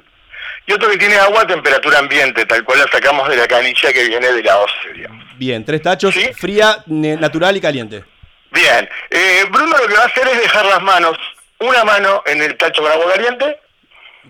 Y 0.67 0.73
otro 0.73 0.89
que 0.89 0.97
tiene 0.97 1.15
agua 1.15 1.43
a 1.43 1.47
temperatura 1.47 1.99
ambiente, 1.99 2.45
tal 2.45 2.63
cual 2.65 2.79
la 2.79 2.87
sacamos 2.91 3.29
de 3.29 3.37
la 3.37 3.47
canilla 3.47 3.93
que 3.93 4.03
viene 4.05 4.33
de 4.33 4.43
la 4.43 4.57
OCE, 4.57 4.93
digamos. 4.93 5.24
Bien, 5.37 5.63
tres 5.65 5.81
tachos, 5.81 6.15
fría, 6.37 6.83
ne- 6.85 7.17
natural 7.17 7.55
y 7.57 7.61
caliente. 7.61 8.03
Bien, 8.51 8.87
eh, 9.09 9.43
Bruno 9.51 9.77
lo 9.77 9.87
que 9.87 9.93
va 9.95 10.03
a 10.03 10.05
hacer 10.07 10.27
es 10.27 10.37
dejar 10.41 10.65
las 10.65 10.81
manos, 10.81 11.17
una 11.59 11.83
mano 11.83 12.23
en 12.25 12.41
el 12.41 12.55
tacho 12.57 12.81
con 12.81 12.91
agua 12.91 13.13
caliente, 13.13 13.59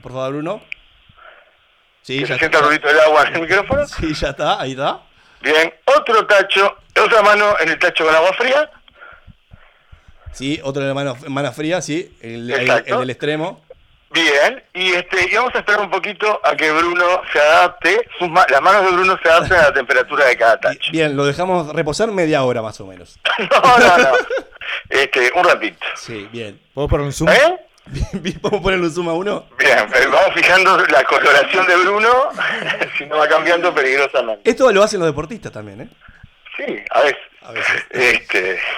Por 0.01 0.11
favor, 0.11 0.31
Bruno. 0.33 0.61
Sí, 2.01 2.19
que 2.19 2.25
ya 2.27 2.33
se 2.35 2.39
sienta 2.39 2.59
el 2.59 2.65
ruido 2.65 2.87
del 2.87 2.99
agua 2.99 3.23
en 3.27 3.35
el 3.35 3.41
micrófono. 3.41 3.85
Sí, 3.87 4.13
ya 4.13 4.29
está, 4.29 4.59
ahí 4.61 4.71
está. 4.71 5.01
Bien, 5.41 5.73
otro 5.85 6.25
tacho, 6.25 6.77
otra 7.03 7.21
mano 7.21 7.55
en 7.59 7.69
el 7.69 7.79
tacho 7.79 8.05
con 8.05 8.15
agua 8.15 8.33
fría. 8.33 8.69
Sí, 10.31 10.59
la 10.63 10.93
mano, 10.93 11.15
mano 11.29 11.51
fría, 11.53 11.81
sí, 11.81 12.15
el, 12.21 12.51
el- 12.51 12.69
el 12.85 12.97
del 12.99 13.09
extremo. 13.09 13.64
Bien, 14.11 14.63
y 14.73 14.93
este 14.93 15.27
y 15.29 15.35
vamos 15.35 15.53
a 15.55 15.59
esperar 15.59 15.81
un 15.81 15.89
poquito 15.89 16.39
a 16.43 16.55
que 16.55 16.71
Bruno 16.71 17.21
se 17.33 17.39
adapte, 17.39 18.07
sus 18.17 18.29
ma- 18.29 18.45
las 18.49 18.61
manos 18.61 18.85
de 18.85 18.91
Bruno 18.91 19.19
se 19.21 19.29
adapten 19.29 19.57
a 19.57 19.63
la 19.63 19.73
temperatura 19.73 20.25
de 20.25 20.37
cada 20.37 20.57
tacho. 20.59 20.91
Bien, 20.91 21.17
lo 21.17 21.25
dejamos 21.25 21.73
reposar 21.73 22.09
media 22.11 22.43
hora 22.43 22.61
más 22.61 22.79
o 22.79 22.85
menos. 22.85 23.19
No, 23.39 23.77
no, 23.77 23.97
no. 23.97 24.09
Este, 24.89 25.31
un 25.35 25.43
ratito. 25.43 25.85
Sí, 25.95 26.27
bien. 26.31 26.59
¿Puedo 26.73 26.87
poner 26.87 27.05
un 27.07 27.11
zoom? 27.13 27.29
¿Eh? 27.29 27.59
Bien, 28.13 28.39
¿Podemos 28.39 28.63
ponerle 28.63 28.85
un 28.87 28.91
zoom 28.93 29.09
a 29.09 29.13
uno? 29.13 29.45
Bien, 29.59 29.77
vamos 30.11 30.33
fijando 30.33 30.75
la 30.87 31.03
coloración 31.03 31.67
de 31.67 31.75
Bruno, 31.75 32.09
si 32.97 33.05
no 33.05 33.17
va 33.17 33.27
cambiando 33.27 33.73
peligrosamente. 33.75 34.49
Esto 34.49 34.71
lo 34.71 34.81
hacen 34.81 34.99
los 34.99 35.07
deportistas 35.09 35.51
también, 35.51 35.81
¿eh? 35.81 35.87
Sí, 36.57 36.63
a 36.91 37.01
veces. 37.01 37.17
A 37.41 37.51
veces. 37.51 37.85
Este. 37.91 38.59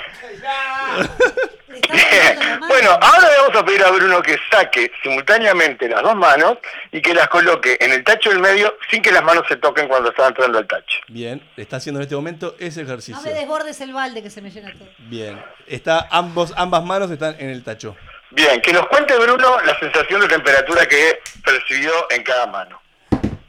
Bien. 1.67 2.59
Bueno, 2.67 2.91
ahora 3.01 3.30
le 3.32 3.38
vamos 3.38 3.55
a 3.55 3.65
pedir 3.65 3.84
a 3.84 3.91
Bruno 3.91 4.21
que 4.21 4.38
saque 4.51 4.91
simultáneamente 5.03 5.88
las 5.88 6.01
dos 6.01 6.15
manos 6.15 6.57
y 6.91 7.01
que 7.01 7.13
las 7.13 7.28
coloque 7.28 7.78
en 7.80 7.91
el 7.91 8.03
tacho 8.03 8.30
del 8.30 8.39
medio 8.39 8.75
sin 8.89 9.01
que 9.01 9.11
las 9.11 9.23
manos 9.23 9.43
se 9.47 9.57
toquen 9.57 9.88
cuando 9.88 10.09
está 10.09 10.28
entrando 10.28 10.57
al 10.57 10.67
tacho. 10.67 10.97
Bien, 11.07 11.41
está 11.55 11.78
haciendo 11.78 11.99
en 11.99 12.03
este 12.03 12.15
momento 12.15 12.55
ese 12.59 12.82
No 12.82 12.88
ejercicio. 12.88 13.21
me 13.23 13.32
desbordes 13.34 13.80
el 13.82 13.93
balde 13.93 14.23
que 14.23 14.30
se 14.30 14.41
me 14.41 14.49
llena 14.49 14.71
todo. 14.73 14.88
Bien, 14.99 15.41
está 15.67 16.07
ambos, 16.09 16.53
ambas 16.57 16.84
manos 16.84 17.11
están 17.11 17.36
en 17.39 17.49
el 17.49 17.63
tacho. 17.63 17.95
Bien, 18.32 18.59
que 18.61 18.73
nos 18.73 18.88
cuente 18.88 19.17
Bruno 19.17 19.61
la 19.61 19.78
sensación 19.80 20.21
de 20.21 20.28
temperatura 20.28 20.86
que 20.88 21.19
percibió 21.43 21.91
en 22.09 22.23
cada 22.23 22.47
mano. 22.47 22.82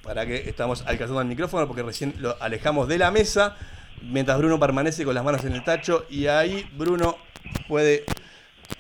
Para 0.02 0.24
que 0.26 0.36
estamos 0.48 0.82
alcanzando 0.86 1.20
el 1.20 1.26
micrófono 1.28 1.66
porque 1.66 1.82
recién 1.82 2.14
lo 2.18 2.36
alejamos 2.40 2.88
de 2.88 2.98
la 2.98 3.10
mesa. 3.10 3.56
Mientras 4.02 4.38
Bruno 4.38 4.58
permanece 4.58 5.04
con 5.04 5.14
las 5.14 5.24
manos 5.24 5.44
en 5.44 5.52
el 5.52 5.64
tacho 5.64 6.06
y 6.08 6.26
ahí 6.26 6.68
Bruno 6.72 7.18
puede, 7.68 8.04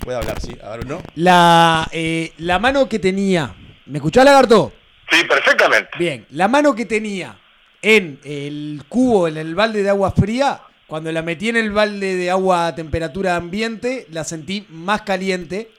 puede 0.04 0.18
hablar, 0.18 0.40
¿sí? 0.40 0.56
A 0.62 0.70
ver, 0.70 0.80
Bruno. 0.80 1.02
la, 1.14 1.88
eh, 1.92 2.32
la 2.38 2.58
mano 2.58 2.88
que 2.88 2.98
tenía. 2.98 3.54
¿Me 3.86 3.98
escuchás, 3.98 4.24
lagarto? 4.24 4.72
Sí, 5.10 5.24
perfectamente. 5.24 5.90
Bien, 5.98 6.26
la 6.30 6.48
mano 6.48 6.74
que 6.74 6.84
tenía 6.84 7.38
en 7.80 8.20
el 8.24 8.82
cubo, 8.88 9.28
en 9.28 9.36
el 9.36 9.54
balde 9.54 9.82
de 9.82 9.88
agua 9.88 10.10
fría, 10.10 10.60
cuando 10.86 11.12
la 11.12 11.22
metí 11.22 11.48
en 11.48 11.56
el 11.56 11.70
balde 11.70 12.16
de 12.16 12.30
agua 12.30 12.66
a 12.66 12.74
temperatura 12.74 13.36
ambiente, 13.36 14.06
la 14.10 14.24
sentí 14.24 14.66
más 14.70 15.02
caliente 15.02 15.70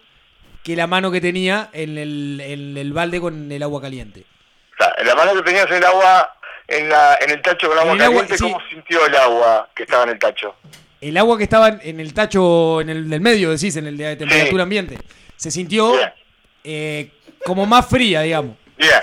que 0.63 0.75
la 0.75 0.87
mano 0.87 1.11
que 1.11 1.21
tenía 1.21 1.69
en 1.73 1.97
el, 1.97 2.41
en 2.43 2.77
el 2.77 2.93
balde 2.93 3.19
con 3.19 3.51
el 3.51 3.63
agua 3.63 3.81
caliente. 3.81 4.25
O 4.73 4.83
sea, 4.83 4.93
la 5.03 5.15
mano 5.15 5.33
que 5.35 5.41
tenías 5.41 5.67
en 5.69 5.77
el 5.77 5.83
agua, 5.85 6.29
en, 6.69 6.89
la, 6.89 7.17
en 7.21 7.31
el 7.31 7.41
tacho 7.41 7.67
con 7.67 7.77
agua 7.77 7.93
el 7.93 8.01
agua, 8.01 8.21
caliente, 8.21 8.37
sí. 8.37 8.43
¿cómo 8.43 8.61
sintió 8.69 9.05
el 9.05 9.15
agua 9.15 9.69
que 9.75 9.83
estaba 9.83 10.03
en 10.03 10.09
el 10.09 10.19
tacho? 10.19 10.55
El 11.01 11.17
agua 11.17 11.37
que 11.37 11.43
estaba 11.43 11.67
en- 11.69 11.99
el 11.99 12.13
tacho, 12.13 12.81
en 12.81 12.89
el 12.89 13.09
del 13.09 13.21
medio, 13.21 13.51
decís, 13.51 13.75
en 13.77 13.87
el 13.87 13.97
de 13.97 14.15
temperatura 14.15 14.63
ambiente, 14.63 14.97
se 15.35 15.49
sintió 15.51 15.93
eh, 16.63 17.11
como 17.45 17.65
más 17.65 17.87
fría, 17.87 18.21
digamos. 18.21 18.55
Bien. 18.77 18.99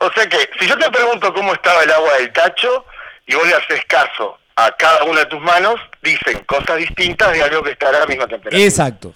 O 0.00 0.10
sea 0.12 0.26
que, 0.28 0.38
si 0.58 0.66
yo 0.66 0.76
te 0.78 0.90
pregunto 0.90 1.32
cómo 1.34 1.52
estaba 1.52 1.82
el 1.82 1.90
agua 1.92 2.14
del 2.18 2.32
tacho 2.32 2.84
y 3.26 3.34
vos 3.34 3.46
le 3.46 3.54
haces 3.54 3.84
caso 3.86 4.38
a 4.56 4.70
cada 4.72 5.04
una 5.04 5.20
de 5.20 5.26
tus 5.26 5.40
manos, 5.40 5.78
dicen 6.02 6.38
cosas 6.46 6.78
distintas 6.78 7.32
de 7.32 7.42
algo 7.42 7.62
que 7.62 7.72
estará 7.72 7.98
a 7.98 8.00
la 8.00 8.06
misma 8.06 8.26
temperatura. 8.26 8.62
Exacto. 8.62 9.14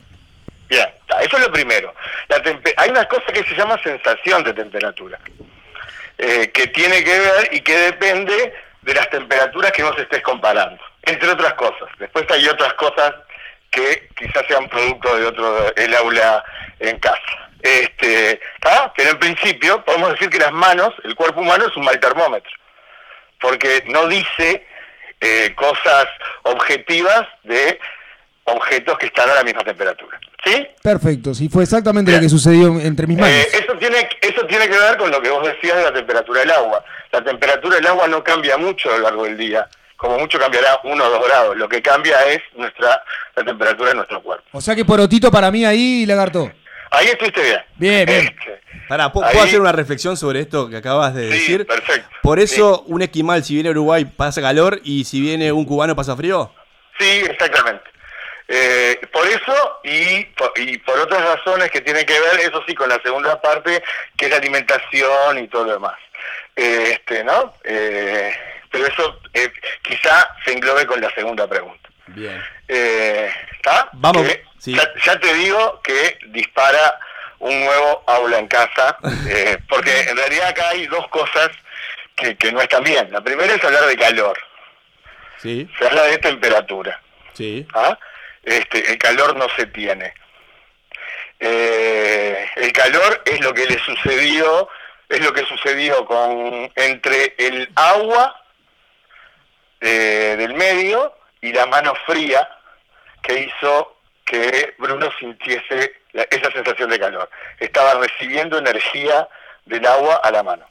Bien, 0.68 0.86
eso 1.22 1.36
es 1.36 1.42
lo 1.46 1.50
primero. 1.52 1.92
La 2.28 2.40
Hay 2.76 2.90
una 2.90 3.04
cosa 3.06 3.26
que 3.32 3.42
se 3.44 3.54
llama 3.56 3.82
sensación 3.82 4.44
de 4.44 4.52
temperatura, 4.52 5.18
eh, 6.22 6.50
que 6.52 6.66
tiene 6.68 7.02
que 7.02 7.18
ver 7.18 7.48
y 7.52 7.60
que 7.60 7.76
depende 7.76 8.54
de 8.82 8.94
las 8.94 9.08
temperaturas 9.08 9.72
que 9.72 9.82
vos 9.82 9.98
estés 9.98 10.22
comparando, 10.22 10.82
entre 11.02 11.30
otras 11.30 11.54
cosas. 11.54 11.88
Después 11.98 12.26
hay 12.30 12.46
otras 12.46 12.74
cosas 12.74 13.14
que 13.70 14.08
quizás 14.16 14.44
sean 14.46 14.68
producto 14.68 15.16
de 15.16 15.26
otro, 15.26 15.74
el 15.76 15.94
aula 15.94 16.44
en 16.78 16.98
casa. 16.98 17.48
Este. 17.62 18.40
Pero 18.96 19.10
en 19.10 19.18
principio 19.18 19.82
podemos 19.84 20.10
decir 20.12 20.28
que 20.28 20.38
las 20.38 20.52
manos, 20.52 20.92
el 21.04 21.14
cuerpo 21.14 21.40
humano 21.40 21.66
es 21.66 21.76
un 21.76 21.84
mal 21.84 21.98
termómetro, 22.00 22.52
porque 23.40 23.84
no 23.86 24.06
dice 24.06 24.66
eh, 25.20 25.54
cosas 25.54 26.06
objetivas 26.42 27.26
de 27.44 27.78
objetos 28.44 28.98
que 28.98 29.06
están 29.06 29.30
a 29.30 29.34
la 29.36 29.44
misma 29.44 29.62
temperatura. 29.62 30.20
¿Sí? 30.44 30.66
Perfecto, 30.82 31.34
sí, 31.34 31.48
fue 31.48 31.62
exactamente 31.64 32.10
lo 32.12 32.18
que 32.20 32.28
sucedió 32.28 32.80
entre 32.80 33.06
mis 33.06 33.18
manos. 33.18 33.34
Eh, 33.36 33.48
eso, 33.52 33.76
tiene, 33.78 34.08
eso 34.22 34.46
tiene 34.46 34.68
que 34.68 34.78
ver 34.78 34.96
con 34.96 35.10
lo 35.10 35.20
que 35.20 35.28
vos 35.28 35.46
decías 35.46 35.76
de 35.76 35.84
la 35.84 35.92
temperatura 35.92 36.40
del 36.40 36.50
agua. 36.50 36.82
La 37.12 37.22
temperatura 37.22 37.76
del 37.76 37.86
agua 37.86 38.08
no 38.08 38.24
cambia 38.24 38.56
mucho 38.56 38.88
a 38.90 38.96
lo 38.96 39.02
largo 39.04 39.24
del 39.24 39.36
día. 39.36 39.68
Como 39.96 40.18
mucho 40.18 40.38
cambiará 40.38 40.80
uno 40.84 41.04
o 41.04 41.10
dos 41.10 41.26
grados. 41.26 41.56
Lo 41.58 41.68
que 41.68 41.82
cambia 41.82 42.16
es 42.24 42.40
nuestra 42.56 43.02
la 43.36 43.44
temperatura 43.44 43.90
de 43.90 43.96
nuestro 43.96 44.22
cuerpo. 44.22 44.44
O 44.52 44.60
sea 44.62 44.74
que 44.74 44.84
porotito 44.86 45.30
para 45.30 45.50
mí 45.50 45.64
ahí, 45.66 46.06
lagarto. 46.06 46.50
Ahí 46.90 47.06
estuviste 47.08 47.42
bien. 47.42 47.60
Bien, 47.76 48.06
bien. 48.06 48.36
Pará, 48.88 49.12
¿pu- 49.12 49.22
Ahí- 49.22 49.32
¿puedo 49.32 49.44
hacer 49.44 49.60
una 49.60 49.72
reflexión 49.72 50.16
sobre 50.16 50.40
esto 50.40 50.68
que 50.70 50.76
acabas 50.78 51.14
de 51.14 51.30
Sí, 51.30 51.38
decir? 51.38 51.66
perfecto. 51.66 52.08
Por 52.22 52.40
eso 52.40 52.82
un 52.86 53.02
esquimal, 53.02 53.44
si 53.44 53.54
viene 53.54 53.68
a 53.68 53.72
Uruguay, 53.72 54.06
pasa 54.06 54.40
calor 54.40 54.80
y 54.82 55.04
si 55.04 55.20
viene 55.20 55.52
un 55.52 55.66
cubano, 55.66 55.94
pasa 55.94 56.16
frío. 56.16 56.50
Sí, 56.98 57.22
exactamente. 57.28 57.84
Eh, 58.52 59.00
por 59.12 59.24
eso 59.28 59.80
y 59.84 60.24
por, 60.24 60.52
y 60.56 60.76
por 60.78 60.98
otras 60.98 61.22
razones 61.24 61.70
que 61.70 61.80
tienen 61.82 62.04
que 62.04 62.18
ver, 62.18 62.40
eso 62.40 62.60
sí, 62.66 62.74
con 62.74 62.88
la 62.88 63.00
segunda 63.00 63.40
parte, 63.40 63.80
que 64.16 64.24
es 64.24 64.30
la 64.32 64.38
alimentación 64.38 65.38
y 65.38 65.46
todo 65.46 65.66
lo 65.66 65.72
demás. 65.74 65.94
Eh, 66.56 66.90
este, 66.94 67.22
¿no? 67.22 67.54
Eh, 67.62 68.34
pero 68.70 68.86
eso 68.86 69.20
eh, 69.34 69.52
quizá 69.82 70.28
se 70.44 70.52
englobe 70.52 70.84
con 70.86 71.00
la 71.00 71.10
segunda 71.14 71.46
pregunta. 71.46 71.88
Bien. 72.08 72.42
Eh, 72.66 73.32
¿Está? 73.52 73.88
Vamos, 73.92 74.26
Que 74.26 74.44
sí. 74.58 74.74
ya, 74.74 74.82
ya 75.04 75.18
te 75.20 75.32
digo 75.34 75.80
que 75.82 76.18
dispara 76.28 76.98
un 77.38 77.58
nuevo 77.64 78.02
aula 78.08 78.38
en 78.40 78.48
casa, 78.48 78.96
eh, 79.28 79.58
porque 79.68 80.00
en 80.00 80.16
realidad 80.16 80.48
acá 80.48 80.70
hay 80.70 80.86
dos 80.88 81.06
cosas 81.08 81.50
que, 82.16 82.36
que 82.36 82.50
no 82.50 82.60
están 82.60 82.82
bien. 82.82 83.12
La 83.12 83.20
primera 83.20 83.54
es 83.54 83.62
hablar 83.62 83.86
de 83.86 83.96
calor, 83.96 84.36
Sí, 85.38 85.70
se 85.78 85.86
habla 85.86 86.02
de 86.02 86.18
temperatura. 86.18 87.00
sí. 87.32 87.64
¿ah? 87.74 87.96
Este, 88.42 88.90
el 88.92 88.98
calor 88.98 89.36
no 89.36 89.46
se 89.56 89.66
tiene. 89.66 90.14
Eh, 91.38 92.46
el 92.56 92.72
calor 92.72 93.22
es 93.24 93.40
lo 93.40 93.52
que 93.54 93.66
le 93.66 93.78
sucedió, 93.78 94.68
es 95.08 95.20
lo 95.24 95.32
que 95.32 95.44
sucedió 95.46 96.04
con 96.04 96.70
entre 96.74 97.34
el 97.38 97.70
agua 97.76 98.42
eh, 99.80 100.36
del 100.38 100.54
medio 100.54 101.14
y 101.40 101.52
la 101.52 101.66
mano 101.66 101.94
fría 102.06 102.48
que 103.22 103.40
hizo 103.40 103.96
que 104.24 104.74
Bruno 104.78 105.10
sintiese 105.18 105.94
la- 106.12 106.26
esa 106.30 106.50
sensación 106.52 106.90
de 106.90 106.98
calor. 106.98 107.30
Estaba 107.58 107.94
recibiendo 107.94 108.58
energía 108.58 109.26
del 109.64 109.84
agua 109.86 110.16
a 110.22 110.30
la 110.30 110.42
mano. 110.42 110.66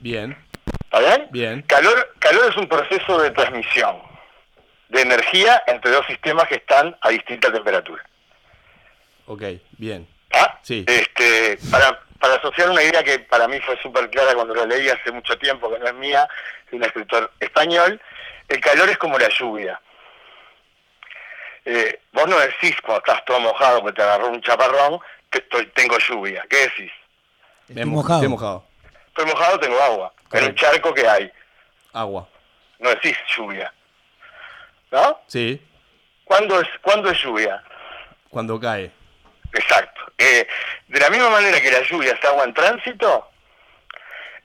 Bien, 0.00 0.36
¿Está 0.84 0.98
bien? 1.00 1.28
bien. 1.30 1.62
Calor, 1.62 2.14
calor 2.18 2.50
es 2.50 2.56
un 2.56 2.68
proceso 2.68 3.18
de 3.20 3.30
transmisión 3.30 4.02
de 4.88 5.00
energía 5.00 5.62
entre 5.66 5.90
dos 5.90 6.06
sistemas 6.06 6.46
que 6.48 6.56
están 6.56 6.96
a 7.00 7.10
distinta 7.10 7.52
temperatura. 7.52 8.04
Ok, 9.26 9.42
bien. 9.78 10.06
¿Ah? 10.32 10.58
Sí. 10.62 10.84
Este, 10.86 11.58
para, 11.70 12.00
para 12.18 12.34
asociar 12.34 12.70
una 12.70 12.82
idea 12.82 13.02
que 13.02 13.20
para 13.20 13.48
mí 13.48 13.60
fue 13.60 13.80
súper 13.82 14.10
clara 14.10 14.34
cuando 14.34 14.54
la 14.54 14.66
leí 14.66 14.88
hace 14.88 15.12
mucho 15.12 15.36
tiempo, 15.38 15.70
que 15.70 15.78
no 15.78 15.86
es 15.86 15.94
mía, 15.94 16.28
de 16.70 16.76
un 16.76 16.84
escritor 16.84 17.32
español, 17.40 18.00
el 18.48 18.60
calor 18.60 18.88
es 18.90 18.98
como 18.98 19.18
la 19.18 19.28
lluvia. 19.28 19.80
Eh, 21.64 22.00
vos 22.12 22.28
no 22.28 22.38
decís 22.38 22.76
cuando 22.82 22.98
estás 22.98 23.24
todo 23.24 23.40
mojado 23.40 23.80
porque 23.80 23.96
te 23.96 24.02
agarró 24.02 24.28
un 24.28 24.42
chaparrón, 24.42 25.00
que 25.30 25.38
estoy, 25.38 25.66
tengo 25.68 25.98
lluvia. 25.98 26.44
¿Qué 26.48 26.56
decís? 26.58 26.92
Estoy 27.68 27.84
mojado. 27.86 28.14
Estoy 28.16 28.28
mojado. 28.28 28.66
Estoy 29.08 29.26
mojado, 29.26 29.60
tengo 29.60 29.80
agua. 29.80 30.12
En 30.32 30.44
el 30.44 30.54
charco 30.54 30.92
que 30.92 31.08
hay. 31.08 31.32
Agua. 31.92 32.28
No 32.78 32.90
decís 32.90 33.16
lluvia. 33.36 33.72
¿No? 34.90 35.20
Sí, 35.26 35.60
¿Cuándo 36.24 36.60
es, 36.60 36.68
¿cuándo 36.80 37.10
es 37.10 37.18
lluvia? 37.22 37.62
cuando 38.30 38.58
cae. 38.58 38.90
Exacto. 39.52 40.00
Eh, 40.18 40.46
de 40.88 41.00
la 41.00 41.08
misma 41.10 41.30
manera 41.30 41.60
que 41.60 41.70
la 41.70 41.82
lluvia 41.82 42.12
es 42.12 42.24
agua 42.24 42.44
en 42.44 42.54
tránsito, 42.54 43.30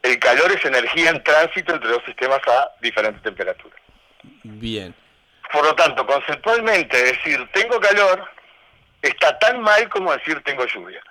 el 0.04 0.20
calor 0.20 0.52
es 0.52 0.64
energía 0.64 1.10
en 1.10 1.24
tránsito 1.24 1.74
entre 1.74 1.90
dos 1.90 2.04
sistemas 2.06 2.40
a 2.48 2.70
diferentes 2.82 3.22
temperaturas. 3.24 3.80
Bien. 4.44 4.94
Por 5.52 5.64
lo 5.66 5.74
tanto, 5.76 6.06
conceptualmente 6.06 7.02
decir 7.04 7.50
tengo 7.54 7.80
calor 7.80 8.30
está 9.02 9.40
tan 9.40 9.60
mal 9.62 9.90
como 9.90 10.14
decir 10.14 10.40
tengo 10.44 10.66
lluvia. 10.66 11.02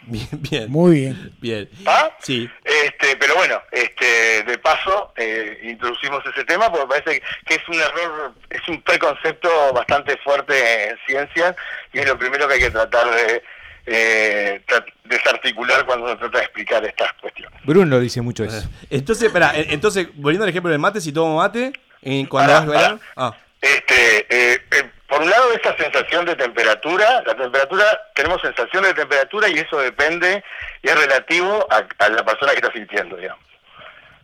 Bien, 0.06 0.28
bien. 0.32 0.70
Muy 0.70 1.00
bien. 1.00 1.32
Bien. 1.40 1.68
¿Ah? 1.86 2.10
Sí, 2.20 2.48
Este, 2.64 3.16
pero 3.16 3.34
bueno, 3.34 3.60
este, 3.70 4.42
de 4.44 4.58
paso 4.58 5.12
eh, 5.16 5.60
introducimos 5.64 6.24
ese 6.26 6.44
tema 6.44 6.70
porque 6.70 6.86
parece 6.86 7.22
que 7.46 7.54
es 7.54 7.68
un 7.68 7.74
error, 7.74 8.32
es 8.48 8.66
un 8.68 8.80
preconcepto 8.82 9.48
bastante 9.74 10.16
fuerte 10.18 10.90
en 10.90 10.96
ciencias 11.06 11.54
y 11.92 11.98
es 11.98 12.06
lo 12.06 12.18
primero 12.18 12.48
que 12.48 12.54
hay 12.54 12.60
que 12.60 12.70
tratar 12.70 13.10
de 13.10 13.42
eh, 13.86 14.62
desarticular 15.04 15.84
cuando 15.86 16.06
uno 16.06 16.16
trata 16.18 16.38
de 16.38 16.44
explicar 16.44 16.84
estas 16.84 17.12
cuestiones. 17.20 17.60
Bruno 17.64 17.98
dice 18.00 18.20
mucho 18.20 18.44
eso. 18.44 18.68
Entonces, 18.90 19.30
entonces, 19.68 20.08
volviendo 20.14 20.44
al 20.44 20.50
ejemplo 20.50 20.70
del 20.70 20.78
mate, 20.80 21.00
si 21.00 21.12
tomo 21.12 21.36
mate, 21.36 21.72
en, 22.02 22.26
cuando 22.26 22.52
Pará, 22.52 22.66
vas 22.66 23.00
a. 23.16 23.26
Ah, 23.28 23.36
Este, 23.60 24.26
eh, 24.28 24.62
eh, 24.70 24.90
por 25.08 25.22
un 25.22 25.30
lado, 25.30 25.52
esta 25.52 25.74
sensación 25.76 26.26
de 26.26 26.36
temperatura, 26.36 27.22
la 27.24 27.34
temperatura, 27.34 28.10
tenemos 28.14 28.42
sensación 28.42 28.82
de 28.84 28.92
temperatura 28.92 29.48
y 29.48 29.58
eso 29.58 29.78
depende 29.78 30.44
y 30.82 30.88
es 30.88 31.00
relativo 31.00 31.66
a, 31.70 31.86
a 32.04 32.08
la 32.10 32.24
persona 32.24 32.52
que 32.52 32.58
está 32.58 32.72
sintiendo, 32.72 33.16
digamos. 33.16 33.42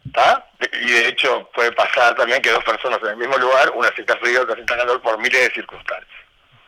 ¿Está? 0.04 0.46
Y 0.72 0.90
de 0.90 1.08
hecho 1.08 1.50
puede 1.54 1.72
pasar 1.72 2.14
también 2.14 2.42
que 2.42 2.50
dos 2.50 2.62
personas 2.62 2.98
en 3.02 3.08
el 3.08 3.16
mismo 3.16 3.38
lugar, 3.38 3.70
una 3.74 3.90
sienta 3.92 4.14
frío, 4.18 4.42
otra 4.42 4.56
sienta 4.56 4.76
calor 4.76 5.00
por 5.00 5.18
miles 5.18 5.48
de 5.48 5.54
circunstancias. 5.54 6.20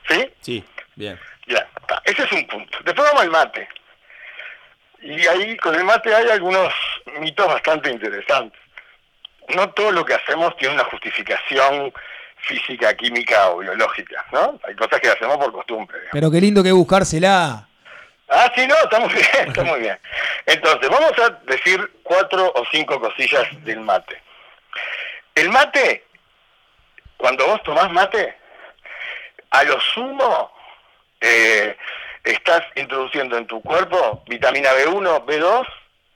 ¿Sí? 0.09 0.33
sí, 0.41 0.65
bien. 0.95 1.21
Ya, 1.47 1.69
está. 1.79 2.01
Ese 2.07 2.23
es 2.23 2.33
un 2.33 2.47
punto. 2.47 2.79
Después 2.85 3.07
vamos 3.09 3.23
al 3.23 3.31
mate. 3.31 3.69
Y 5.03 5.27
ahí 5.27 5.57
con 5.59 5.75
el 5.75 5.85
mate 5.85 6.15
hay 6.15 6.31
algunos 6.31 6.73
mitos 7.21 7.47
bastante 7.47 7.91
interesantes. 7.91 8.61
No 9.55 9.69
todo 9.71 9.93
lo 9.93 10.07
que 10.07 10.15
hacemos 10.15 10.57
tiene 10.57 10.75
una 10.75 10.85
justificación 10.85 11.93
física, 12.39 12.95
química 12.95 13.51
o 13.51 13.59
biológica, 13.59 14.25
¿no? 14.33 14.59
Hay 14.65 14.75
cosas 14.75 15.01
que 15.01 15.09
hacemos 15.09 15.37
por 15.37 15.53
costumbre. 15.53 15.97
digamos. 15.97 16.13
Pero 16.13 16.31
qué 16.31 16.41
lindo 16.41 16.63
que 16.63 16.73
buscársela. 16.73 17.69
Ah, 18.29 18.53
sí, 18.55 18.67
no, 18.67 18.75
está 18.77 18.99
muy 19.01 19.13
bien, 19.13 19.27
está 19.49 19.65
muy 19.65 19.81
bien. 19.81 19.99
Entonces, 20.47 20.89
vamos 20.89 21.13
a 21.19 21.31
decir 21.51 21.93
cuatro 22.03 22.53
o 22.55 22.65
cinco 22.71 23.01
cosillas 23.01 23.47
del 23.65 23.81
mate. 23.81 24.21
El 25.35 25.51
mate, 25.51 26.05
cuando 27.17 27.47
vos 27.47 27.63
tomás 27.63 27.91
mate, 27.93 28.37
a 29.51 29.65
lo 29.65 29.81
sumo 29.81 30.53
eh, 31.21 31.77
estás 32.25 32.63
introduciendo 32.75 33.37
en 33.37 33.47
tu 33.47 33.61
cuerpo 33.63 34.23
vitamina 34.27 34.71
B1, 34.73 35.25
B2 35.25 35.67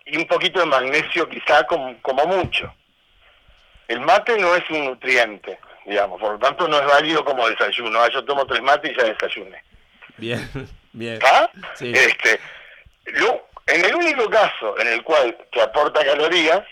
y 0.06 0.16
un 0.16 0.26
poquito 0.26 0.60
de 0.60 0.66
magnesio 0.66 1.28
quizá 1.28 1.64
como, 1.66 2.00
como 2.02 2.24
mucho. 2.26 2.74
El 3.88 4.00
mate 4.00 4.36
no 4.38 4.54
es 4.54 4.68
un 4.70 4.84
nutriente, 4.86 5.58
digamos, 5.86 6.20
por 6.20 6.32
lo 6.32 6.38
tanto 6.38 6.68
no 6.68 6.78
es 6.78 6.86
válido 6.86 7.24
como 7.24 7.48
desayuno. 7.48 8.00
Ah, 8.00 8.08
yo 8.12 8.24
tomo 8.24 8.46
tres 8.46 8.62
mates 8.62 8.92
y 8.92 8.96
ya 8.96 9.04
desayuné. 9.04 9.62
Bien, 10.16 10.50
bien. 10.92 11.18
¿Ah? 11.24 11.48
Sí. 11.74 11.92
Este, 11.94 12.38
lo- 13.06 13.46
en 13.66 13.84
el 13.84 13.94
único 13.94 14.28
caso 14.28 14.78
en 14.80 14.88
el 14.88 15.02
cual 15.04 15.36
te 15.52 15.60
aporta 15.62 16.04
calorías, 16.04 16.62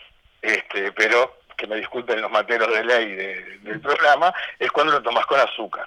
este, 0.42 0.90
pero 0.92 1.36
que 1.56 1.66
me 1.66 1.76
disculpen 1.76 2.20
los 2.20 2.30
materos 2.30 2.68
de 2.72 2.84
ley 2.84 3.14
de- 3.14 3.58
del 3.62 3.80
programa, 3.80 4.32
es 4.58 4.70
cuando 4.70 4.92
lo 4.92 5.02
tomas 5.02 5.26
con 5.26 5.38
azúcar. 5.40 5.86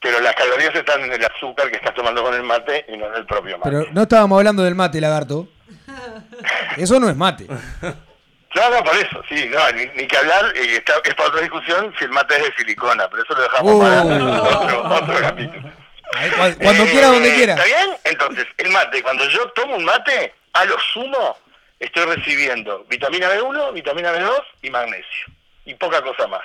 Pero 0.00 0.20
las 0.20 0.34
calorías 0.34 0.74
están 0.74 1.00
en 1.02 1.12
el 1.12 1.24
azúcar 1.24 1.70
que 1.70 1.76
estás 1.76 1.94
tomando 1.94 2.24
con 2.24 2.34
el 2.34 2.42
mate 2.42 2.84
y 2.88 2.96
no 2.96 3.06
en 3.06 3.14
el 3.14 3.24
propio 3.26 3.56
mate. 3.58 3.70
Pero 3.70 3.86
no 3.92 4.02
estábamos 4.02 4.36
hablando 4.38 4.64
del 4.64 4.74
mate, 4.74 5.00
lagarto. 5.00 5.48
Eso 6.76 6.98
no 6.98 7.08
es 7.08 7.16
mate. 7.16 7.46
No, 8.54 8.70
no, 8.70 8.84
por 8.84 8.94
eso, 8.96 9.22
sí, 9.28 9.48
no, 9.48 9.70
ni, 9.72 9.86
ni 9.94 10.06
que 10.06 10.16
hablar, 10.16 10.52
eh, 10.54 10.76
está- 10.76 11.00
es 11.04 11.14
para 11.14 11.28
otra 11.30 11.40
discusión 11.40 11.94
si 11.98 12.04
el 12.04 12.10
mate 12.10 12.36
es 12.36 12.42
de 12.44 12.54
silicona, 12.56 13.08
pero 13.08 13.22
eso 13.22 13.34
lo 13.34 13.42
dejamos 13.42 13.80
para 13.80 14.02
otro, 14.02 14.82
otro 14.96 15.20
capítulo. 15.20 15.70
Ahí, 16.14 16.30
cu- 16.30 16.58
Cuando 16.62 16.84
quiera, 16.84 17.06
donde 17.08 17.34
quiera. 17.34 17.54
¿Está 17.54 17.64
bien? 17.64 17.96
Entonces, 18.04 18.46
el 18.58 18.68
mate, 18.70 19.02
cuando 19.02 19.26
yo 19.30 19.48
tomo 19.52 19.76
un 19.76 19.84
mate, 19.84 20.34
a 20.52 20.64
lo 20.66 20.78
sumo 20.92 21.38
estoy 21.80 22.04
recibiendo 22.04 22.84
vitamina 22.90 23.30
B1, 23.30 23.72
vitamina 23.72 24.12
B2 24.12 24.42
y 24.62 24.70
magnesio. 24.70 25.26
Y 25.64 25.74
poca 25.74 26.02
cosa 26.02 26.26
más. 26.26 26.42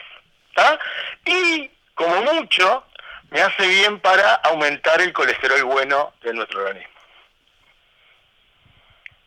¿Está? 0.49 0.79
Y, 1.25 1.69
como 1.93 2.21
mucho, 2.21 2.85
me 3.31 3.41
hace 3.41 3.67
bien 3.67 3.99
para 3.99 4.35
aumentar 4.35 5.01
el 5.01 5.11
colesterol 5.11 5.61
bueno 5.65 6.13
de 6.23 6.33
nuestro 6.33 6.61
organismo. 6.63 6.93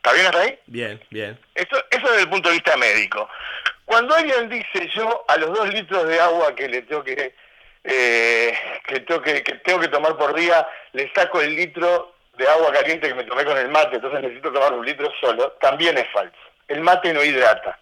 ¿Está 0.01 0.13
bien 0.13 0.25
hasta 0.25 0.39
ahí? 0.39 0.59
Bien, 0.65 0.99
bien. 1.11 1.39
Eso, 1.53 1.75
eso 1.91 2.07
desde 2.09 2.23
el 2.23 2.29
punto 2.29 2.49
de 2.49 2.55
vista 2.55 2.75
médico. 2.75 3.29
Cuando 3.85 4.15
alguien 4.15 4.49
dice 4.49 4.89
yo 4.95 5.23
a 5.27 5.37
los 5.37 5.53
dos 5.53 5.71
litros 5.71 6.07
de 6.07 6.19
agua 6.19 6.55
que 6.55 6.67
le 6.67 6.81
tengo 6.81 7.03
que, 7.03 7.35
eh, 7.83 8.57
que, 8.87 9.01
tengo 9.01 9.21
que, 9.21 9.43
que 9.43 9.53
tengo 9.57 9.79
que 9.79 9.89
tomar 9.89 10.17
por 10.17 10.33
día, 10.33 10.67
le 10.93 11.11
saco 11.13 11.39
el 11.39 11.55
litro 11.55 12.15
de 12.35 12.47
agua 12.47 12.73
caliente 12.73 13.09
que 13.09 13.13
me 13.13 13.25
tomé 13.25 13.45
con 13.45 13.55
el 13.55 13.69
mate, 13.69 13.97
entonces 13.97 14.21
necesito 14.21 14.51
tomar 14.51 14.73
un 14.73 14.83
litro 14.83 15.07
solo, 15.21 15.51
también 15.61 15.95
es 15.99 16.07
falso. 16.11 16.35
El 16.67 16.81
mate 16.81 17.13
no 17.13 17.23
hidrata. 17.23 17.77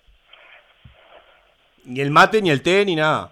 Ni 1.85 2.01
el 2.01 2.11
mate, 2.11 2.41
ni 2.41 2.49
el 2.49 2.61
té, 2.61 2.83
ni 2.83 2.97
nada. 2.97 3.31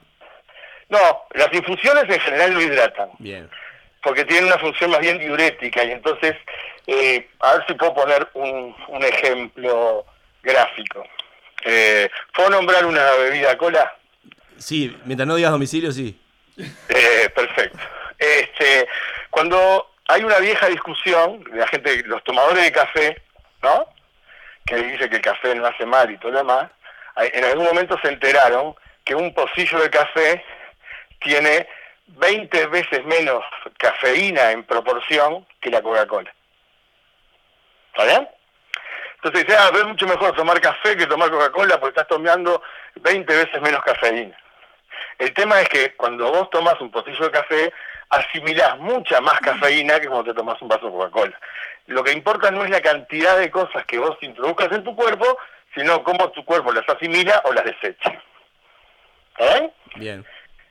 No, 0.88 1.26
las 1.32 1.52
infusiones 1.52 2.06
en 2.08 2.20
general 2.22 2.54
no 2.54 2.62
hidratan. 2.62 3.10
Bien. 3.20 3.50
porque 4.02 4.24
tiene 4.24 4.48
una 4.48 4.58
función 4.60 4.92
más 4.92 5.02
bien 5.02 5.20
diurética 5.20 5.84
y 5.84 5.92
entonces 5.92 6.38
eh, 6.88 7.30
a 7.40 7.54
ver 7.54 7.66
si 7.68 7.74
puedo 7.74 7.94
poner 7.94 8.28
un, 8.34 8.76
un 8.88 9.04
ejemplo 9.04 10.06
gráfico. 10.42 11.04
Eh, 11.64 12.10
¿Puedo 12.34 12.50
nombrar 12.50 12.86
una 12.86 13.12
bebida 13.12 13.58
cola? 13.58 13.94
Sí, 14.58 14.96
mientras 15.06 15.28
no 15.28 15.36
digas 15.36 15.52
domicilio, 15.52 15.92
sí. 15.92 16.20
Eh, 16.58 17.30
perfecto. 17.36 17.78
Este, 18.18 18.88
cuando 19.30 19.92
hay 20.08 20.24
una 20.24 20.40
vieja 20.40 20.68
discusión 20.68 21.44
de 21.44 21.58
la 21.58 21.68
gente, 21.68 22.04
los 22.06 22.24
tomadores 22.24 22.64
de 22.64 22.72
café, 22.72 23.22
¿no? 23.62 23.86
Que 24.66 24.78
dice 24.78 25.10
que 25.10 25.18
el 25.18 25.22
café 25.22 25.54
no 25.56 25.66
hace 25.68 25.86
mal 25.86 26.10
y 26.10 26.18
todo 26.18 26.32
lo 26.32 26.40
demás, 26.40 26.70
en 27.18 27.44
algún 27.44 27.66
momento 27.66 27.98
se 28.02 28.10
enteraron 28.10 28.76
que 29.04 29.16
un 29.16 29.34
pocillo 29.34 29.80
de 29.80 29.90
café 29.90 30.44
tiene 31.20 31.68
20 32.08 32.68
veces 32.68 33.04
menos 33.06 33.44
cafeína 33.78 34.52
en 34.52 34.64
proporción 34.64 35.46
que 35.62 35.70
la 35.70 35.82
Coca-Cola. 35.82 36.34
¿Está 37.98 38.06
bien? 38.06 38.30
Entonces 39.16 39.48
dice, 39.48 39.58
ah, 39.60 39.72
es 39.74 39.86
mucho 39.86 40.06
mejor 40.06 40.36
tomar 40.36 40.62
café 40.62 40.96
que 40.96 41.08
tomar 41.08 41.32
Coca-Cola 41.32 41.80
porque 41.80 42.00
estás 42.00 42.08
tomando 42.08 42.62
20 42.98 43.36
veces 43.36 43.60
menos 43.60 43.82
cafeína. 43.82 44.38
El 45.18 45.34
tema 45.34 45.60
es 45.62 45.70
que 45.70 45.96
cuando 45.96 46.30
vos 46.32 46.48
tomas 46.52 46.80
un 46.80 46.92
pocillo 46.92 47.26
de 47.26 47.32
café, 47.32 47.74
asimilás 48.10 48.78
mucha 48.78 49.20
más 49.20 49.40
cafeína 49.40 50.00
que 50.00 50.08
cuando 50.08 50.26
te 50.26 50.38
tomas 50.38 50.62
un 50.62 50.68
vaso 50.68 50.86
de 50.86 50.92
Coca-Cola. 50.92 51.40
Lo 51.88 52.04
que 52.04 52.12
importa 52.12 52.52
no 52.52 52.64
es 52.64 52.70
la 52.70 52.82
cantidad 52.82 53.40
de 53.40 53.50
cosas 53.50 53.84
que 53.86 53.98
vos 53.98 54.16
introduzcas 54.22 54.72
en 54.74 54.84
tu 54.84 54.96
cuerpo, 54.96 55.40
sino 55.76 56.04
cómo 56.04 56.30
tu 56.30 56.46
cuerpo 56.46 56.72
las 56.72 56.88
asimila 56.88 57.42
o 57.46 57.54
las 57.54 57.66
desecha. 57.66 58.22
¿Está 59.32 59.60
bien? 59.60 59.74
Bien. 59.96 60.26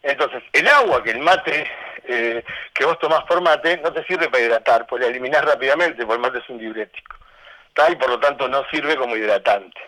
Entonces, 0.07 0.45
el 0.53 0.69
agua 0.69 1.03
que 1.03 1.11
el 1.11 1.19
mate, 1.19 1.69
eh, 2.05 2.45
que 2.73 2.85
vos 2.85 2.97
tomás 3.01 3.25
por 3.25 3.41
mate, 3.41 3.79
no 3.79 3.93
te 3.93 4.05
sirve 4.05 4.29
para 4.29 4.45
hidratar, 4.45 4.87
pues 4.87 5.03
la 5.03 5.09
eliminás 5.09 5.45
rápidamente, 5.45 6.07
porque 6.07 6.15
el 6.15 6.21
mate 6.21 6.39
es 6.39 6.49
un 6.49 6.59
diurético. 6.59 7.17
¿Está? 7.67 7.91
Y 7.91 7.97
por 7.97 8.11
lo 8.11 8.21
tanto 8.21 8.47
no 8.47 8.65
sirve 8.71 8.97
como 8.97 9.17
hidratante. 9.17 9.81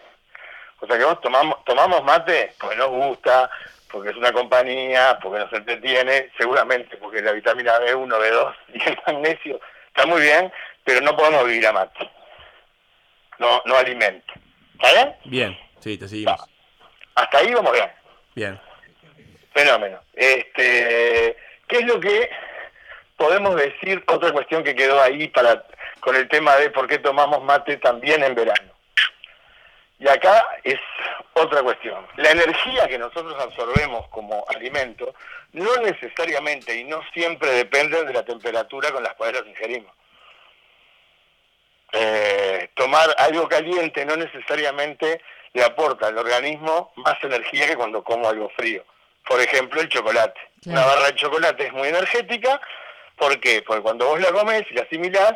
O 0.81 0.87
sea 0.89 0.99
que 0.99 1.05
vos 1.05 1.21
tomamos, 1.21 1.65
tomamos 1.65 2.03
mate 2.03 2.53
porque 2.59 2.77
nos 2.77 2.89
gusta, 2.89 3.49
porque 3.91 4.11
es 4.11 4.17
una 4.17 4.33
compañía, 4.33 5.19
porque 5.23 5.39
nos 5.39 5.53
entretiene, 5.53 6.33
seguramente 6.37 6.97
porque 6.97 7.23
la 7.23 7.31
vitamina 7.31 7.79
B1, 7.79 8.09
B2 8.09 8.55
y 8.75 8.89
el 8.89 8.99
magnesio 9.07 9.61
está 9.87 10.05
muy 10.05 10.21
bien, 10.21 10.53
pero 10.83 11.01
no 11.01 11.17
podemos 11.17 11.47
vivir 11.47 11.67
a 11.69 11.73
mate. 11.73 12.11
No, 13.39 13.63
no 13.67 13.77
alimenta. 13.77 14.33
¿Está 14.75 14.93
bien? 14.95 15.17
Bien, 15.27 15.59
sí, 15.79 15.97
te 15.97 16.09
seguimos. 16.09 16.45
Hasta 17.15 17.39
ahí 17.39 17.55
vamos 17.55 17.73
bien. 17.73 17.91
Bien. 18.35 18.68
Fenómeno. 19.59 20.01
Este, 20.15 21.37
¿Qué 21.67 21.79
es 21.79 21.85
lo 21.85 21.99
que 21.99 22.31
podemos 23.17 23.57
decir? 23.57 24.05
Otra 24.07 24.31
cuestión 24.31 24.63
que 24.63 24.77
quedó 24.77 25.03
ahí 25.03 25.27
para 25.27 25.65
con 25.99 26.15
el 26.15 26.29
tema 26.29 26.55
de 26.57 26.71
por 26.71 26.87
qué 26.87 26.99
tomamos 26.99 27.43
mate 27.43 27.77
también 27.79 28.23
en 28.23 28.37
verano. 28.37 28.73
Y 29.99 30.09
acá 30.09 30.47
es 30.63 30.79
otra 31.33 31.61
cuestión. 31.65 32.07
La 32.19 32.31
energía 32.31 32.87
que 32.87 33.01
nosotros 33.01 33.35
absorbemos 33.41 34.07
como 34.11 34.45
alimento 34.55 35.13
no 35.55 35.77
necesariamente 35.79 36.77
y 36.77 36.85
no 36.85 37.01
siempre 37.13 37.51
depende 37.51 38.05
de 38.05 38.13
la 38.13 38.25
temperatura 38.25 38.93
con 38.93 39.03
las 39.03 39.15
cuales 39.15 39.41
los 39.41 39.49
ingerimos. 39.49 39.93
Eh, 41.95 42.71
tomar 42.75 43.13
algo 43.19 43.49
caliente 43.49 44.07
no 44.07 44.15
necesariamente 44.15 45.21
le 45.53 45.65
aporta 45.65 46.07
al 46.07 46.19
organismo 46.19 46.93
más 46.95 47.17
energía 47.25 47.67
que 47.67 47.77
cuando 47.77 48.05
como 48.05 48.29
algo 48.29 48.51
frío. 48.51 48.85
Por 49.29 49.41
ejemplo, 49.41 49.81
el 49.81 49.89
chocolate. 49.89 50.41
Una 50.67 50.85
barra 50.85 51.07
de 51.07 51.15
chocolate 51.15 51.67
es 51.67 51.73
muy 51.73 51.89
energética. 51.89 52.61
¿Por 53.17 53.39
qué? 53.41 53.63
Porque 53.63 53.83
cuando 53.83 54.07
vos 54.07 54.21
la 54.21 54.33
comes 54.33 54.65
y 54.71 54.75
la 54.75 54.83
asimilás, 54.83 55.35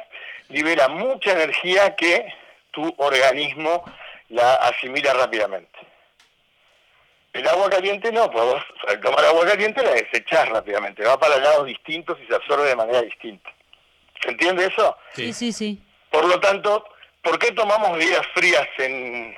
libera 0.49 0.89
mucha 0.89 1.33
energía 1.33 1.95
que 1.95 2.27
tu 2.71 2.93
organismo 2.97 3.85
la 4.31 4.55
asimila 4.55 5.13
rápidamente. 5.13 5.79
El 7.33 7.47
agua 7.49 7.71
caliente 7.71 8.13
no, 8.13 8.31
pues 8.31 8.45
vos 8.45 8.63
al 8.89 9.01
tomar 9.01 9.25
agua 9.25 9.47
caliente 9.47 9.83
la 9.83 9.93
desechás 9.93 10.49
rápidamente, 10.49 11.03
va 11.03 11.19
para 11.19 11.39
lados 11.39 11.67
distintos 11.67 12.19
y 12.23 12.27
se 12.27 12.35
absorbe 12.35 12.69
de 12.69 12.77
manera 12.77 13.03
distinta. 13.03 13.51
¿Se 14.23 14.31
entiende 14.31 14.67
eso? 14.67 14.97
Sí, 15.15 15.33
sí, 15.33 15.53
sí. 15.53 15.83
Por 16.11 16.27
lo 16.27 16.39
tanto, 16.41 16.85
¿por 17.23 17.39
qué 17.39 17.53
tomamos 17.53 17.97
bebidas 17.97 18.27
frías 18.35 18.69
en, 18.79 19.35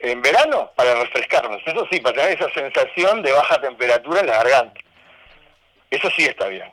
en 0.00 0.22
verano? 0.22 0.72
Para 0.76 0.94
refrescarnos. 0.94 1.60
Eso 1.66 1.86
sí, 1.90 2.00
para 2.00 2.16
tener 2.16 2.40
esa 2.40 2.52
sensación 2.52 3.22
de 3.22 3.32
baja 3.32 3.60
temperatura 3.60 4.20
en 4.20 4.26
la 4.26 4.36
garganta. 4.42 4.80
Eso 5.90 6.08
sí 6.16 6.24
está 6.24 6.48
bien. 6.48 6.70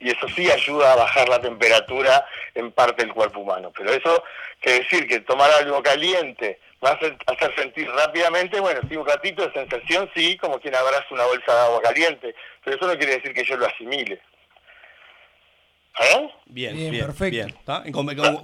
Y 0.00 0.10
eso 0.10 0.26
sí 0.34 0.50
ayuda 0.50 0.92
a 0.92 0.96
bajar 0.96 1.28
la 1.28 1.40
temperatura 1.40 2.26
en 2.54 2.72
parte 2.72 3.04
del 3.04 3.12
cuerpo 3.12 3.40
humano. 3.40 3.70
Pero 3.76 3.92
eso 3.92 4.24
quiere 4.60 4.80
decir 4.80 5.06
que 5.06 5.20
tomar 5.20 5.50
algo 5.50 5.82
caliente 5.82 6.58
va 6.82 6.90
a 6.90 6.94
hacer, 6.94 7.16
hacer 7.26 7.54
sentir 7.54 7.86
rápidamente, 7.90 8.58
bueno, 8.60 8.80
sí, 8.88 8.96
un 8.96 9.06
ratito 9.06 9.46
de 9.46 9.52
sensación, 9.52 10.10
sí, 10.14 10.38
como 10.38 10.58
quien 10.58 10.74
abraza 10.74 11.04
una 11.10 11.26
bolsa 11.26 11.52
de 11.52 11.60
agua 11.60 11.82
caliente. 11.82 12.34
Pero 12.64 12.76
eso 12.76 12.86
no 12.86 12.96
quiere 12.96 13.16
decir 13.16 13.34
que 13.34 13.44
yo 13.44 13.56
lo 13.58 13.66
asimile. 13.66 14.20
¿Eh? 16.00 16.30
Bien, 16.46 16.74
Bien, 16.74 16.90
bien, 16.92 17.06
perfecto. 17.06 17.52
bien. 17.84 17.92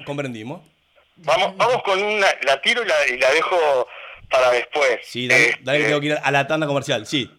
Comprendimos. 0.04 0.60
Vamos, 1.16 1.56
vamos 1.56 1.82
con 1.82 2.02
una, 2.02 2.26
la 2.42 2.60
tiro 2.60 2.82
y 2.82 2.86
la, 2.86 3.08
y 3.08 3.16
la 3.16 3.30
dejo 3.30 3.88
para 4.30 4.50
después. 4.50 4.98
Sí, 5.04 5.28
dale, 5.28 5.58
dale 5.62 5.78
que 5.78 5.84
tengo 5.86 6.00
que 6.00 6.06
ir 6.06 6.18
a 6.22 6.30
la 6.30 6.46
tanda 6.46 6.66
comercial. 6.66 7.06
Sí. 7.06 7.30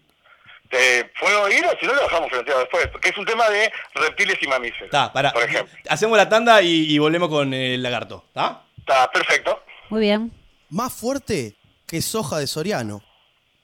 Eh, 0.69 1.09
¿Puedo 1.19 1.49
ir 1.49 1.65
o 1.65 1.80
si 1.80 1.86
no 1.86 1.93
lo 1.93 2.01
dejamos 2.01 2.30
planteado 2.30 2.59
después? 2.59 2.88
Porque 2.88 3.09
es 3.09 3.17
un 3.17 3.25
tema 3.25 3.49
de 3.49 3.71
reptiles 3.95 4.38
y 4.41 4.47
mamíferos. 4.47 4.86
Está, 4.86 5.13
para. 5.13 5.32
Por 5.32 5.43
ejemplo. 5.43 5.73
Hacemos 5.89 6.17
la 6.17 6.28
tanda 6.28 6.61
y, 6.61 6.93
y 6.93 6.97
volvemos 6.99 7.30
con 7.30 7.53
el 7.53 7.82
lagarto. 7.82 8.25
¿Está? 8.28 8.63
Está 8.78 9.11
perfecto. 9.11 9.63
Muy 9.89 10.01
bien. 10.01 10.32
Más 10.69 10.93
fuerte 10.93 11.55
que 11.86 12.01
soja 12.01 12.39
de 12.39 12.47
Soriano. 12.47 13.01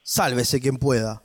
Sálvese 0.02 0.62
quien 0.62 0.78
pueda. 0.78 1.22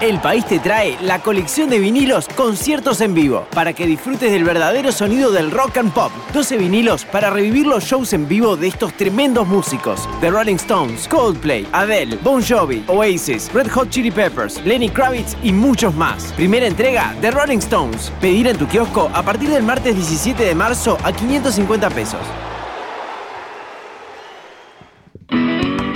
El 0.00 0.20
país 0.20 0.46
te 0.46 0.60
trae 0.60 0.96
la 1.02 1.18
colección 1.18 1.68
de 1.70 1.80
vinilos 1.80 2.28
conciertos 2.36 3.00
en 3.00 3.14
vivo 3.14 3.48
para 3.52 3.72
que 3.72 3.84
disfrutes 3.84 4.30
del 4.30 4.44
verdadero 4.44 4.92
sonido 4.92 5.32
del 5.32 5.50
rock 5.50 5.78
and 5.78 5.92
pop. 5.92 6.12
12 6.32 6.56
vinilos 6.56 7.04
para 7.04 7.30
revivir 7.30 7.66
los 7.66 7.82
shows 7.82 8.12
en 8.12 8.28
vivo 8.28 8.56
de 8.56 8.68
estos 8.68 8.92
tremendos 8.96 9.48
músicos: 9.48 10.08
The 10.20 10.30
Rolling 10.30 10.54
Stones, 10.54 11.08
Coldplay, 11.08 11.66
Adele, 11.72 12.16
Bon 12.22 12.40
Jovi, 12.40 12.84
Oasis, 12.86 13.52
Red 13.52 13.70
Hot 13.72 13.90
Chili 13.90 14.12
Peppers, 14.12 14.64
Lenny 14.64 14.88
Kravitz 14.88 15.36
y 15.42 15.52
muchos 15.52 15.92
más. 15.94 16.32
Primera 16.34 16.68
entrega 16.68 17.16
The 17.20 17.32
Rolling 17.32 17.58
Stones. 17.58 18.12
Pedir 18.20 18.46
en 18.46 18.56
tu 18.56 18.68
kiosco 18.68 19.10
a 19.12 19.24
partir 19.24 19.50
del 19.50 19.64
martes 19.64 19.96
17 19.96 20.44
de 20.44 20.54
marzo 20.54 20.96
a 21.02 21.10
550 21.10 21.90
pesos. 21.90 22.20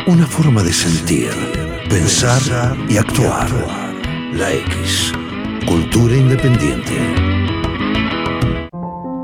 una 0.06 0.26
forma 0.26 0.62
de 0.62 0.72
sentir, 0.72 1.30
pensar 1.88 2.42
y 2.88 2.98
actuar. 2.98 3.81
La 4.32 4.50
X, 4.50 5.12
cultura 5.66 6.16
independiente. 6.16 6.92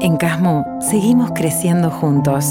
En 0.00 0.18
Casmo 0.18 0.66
seguimos 0.82 1.30
creciendo 1.34 1.90
juntos. 1.90 2.44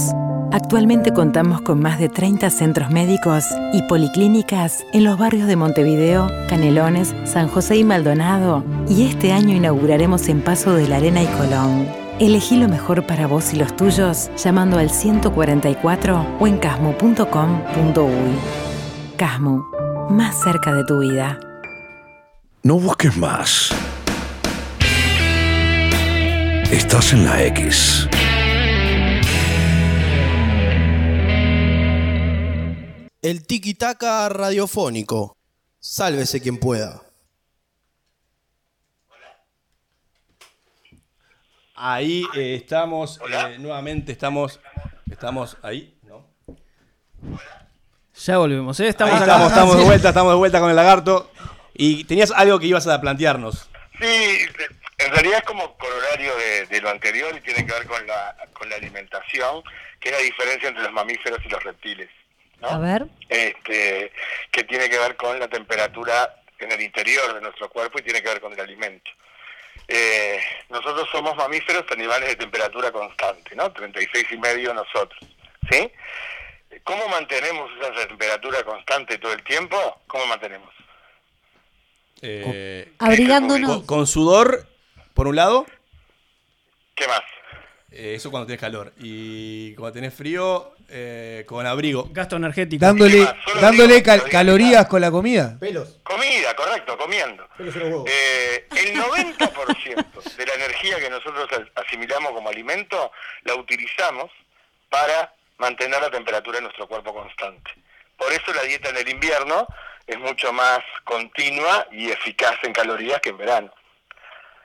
Actualmente 0.52 1.14
contamos 1.14 1.62
con 1.62 1.80
más 1.80 2.00
de 2.00 2.10
30 2.10 2.50
centros 2.50 2.90
médicos 2.90 3.46
y 3.74 3.84
policlínicas 3.84 4.84
en 4.92 5.04
los 5.04 5.20
barrios 5.20 5.48
de 5.48 5.56
Montevideo, 5.56 6.32
Canelones, 6.50 7.14
San 7.26 7.48
José 7.48 7.78
y 7.78 7.84
Maldonado. 7.84 8.64
Y 8.90 9.04
este 9.04 9.34
año 9.34 9.56
inauguraremos 9.56 10.28
en 10.28 10.42
Paso 10.42 10.74
de 10.74 10.88
la 10.88 10.96
Arena 10.96 11.22
y 11.22 11.28
Colón. 11.28 11.88
Elegí 12.18 12.58
lo 12.58 12.68
mejor 12.68 13.06
para 13.06 13.28
vos 13.28 13.54
y 13.54 13.58
los 13.58 13.76
tuyos 13.76 14.32
llamando 14.36 14.80
al 14.80 14.90
144 14.90 16.26
o 16.40 16.48
en 16.48 16.58
casmo.com.uy. 16.58 18.40
Casmo, 19.16 19.70
más 20.10 20.42
cerca 20.42 20.74
de 20.74 20.84
tu 20.86 21.00
vida. 21.02 21.38
No 22.68 22.78
busques 22.80 23.16
más. 23.16 23.70
Estás 26.70 27.14
en 27.14 27.24
la 27.24 27.42
X. 27.46 28.10
El 33.22 33.48
tiki-taka 33.48 34.28
radiofónico. 34.28 35.38
Sálvese 35.80 36.42
quien 36.42 36.58
pueda. 36.58 37.04
Ahí 41.74 42.26
eh, 42.36 42.56
estamos, 42.56 43.22
eh, 43.32 43.60
nuevamente 43.60 44.12
estamos, 44.12 44.60
estamos 45.10 45.56
ahí, 45.62 45.98
¿no? 46.04 46.26
Ya 48.26 48.38
volvemos, 48.40 48.78
¿eh? 48.82 48.90
Estamos 48.90 49.16
Ahí 49.16 49.22
acá. 49.22 49.32
estamos, 49.32 49.52
estamos 49.54 49.78
de 49.78 49.84
vuelta, 49.86 50.10
estamos 50.10 50.34
de 50.34 50.38
vuelta 50.38 50.60
con 50.60 50.70
el 50.70 50.76
lagarto. 50.76 51.32
Y 51.78 52.04
tenías 52.06 52.32
algo 52.32 52.60
que 52.60 52.66
ibas 52.68 52.88
a 52.88 53.00
plantearnos. 53.00 53.70
Sí, 54.00 54.48
en 54.98 55.12
realidad 55.12 55.40
es 55.40 55.46
como 55.46 55.78
corolario 55.78 56.36
de, 56.36 56.66
de 56.66 56.82
lo 56.82 56.90
anterior 56.90 57.36
y 57.38 57.42
tiene 57.42 57.66
que 57.66 57.72
ver 57.72 57.86
con 57.86 58.06
la, 58.08 58.36
con 58.54 58.70
la 58.70 58.78
alimentación, 58.78 59.64
que 60.00 60.10
es 60.10 60.16
la 60.16 60.22
diferencia 60.22 60.70
entre 60.70 60.84
los 60.84 60.92
mamíferos 60.92 61.40
y 61.46 61.50
los 61.50 61.64
reptiles. 61.64 62.10
¿no? 62.60 62.68
A 62.70 62.80
ver. 62.80 63.06
Este, 63.30 64.12
que 64.52 64.64
tiene 64.64 64.90
que 64.90 64.98
ver 64.98 65.16
con 65.16 65.40
la 65.40 65.48
temperatura 65.48 66.42
en 66.60 66.72
el 66.72 66.82
interior 66.82 67.36
de 67.36 67.42
nuestro 67.42 67.70
cuerpo 67.70 68.00
y 68.00 68.04
tiene 68.04 68.24
que 68.24 68.30
ver 68.30 68.42
con 68.42 68.54
el 68.54 68.60
alimento. 68.60 69.12
Eh, 69.88 70.40
nosotros 70.70 71.08
somos 71.12 71.36
mamíferos, 71.36 71.86
animales 71.92 72.30
de 72.30 72.36
temperatura 72.36 72.92
constante, 72.92 73.56
¿no? 73.56 73.72
36 73.72 74.26
y 74.32 74.38
medio 74.38 74.74
nosotros, 74.74 75.20
¿sí? 75.70 75.92
¿Cómo 76.84 77.08
mantenemos 77.08 77.70
esa 77.80 78.08
temperatura 78.08 78.64
constante 78.64 79.18
todo 79.18 79.34
el 79.34 79.44
tiempo? 79.44 80.02
¿Cómo 80.08 80.26
mantenemos? 80.26 80.77
Eh, 82.22 82.94
Abrigándonos. 83.00 83.78
Con, 83.78 83.86
con 83.86 84.08
sudor, 84.08 84.68
por 85.14 85.28
un 85.28 85.36
lado. 85.36 85.66
¿Qué 86.96 87.08
más? 87.08 87.22
Eh, 87.92 88.14
eso 88.16 88.32
cuando 88.32 88.48
tienes 88.48 88.62
calor. 88.62 88.94
Y 88.98 89.74
cuando 89.76 89.94
tenés 89.94 90.14
frío, 90.14 90.74
eh, 90.90 91.44
con 91.48 91.66
abrigo. 91.66 92.08
Gasto 92.12 92.36
energético. 92.36 92.84
Dándole, 92.86 93.28
dándole 93.62 94.04
cal- 94.04 94.24
calorías 94.30 94.88
con 94.88 95.02
la 95.02 95.12
comida. 95.12 95.58
Pelos. 95.60 96.00
Comida, 96.04 96.56
correcto, 96.56 96.98
comiendo. 96.98 97.48
Eh, 97.60 98.68
el 98.76 98.94
90% 98.96 100.36
de 100.38 100.46
la 100.46 100.54
energía 100.56 101.00
que 101.00 101.10
nosotros 101.10 101.48
as- 101.52 101.86
asimilamos 101.86 102.32
como 102.32 102.50
alimento 102.50 103.12
la 103.44 103.56
utilizamos 103.56 104.32
para 104.90 105.34
mantener 105.58 106.02
la 106.02 106.10
temperatura 106.12 106.58
de 106.58 106.64
nuestro 106.64 106.88
cuerpo 106.88 107.14
constante. 107.14 107.72
Por 108.18 108.32
eso 108.32 108.54
la 108.54 108.64
dieta 108.64 108.90
en 108.90 108.98
el 108.98 109.10
invierno 109.10 109.68
es 110.08 110.18
mucho 110.20 110.52
más 110.54 110.80
continua 111.04 111.86
y 111.92 112.10
eficaz 112.12 112.58
en 112.64 112.74
calorías 112.74 113.20
que 113.22 113.30
en 113.30 113.38
verano, 113.38 113.74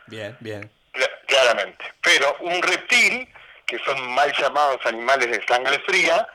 Bien, 0.06 0.36
bien. 0.40 0.70
cla- 0.92 1.10
claramente. 1.26 1.84
Pero 2.02 2.36
un 2.40 2.62
reptil, 2.62 3.28
que 3.66 3.78
son 3.80 4.14
mal 4.14 4.32
llamados 4.38 4.84
animales 4.86 5.30
de 5.30 5.44
sangre 5.46 5.78
fría, 5.80 6.26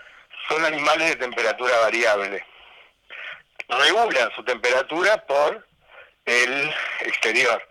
son 0.50 0.64
animales 0.66 1.10
de 1.10 1.16
temperatura 1.18 1.78
variable. 1.80 2.46
Regulan 3.70 4.32
su 4.36 4.44
temperatura 4.44 5.18
por 5.26 5.66
el 6.26 6.72
exterior. 7.02 7.62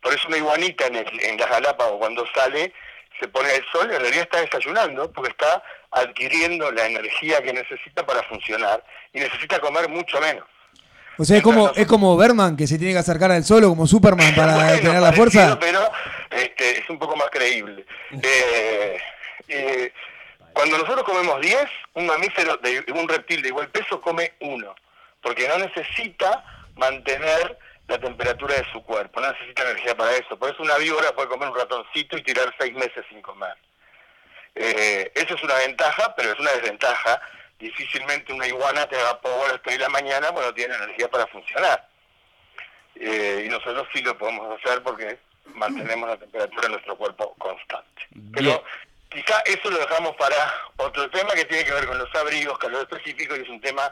Por 0.00 0.12
eso 0.14 0.28
una 0.28 0.36
iguanita 0.38 0.86
en, 0.86 0.96
el- 0.96 1.20
en 1.24 1.36
las 1.38 1.48
Galápagos 1.50 1.98
cuando 1.98 2.26
sale 2.32 2.72
se 3.18 3.28
pone 3.28 3.50
al 3.50 3.64
sol, 3.72 3.90
en 3.90 4.00
realidad 4.00 4.24
está 4.24 4.40
desayunando 4.42 5.10
porque 5.12 5.30
está 5.30 5.62
adquiriendo 5.90 6.70
la 6.72 6.86
energía 6.86 7.42
que 7.42 7.52
necesita 7.52 8.04
para 8.04 8.22
funcionar 8.24 8.84
y 9.12 9.20
necesita 9.20 9.58
comer 9.58 9.88
mucho 9.88 10.20
menos. 10.20 10.44
O 11.18 11.24
sea, 11.24 11.38
es 11.38 11.42
como, 11.42 11.70
es 11.70 11.86
como 11.86 12.16
Berman 12.16 12.56
que 12.56 12.66
se 12.66 12.78
tiene 12.78 12.92
que 12.92 12.98
acercar 12.98 13.30
al 13.32 13.44
sol 13.44 13.64
o 13.64 13.70
como 13.70 13.86
Superman 13.86 14.34
para 14.34 14.54
Bueno, 14.54 14.80
tener 14.80 15.00
la 15.00 15.12
fuerza. 15.12 15.58
Pero 15.58 15.80
este, 16.30 16.80
es 16.80 16.90
un 16.90 16.98
poco 16.98 17.16
más 17.16 17.28
creíble. 17.30 17.84
Eh, 18.22 18.98
eh, 19.48 19.92
cuando 20.52 20.78
nosotros 20.78 21.04
comemos 21.04 21.40
10, 21.40 21.58
un 21.94 22.06
mamífero, 22.06 22.56
de, 22.56 22.84
un 22.94 23.08
reptil 23.08 23.42
de 23.42 23.48
igual 23.48 23.68
peso 23.68 24.00
come 24.00 24.32
uno, 24.40 24.74
porque 25.22 25.46
no 25.46 25.58
necesita 25.58 26.44
mantener 26.76 27.58
la 27.88 27.98
temperatura 27.98 28.54
de 28.54 28.64
su 28.72 28.82
cuerpo, 28.82 29.20
no 29.20 29.30
necesita 29.32 29.62
energía 29.62 29.96
para 29.96 30.12
eso. 30.12 30.38
Por 30.38 30.50
eso 30.50 30.62
una 30.62 30.78
víbora 30.78 31.12
puede 31.14 31.28
comer 31.28 31.50
un 31.50 31.56
ratoncito 31.56 32.16
y 32.16 32.22
tirar 32.22 32.54
seis 32.58 32.72
meses 32.74 33.04
sin 33.08 33.22
comer. 33.22 33.54
Eh, 34.54 35.12
eso 35.14 35.34
es 35.34 35.42
una 35.42 35.54
ventaja, 35.56 36.14
pero 36.16 36.32
es 36.32 36.40
una 36.40 36.52
desventaja. 36.52 37.20
Difícilmente 37.58 38.32
una 38.32 38.46
iguana 38.46 38.86
te 38.86 38.96
power 39.22 39.48
a 39.48 39.52
las 39.54 39.62
3 39.62 39.78
de 39.78 39.82
la 39.84 39.88
mañana 39.88 40.28
cuando 40.32 40.52
tiene 40.52 40.74
energía 40.74 41.08
para 41.08 41.26
funcionar. 41.28 41.88
Eh, 42.96 43.44
y 43.46 43.48
nosotros 43.48 43.86
sí 43.94 44.02
lo 44.02 44.16
podemos 44.16 44.58
hacer 44.58 44.82
porque 44.82 45.18
mantenemos 45.54 46.08
la 46.08 46.16
temperatura 46.16 46.62
de 46.62 46.68
nuestro 46.70 46.96
cuerpo 46.96 47.34
constante. 47.38 48.02
Pero 48.32 48.62
quizá 49.08 49.38
eso 49.46 49.70
lo 49.70 49.78
dejamos 49.78 50.14
para 50.16 50.36
otro 50.76 51.08
tema 51.10 51.30
que 51.34 51.44
tiene 51.44 51.64
que 51.64 51.72
ver 51.72 51.86
con 51.86 51.98
los 51.98 52.14
abrigos, 52.14 52.58
calor 52.58 52.82
específico, 52.90 53.36
y 53.36 53.40
es 53.42 53.48
un 53.48 53.60
tema 53.60 53.90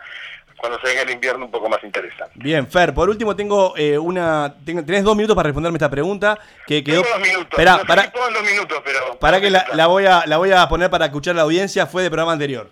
cuando 0.57 0.79
se 0.81 0.87
venga 0.89 1.03
el 1.03 1.11
invierno 1.11 1.47
un 1.47 1.51
poco 1.51 1.69
más 1.69 1.83
interesante. 1.83 2.33
Bien, 2.37 2.71
Fer, 2.71 2.95
por 2.95 3.09
último 3.09 3.35
tengo 3.35 3.75
eh, 3.77 3.99
una. 3.99 4.55
tengo- 4.65 4.85
tenés 4.85 5.05
dos 5.05 5.17
minutos 5.17 5.35
para 5.37 5.49
responderme 5.49 5.77
esta 5.77 5.91
pregunta 5.91 6.39
que 6.67 6.83
quedó. 6.85 7.03
Tengo 7.03 7.17
dos 7.19 7.27
minutos, 7.27 7.49
Esperá, 7.51 7.73
no 7.73 7.79
sé 7.81 7.85
pará, 7.87 8.03
si 8.05 8.09
puedo 8.11 8.29
en 8.29 8.35
dos 8.35 8.43
minutos, 8.45 8.83
pero... 8.85 9.19
pará 9.19 9.41
que 9.41 9.51
la, 9.51 9.67
la 9.75 9.87
voy 9.87 10.07
a, 10.07 10.25
la 10.27 10.37
voy 10.37 10.53
a 10.53 10.69
poner 10.69 10.91
para 10.91 11.07
escuchar 11.07 11.35
la 11.35 11.43
audiencia, 11.43 11.87
fue 11.87 12.03
del 12.03 12.11
programa 12.11 12.33
anterior. 12.33 12.71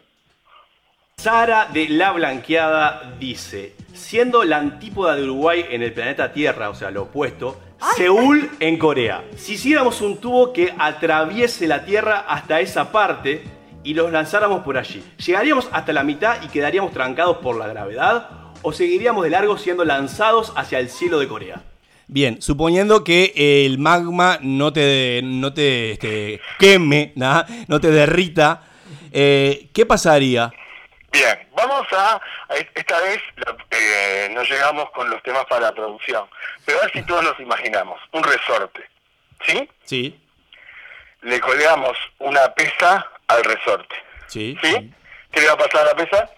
Sara 1.23 1.69
de 1.73 1.89
La 1.89 2.11
Blanqueada 2.11 3.15
dice: 3.21 3.75
Siendo 3.95 4.43
la 4.43 4.57
antípoda 4.57 5.15
de 5.15 5.23
Uruguay 5.23 5.65
en 5.71 5.81
el 5.81 5.93
planeta 5.93 6.33
Tierra, 6.33 6.69
o 6.69 6.75
sea, 6.75 6.91
lo 6.91 7.03
opuesto, 7.03 7.61
Seúl 7.97 8.51
en 8.59 8.77
Corea. 8.77 9.23
Si 9.37 9.53
hiciéramos 9.53 10.01
un 10.01 10.17
tubo 10.17 10.53
que 10.53 10.75
atraviese 10.77 11.69
la 11.69 11.85
Tierra 11.85 12.25
hasta 12.27 12.59
esa 12.59 12.91
parte 12.91 13.45
y 13.85 13.95
los 13.95 14.11
lanzáramos 14.11 14.65
por 14.65 14.77
allí, 14.77 15.01
¿llegaríamos 15.25 15.69
hasta 15.71 15.93
la 15.93 16.03
mitad 16.03 16.43
y 16.43 16.49
quedaríamos 16.49 16.91
trancados 16.91 17.37
por 17.37 17.57
la 17.57 17.69
gravedad? 17.69 18.29
¿O 18.63 18.73
seguiríamos 18.73 19.23
de 19.23 19.31
largo 19.31 19.57
siendo 19.59 19.85
lanzados 19.85 20.53
hacia 20.57 20.81
el 20.81 20.89
cielo 20.89 21.21
de 21.21 21.29
Corea? 21.29 21.63
Bien, 22.09 22.43
suponiendo 22.43 23.05
que 23.05 23.33
el 23.65 23.79
magma 23.79 24.41
no 24.43 24.73
te, 24.73 25.21
no 25.23 25.53
te 25.55 25.93
este, 25.93 26.41
queme, 26.59 27.13
nada, 27.15 27.47
no 27.69 27.81
te 27.81 27.93
derrita, 27.93 28.65
eh, 29.13 29.69
¿qué 29.73 29.87
pasaría? 29.87 30.53
Bien, 31.13 31.47
vamos 31.55 31.87
a, 31.93 32.21
a 32.49 32.55
est- 32.57 32.71
esta 32.77 32.99
vez 33.01 33.21
eh, 33.71 34.29
no 34.33 34.43
llegamos 34.45 34.91
con 34.93 35.11
los 35.11 35.23
temas 35.23 35.45
para 35.47 35.67
la 35.67 35.73
producción, 35.73 36.27
pero 36.65 36.79
a 36.79 36.83
ver 36.83 36.93
si 36.93 37.03
todos 37.03 37.23
nos 37.23 37.39
imaginamos, 37.39 38.01
un 38.13 38.23
resorte, 38.23 38.83
¿sí? 39.47 39.69
Sí, 39.85 40.19
Le 41.21 41.39
colgamos 41.41 41.97
una 42.19 42.53
pesa 42.55 43.07
al 43.29 43.45
resorte, 43.45 43.95
sí. 44.27 44.57
¿sí? 44.63 44.93
¿Qué 45.31 45.41
le 45.41 45.47
va 45.49 45.53
a 45.53 45.57
pasar 45.59 45.83
a 45.83 45.85
la 45.87 45.95
pesa? 45.97 46.31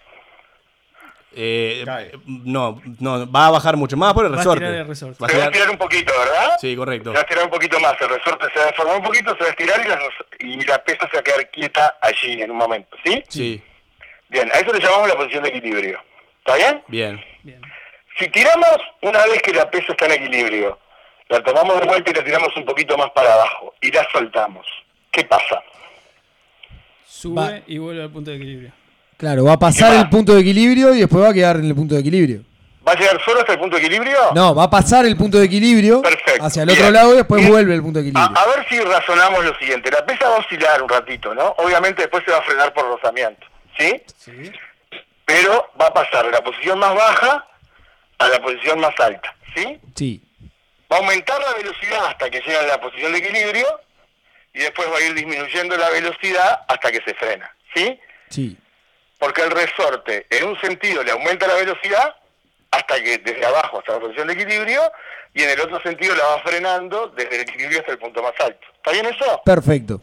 Eh, 1.37 1.83
no, 2.27 2.81
no, 2.99 3.29
va 3.29 3.47
a 3.47 3.51
bajar 3.51 3.75
mucho 3.75 3.97
más 3.97 4.13
por 4.13 4.25
el 4.25 4.31
Va 4.31 4.35
a 4.35 4.37
resorte. 4.39 4.59
tirar 4.59 4.73
el 4.73 4.87
resorte. 4.87 5.17
Va 5.21 5.27
a 5.27 5.29
Se 5.29 5.37
va 5.37 5.43
a 5.43 5.47
tirar- 5.47 5.53
estirar 5.53 5.69
un 5.71 5.77
poquito, 5.77 6.13
¿verdad? 6.17 6.57
Sí, 6.61 6.75
correcto. 6.77 7.09
Se 7.09 7.13
va 7.13 7.19
a 7.19 7.23
estirar 7.23 7.43
un 7.45 7.49
poquito 7.49 7.79
más, 7.81 8.01
el 8.01 8.09
resorte 8.09 8.45
se 8.53 8.59
va 8.59 8.63
a 8.65 8.67
deformar 8.67 8.95
un 8.97 9.03
poquito, 9.03 9.31
se 9.35 9.39
va 9.43 9.47
a 9.47 9.49
estirar 9.49 9.85
y 9.85 9.89
la, 9.89 9.99
y 10.39 10.65
la 10.65 10.83
pesa 10.83 11.07
se 11.09 11.13
va 11.15 11.19
a 11.19 11.23
quedar 11.23 11.49
quieta 11.49 11.97
allí 12.01 12.41
en 12.41 12.51
un 12.51 12.57
momento, 12.57 12.95
¿sí? 13.03 13.23
Sí, 13.27 13.63
Bien, 14.35 14.51
a 14.53 14.59
eso 14.59 14.73
le 14.73 14.81
llamamos 14.81 15.07
la 15.07 15.15
posición 15.15 15.43
de 15.43 15.49
equilibrio, 15.49 15.97
¿está 16.39 16.55
bien? 16.55 16.83
bien. 16.89 17.21
Si 18.19 18.27
tiramos 18.27 18.75
una 19.01 19.25
vez 19.27 19.41
que 19.41 19.53
la 19.53 19.71
pesa 19.71 19.93
está 19.93 20.07
en 20.07 20.11
equilibrio, 20.11 20.77
la 21.29 21.41
tomamos 21.41 21.79
de 21.79 21.87
vuelta 21.87 22.11
y 22.11 22.13
la 22.15 22.21
tiramos 22.21 22.49
un 22.57 22.65
poquito 22.65 22.97
más 22.97 23.11
para 23.11 23.33
abajo 23.33 23.73
y 23.79 23.89
la 23.93 24.05
soltamos. 24.11 24.67
¿Qué 25.09 25.23
pasa? 25.23 25.63
Sube 27.07 27.63
y 27.67 27.77
vuelve 27.77 28.03
al 28.03 28.09
punto 28.09 28.29
de 28.31 28.35
equilibrio. 28.35 28.71
Claro, 29.15 29.45
va 29.45 29.53
a 29.53 29.59
pasar 29.59 29.95
el 29.95 30.09
punto 30.09 30.33
de 30.35 30.41
equilibrio 30.41 30.93
y 30.93 30.99
después 30.99 31.23
va 31.23 31.29
a 31.29 31.33
quedar 31.33 31.55
en 31.55 31.65
el 31.65 31.75
punto 31.75 31.95
de 31.95 32.01
equilibrio. 32.01 32.41
¿Va 32.85 32.91
a 32.91 32.95
llegar 32.95 33.19
solo 33.23 33.39
hasta 33.39 33.53
el 33.53 33.59
punto 33.59 33.77
de 33.77 33.83
equilibrio? 33.83 34.17
No, 34.35 34.53
va 34.53 34.63
a 34.63 34.69
pasar 34.69 35.05
el 35.05 35.15
punto 35.15 35.37
de 35.37 35.45
equilibrio 35.45 36.01
hacia 36.41 36.63
el 36.63 36.69
otro 36.69 36.81
bien. 36.81 36.93
lado 36.93 37.13
y 37.13 37.17
después 37.17 37.47
vuelve 37.47 37.73
el 37.73 37.81
punto 37.81 37.99
de 37.99 38.05
A, 38.05 38.09
equilibrio. 38.09 38.37
a 38.37 38.45
ver 38.53 38.67
si 38.67 38.79
razonamos 38.81 39.45
lo 39.45 39.55
siguiente. 39.57 39.89
La 39.91 40.05
pesa 40.05 40.27
va 40.27 40.35
a 40.35 40.39
oscilar 40.39 40.83
un 40.83 40.89
ratito, 40.89 41.33
¿no? 41.33 41.55
Obviamente 41.59 42.01
después 42.01 42.23
se 42.25 42.31
va 42.31 42.39
a 42.39 42.41
frenar 42.41 42.73
por 42.73 42.85
rozamiento, 42.85 43.47
¿sí? 43.77 44.01
pero 45.25 45.71
va 45.79 45.87
a 45.87 45.93
pasar 45.93 46.25
de 46.25 46.31
la 46.31 46.43
posición 46.43 46.79
más 46.79 46.93
baja 46.93 47.47
a 48.19 48.27
la 48.29 48.41
posición 48.41 48.79
más 48.79 48.97
alta, 48.99 49.35
¿sí? 49.55 49.79
Sí. 49.95 50.23
Va 50.91 50.97
a 50.97 50.99
aumentar 50.99 51.41
la 51.41 51.53
velocidad 51.55 52.05
hasta 52.05 52.29
que 52.29 52.41
llega 52.41 52.61
a 52.61 52.67
la 52.67 52.79
posición 52.79 53.11
de 53.11 53.17
equilibrio 53.17 53.65
y 54.53 54.59
después 54.59 54.87
va 54.91 54.97
a 54.97 55.01
ir 55.01 55.13
disminuyendo 55.15 55.75
la 55.75 55.89
velocidad 55.89 56.61
hasta 56.67 56.91
que 56.91 57.01
se 57.01 57.13
frena, 57.15 57.53
¿sí? 57.73 57.99
Sí. 58.29 58.57
Porque 59.17 59.41
el 59.41 59.51
resorte 59.51 60.27
en 60.29 60.47
un 60.47 60.59
sentido 60.61 61.03
le 61.03 61.11
aumenta 61.11 61.47
la 61.47 61.55
velocidad 61.55 62.15
hasta 62.71 63.01
que 63.01 63.17
desde 63.17 63.45
abajo 63.45 63.79
hasta 63.79 63.93
la 63.93 63.99
posición 63.99 64.27
de 64.27 64.33
equilibrio 64.33 64.81
y 65.33 65.41
en 65.41 65.49
el 65.49 65.59
otro 65.59 65.81
sentido 65.81 66.15
la 66.15 66.23
va 66.25 66.39
frenando 66.43 67.07
desde 67.07 67.35
el 67.35 67.41
equilibrio 67.41 67.79
hasta 67.79 67.93
el 67.93 67.97
punto 67.97 68.21
más 68.21 68.33
alto. 68.39 68.67
¿Está 68.75 68.91
bien 68.91 69.05
eso? 69.07 69.41
Perfecto. 69.43 70.01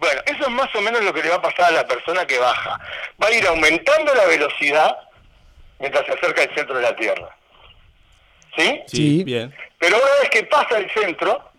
Bueno, 0.00 0.20
eso 0.26 0.42
es 0.44 0.48
más 0.50 0.74
o 0.74 0.80
menos 0.80 1.02
lo 1.04 1.12
que 1.12 1.22
le 1.22 1.28
va 1.28 1.36
a 1.36 1.42
pasar 1.42 1.66
a 1.66 1.70
la 1.70 1.86
persona 1.86 2.26
que 2.26 2.38
baja. 2.38 2.80
Va 3.22 3.26
a 3.28 3.32
ir 3.32 3.46
aumentando 3.46 4.14
la 4.14 4.24
velocidad 4.24 4.96
mientras 5.78 6.04
se 6.06 6.12
acerca 6.12 6.42
al 6.42 6.54
centro 6.54 6.74
de 6.76 6.82
la 6.82 6.96
Tierra. 6.96 7.28
¿Sí? 8.56 8.80
Sí. 8.86 9.24
Bien. 9.24 9.54
Pero 9.78 9.96
una 9.96 10.20
vez 10.22 10.30
que 10.30 10.44
pasa 10.44 10.78
el 10.78 10.90
centro, 10.90 11.50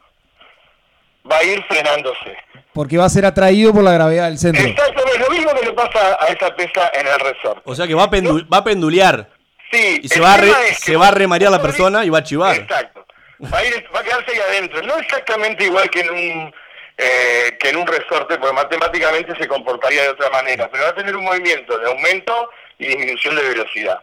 va 1.32 1.38
a 1.38 1.44
ir 1.44 1.64
frenándose. 1.66 2.36
Porque 2.74 2.98
va 2.98 3.06
a 3.06 3.10
ser 3.10 3.26
atraído 3.26 3.74
por 3.74 3.84
la 3.84 3.94
gravedad 3.94 4.26
del 4.28 4.38
centro. 4.38 4.64
Exactamente, 4.66 5.20
lo 5.20 5.30
mismo 5.30 5.54
que 5.54 5.66
le 5.66 5.74
pasa 5.74 6.18
a 6.20 6.26
esa 6.28 6.56
pesa 6.56 6.92
en 6.94 7.08
el 7.08 7.20
resorte. 7.20 7.62
O 7.66 7.76
sea 7.76 7.86
que 7.88 7.94
va 7.94 8.04
a, 8.04 8.10
pendu- 8.10 8.48
va 8.52 8.58
a 8.58 8.64
pendulear. 8.64 9.30
Sí, 9.72 10.00
Y 10.04 10.08
se 10.10 10.20
va, 10.20 10.34
a 10.34 10.38
re- 10.38 10.50
es 10.70 10.80
que 10.80 10.92
se 10.92 10.96
va 10.98 11.10
a 11.10 11.12
remarear 11.12 11.52
la 11.52 11.62
persona 11.62 12.04
y 12.04 12.10
va 12.10 12.18
a 12.20 12.24
chivar. 12.24 12.56
Exacto. 12.56 13.06
Va 13.54 13.58
a, 13.60 13.64
ir- 13.66 13.86
va 13.96 14.00
a 14.00 14.04
quedarse 14.04 14.32
ahí 14.32 14.39
adentro. 14.39 14.82
No 14.82 14.98
exactamente 14.98 15.64
igual 15.66 15.89
que 15.89 16.02
en 16.02 16.10
un 16.10 16.56
eh, 16.98 17.58
que 17.60 17.70
en 17.70 17.78
un 17.78 17.88
resorte, 17.88 18.38
porque 18.38 18.54
matemáticamente 18.54 19.36
se 19.36 19.48
comportaría 19.48 20.04
de 20.04 20.10
otra 20.10 20.30
manera, 20.30 20.70
pero 20.70 20.84
va 20.84 20.90
a 20.90 20.95
tener 20.95 21.15
un 21.15 21.24
movimiento 21.24 21.78
de 21.78 21.88
aumento 21.88 22.49
y 22.78 22.88
disminución 22.88 23.36
de 23.36 23.44
velocidad. 23.49 23.99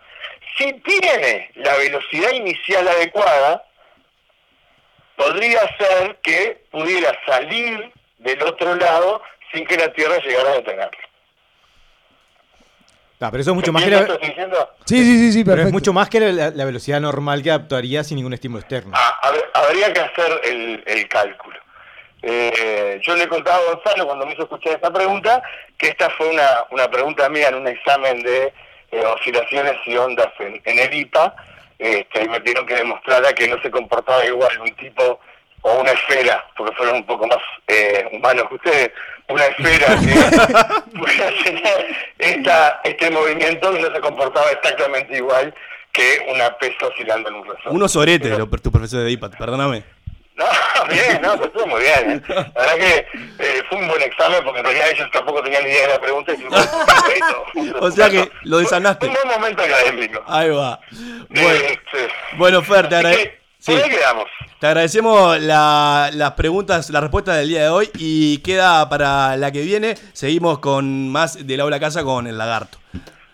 Si 0.56 0.72
tiene 0.80 1.50
la 1.56 1.76
velocidad 1.76 2.30
inicial 2.32 2.86
adecuada, 2.88 3.64
podría 5.16 5.60
ser 5.76 6.18
que 6.22 6.64
pudiera 6.70 7.12
salir 7.26 7.92
del 8.18 8.42
otro 8.42 8.74
lado 8.74 9.22
sin 9.52 9.64
que 9.66 9.76
la 9.76 9.92
Tierra 9.92 10.18
llegara 10.18 10.50
a 10.50 10.54
detenerlo. 10.54 10.98
Ah, 13.20 13.30
pero 13.32 13.40
eso 13.40 13.50
es 13.50 13.56
mucho 13.56 13.72
más 13.72 13.82
que 13.82 13.88
¿Entiendes 13.88 14.08
la, 14.10 14.14
estoy 14.14 14.28
diciendo? 14.28 14.70
Sí, 14.84 14.96
sí, 15.04 15.18
sí, 15.18 15.32
sí, 15.32 15.44
pero 15.44 15.62
es 15.62 15.72
mucho 15.72 15.92
más 15.92 16.08
que 16.08 16.20
la, 16.20 16.50
la 16.50 16.64
velocidad 16.64 17.00
normal 17.00 17.42
que 17.42 17.50
actuaría 17.50 18.04
sin 18.04 18.16
ningún 18.16 18.32
estímulo 18.32 18.60
externo. 18.60 18.92
Ah, 18.94 19.18
hab- 19.22 19.50
habría 19.54 19.92
que 19.92 20.00
hacer 20.00 20.40
el, 20.44 20.84
el 20.86 21.08
cálculo. 21.08 21.58
Eh, 22.22 23.00
yo 23.04 23.14
le 23.14 23.24
he 23.24 23.28
contado 23.28 23.60
a 23.68 23.74
Gonzalo 23.74 24.06
cuando 24.06 24.26
me 24.26 24.32
hizo 24.32 24.42
escuchar 24.42 24.72
esta 24.74 24.92
pregunta 24.92 25.42
que 25.76 25.88
esta 25.88 26.10
fue 26.10 26.28
una, 26.30 26.48
una 26.70 26.90
pregunta 26.90 27.28
mía 27.28 27.48
en 27.48 27.54
un 27.56 27.68
examen 27.68 28.20
de 28.22 28.52
eh, 28.90 29.04
oscilaciones 29.04 29.74
y 29.86 29.96
ondas 29.96 30.28
en, 30.40 30.60
en 30.64 30.78
el 30.78 30.92
IPA 30.94 31.34
este, 31.78 32.24
y 32.24 32.28
me 32.28 32.40
pidieron 32.40 32.66
que 32.66 32.74
demostrara 32.74 33.32
que 33.32 33.46
no 33.46 33.60
se 33.62 33.70
comportaba 33.70 34.24
igual 34.26 34.58
un 34.60 34.74
tipo 34.74 35.20
o 35.62 35.74
una 35.80 35.90
esfera, 35.92 36.44
porque 36.56 36.74
fueron 36.76 36.96
un 36.96 37.06
poco 37.06 37.26
más 37.26 37.38
eh, 37.66 38.08
humanos 38.12 38.44
que 38.48 38.54
ustedes, 38.54 38.90
una 39.28 39.44
esfera 39.44 39.86
que 40.00 40.98
pudiera 40.98 41.30
tener 41.44 41.96
esta, 42.18 42.80
este 42.84 43.10
movimiento 43.10 43.72
que 43.72 43.80
no 43.80 43.94
se 43.94 44.00
comportaba 44.00 44.50
exactamente 44.52 45.16
igual 45.16 45.54
que 45.92 46.26
una 46.32 46.56
pesa 46.58 46.86
oscilando 46.86 47.28
en 47.28 47.34
un 47.36 47.44
resorte. 47.44 47.70
Unos 47.70 47.94
oretes, 47.96 48.36
lo- 48.38 48.48
tu 48.48 48.70
profesor 48.72 49.00
de 49.04 49.10
IPAT, 49.10 49.36
perdóname. 49.36 49.82
No, 50.38 50.44
bien, 50.88 51.20
no, 51.20 51.34
estuvo 51.34 51.66
muy 51.66 51.80
bien. 51.80 52.10
¿eh? 52.12 52.22
La 52.28 52.44
verdad 52.62 52.76
que 52.76 53.06
eh, 53.40 53.62
fue 53.68 53.78
un 53.78 53.88
buen 53.88 54.02
examen 54.02 54.40
porque 54.44 54.60
en 54.60 54.64
realidad 54.66 54.86
ellos 54.92 55.08
tampoco 55.12 55.42
tenían 55.42 55.64
ni 55.64 55.70
idea 55.70 55.88
de 55.88 55.92
la 55.94 56.00
pregunta. 56.00 56.32
Y 56.32 56.44
O 57.80 57.90
sea 57.90 58.08
que 58.08 58.30
lo 58.44 58.58
desanaste. 58.58 59.06
Un 59.08 59.14
buen 59.14 59.28
momento 59.28 59.62
académico. 59.62 60.22
Ahí 60.26 60.50
va. 60.50 60.78
Bueno, 61.28 61.50
Este, 61.50 62.08
bueno 62.36 62.62
Fer, 62.62 62.88
te, 62.88 62.94
Así 62.96 63.06
agrade- 63.06 63.16
que, 63.22 63.40
sí, 63.58 63.72
por 63.72 63.82
ahí 63.84 63.90
quedamos. 63.90 64.24
te 64.60 64.66
agradecemos 64.68 65.40
la- 65.40 66.10
las 66.12 66.32
preguntas, 66.32 66.88
la 66.90 67.00
respuesta 67.00 67.34
del 67.34 67.48
día 67.48 67.62
de 67.64 67.68
hoy 67.70 67.90
y 67.98 68.38
queda 68.38 68.88
para 68.88 69.36
la 69.36 69.50
que 69.50 69.62
viene. 69.62 69.96
Seguimos 70.12 70.60
con 70.60 71.08
más 71.10 71.46
del 71.46 71.60
aula 71.60 71.80
casa 71.80 72.04
con 72.04 72.26
el 72.28 72.38
lagarto. 72.38 72.78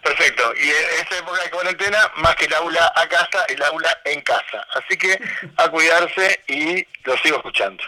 Perfecto. 0.05 0.53
Y 0.55 0.69
en 0.69 1.01
esta 1.01 1.19
época 1.19 1.43
de 1.43 1.51
cuarentena, 1.51 1.99
más 2.17 2.37
que 2.37 2.45
el 2.45 2.55
aula 2.55 2.93
a 2.95 3.09
casa, 3.09 3.45
el 3.49 3.63
aula 3.63 3.99
en 4.05 4.21
casa. 4.21 4.67
Así 4.75 4.99
que 4.99 5.19
a 5.57 5.69
cuidarse 5.71 6.41
y 6.47 6.87
lo 7.05 7.17
sigo 7.17 7.39
escuchando. 7.39 7.83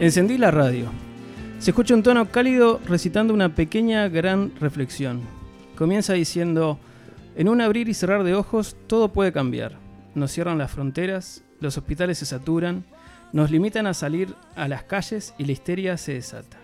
Encendí 0.00 0.38
la 0.38 0.50
radio. 0.52 0.92
Se 1.58 1.70
escucha 1.70 1.94
un 1.94 2.02
tono 2.02 2.30
cálido 2.30 2.80
recitando 2.86 3.32
una 3.32 3.54
pequeña 3.54 4.08
gran 4.08 4.52
reflexión. 4.60 5.22
Comienza 5.76 6.12
diciendo, 6.12 6.78
en 7.36 7.48
un 7.48 7.60
abrir 7.60 7.88
y 7.88 7.94
cerrar 7.94 8.24
de 8.24 8.34
ojos 8.34 8.76
todo 8.86 9.12
puede 9.12 9.32
cambiar. 9.32 9.78
Nos 10.14 10.32
cierran 10.32 10.58
las 10.58 10.70
fronteras, 10.70 11.42
los 11.60 11.76
hospitales 11.76 12.18
se 12.18 12.26
saturan, 12.26 12.84
nos 13.32 13.50
limitan 13.50 13.86
a 13.86 13.94
salir 13.94 14.34
a 14.54 14.68
las 14.68 14.84
calles 14.84 15.34
y 15.38 15.44
la 15.44 15.52
histeria 15.52 15.96
se 15.96 16.14
desata. 16.14 16.56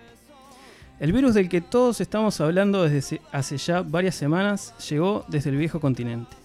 El 1.01 1.13
virus 1.13 1.35
del 1.35 1.49
que 1.49 1.61
todos 1.61 2.01
estamos 2.01 2.41
hablando 2.41 2.87
desde 2.87 3.21
hace 3.33 3.57
ya 3.57 3.83
varias 3.83 4.15
semanas 4.15 4.75
llegó 4.89 5.25
desde 5.29 5.51
el 5.51 5.57
viejo 5.57 5.81
continente. 5.81 6.37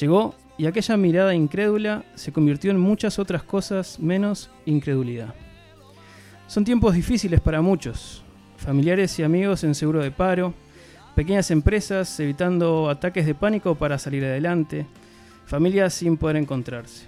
Llegó 0.00 0.34
y 0.56 0.66
aquella 0.66 0.96
mirada 0.96 1.34
incrédula 1.34 2.04
se 2.14 2.32
convirtió 2.32 2.70
en 2.70 2.78
muchas 2.78 3.18
otras 3.18 3.42
cosas 3.42 3.98
menos 3.98 4.50
incredulidad. 4.64 5.34
Son 6.46 6.64
tiempos 6.64 6.94
difíciles 6.94 7.40
para 7.40 7.60
muchos. 7.60 8.22
Familiares 8.56 9.18
y 9.18 9.22
amigos 9.22 9.64
en 9.64 9.74
seguro 9.74 10.02
de 10.02 10.10
paro, 10.10 10.54
pequeñas 11.14 11.50
empresas 11.50 12.18
evitando 12.20 12.88
ataques 12.88 13.26
de 13.26 13.34
pánico 13.34 13.74
para 13.74 13.98
salir 13.98 14.24
adelante, 14.24 14.86
familias 15.46 15.94
sin 15.94 16.16
poder 16.16 16.36
encontrarse. 16.36 17.06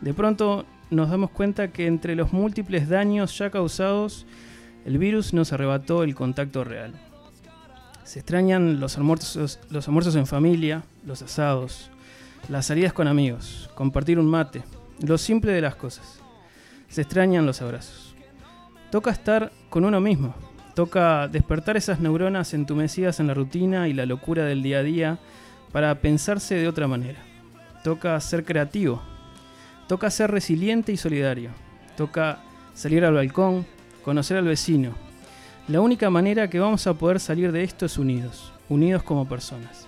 De 0.00 0.14
pronto 0.14 0.66
nos 0.90 1.10
damos 1.10 1.30
cuenta 1.30 1.68
que 1.68 1.86
entre 1.86 2.14
los 2.14 2.32
múltiples 2.32 2.88
daños 2.88 3.36
ya 3.38 3.50
causados, 3.50 4.26
el 4.84 4.98
virus 4.98 5.32
nos 5.32 5.52
arrebató 5.52 6.02
el 6.02 6.14
contacto 6.14 6.64
real. 6.64 6.92
Se 8.04 8.18
extrañan 8.18 8.80
los 8.80 8.98
almuerzos, 8.98 9.60
los 9.70 9.86
almuerzos 9.88 10.16
en 10.16 10.26
familia, 10.26 10.82
los 11.06 11.22
asados, 11.22 11.90
las 12.48 12.66
salidas 12.66 12.92
con 12.92 13.08
amigos, 13.08 13.70
compartir 13.74 14.18
un 14.18 14.26
mate, 14.26 14.62
lo 15.00 15.16
simple 15.18 15.52
de 15.52 15.60
las 15.60 15.76
cosas. 15.76 16.20
Se 16.88 17.02
extrañan 17.02 17.46
los 17.46 17.62
abrazos. 17.62 18.14
Toca 18.90 19.10
estar 19.10 19.50
con 19.70 19.84
uno 19.84 20.00
mismo. 20.00 20.34
Toca 20.74 21.28
despertar 21.28 21.76
esas 21.76 22.00
neuronas 22.00 22.54
entumecidas 22.54 23.20
en 23.20 23.26
la 23.26 23.34
rutina 23.34 23.88
y 23.88 23.92
la 23.92 24.06
locura 24.06 24.44
del 24.44 24.62
día 24.62 24.78
a 24.78 24.82
día 24.82 25.18
para 25.70 25.94
pensarse 25.96 26.54
de 26.54 26.68
otra 26.68 26.88
manera. 26.88 27.18
Toca 27.84 28.18
ser 28.20 28.44
creativo. 28.44 29.02
Toca 29.86 30.10
ser 30.10 30.30
resiliente 30.30 30.92
y 30.92 30.96
solidario. 30.96 31.50
Toca 31.96 32.38
salir 32.72 33.04
al 33.04 33.14
balcón, 33.14 33.66
conocer 34.02 34.38
al 34.38 34.46
vecino. 34.46 34.94
La 35.68 35.80
única 35.80 36.08
manera 36.08 36.48
que 36.48 36.58
vamos 36.58 36.86
a 36.86 36.94
poder 36.94 37.20
salir 37.20 37.52
de 37.52 37.64
esto 37.64 37.84
es 37.84 37.98
unidos, 37.98 38.52
unidos 38.68 39.02
como 39.02 39.28
personas. 39.28 39.86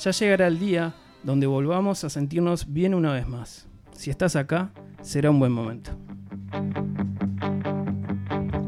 Ya 0.00 0.10
llegará 0.12 0.46
el 0.46 0.58
día 0.58 0.94
donde 1.22 1.46
volvamos 1.46 2.04
a 2.04 2.10
sentirnos 2.10 2.72
bien 2.72 2.94
una 2.94 3.12
vez 3.12 3.28
más. 3.28 3.66
Si 3.92 4.10
estás 4.10 4.34
acá, 4.34 4.70
será 5.02 5.30
un 5.30 5.38
buen 5.38 5.52
momento. 5.52 5.90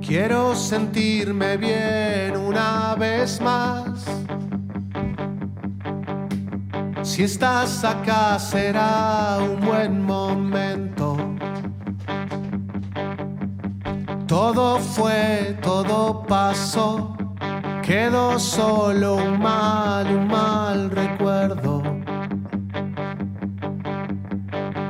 Quiero 0.08 0.54
sentirme 0.54 1.58
bien 1.58 2.34
una 2.34 2.94
vez 2.94 3.42
más. 3.42 4.06
Si 7.02 7.24
estás 7.24 7.84
acá 7.84 8.38
será 8.38 9.36
un 9.38 9.60
buen 9.60 10.02
momento. 10.02 11.14
Todo 14.26 14.78
fue, 14.78 15.58
todo 15.60 16.22
pasó. 16.22 17.14
Quedó 17.82 18.38
solo 18.38 19.16
un 19.16 19.38
mal, 19.38 20.06
un 20.06 20.26
mal 20.26 20.90
recuerdo. 20.90 21.82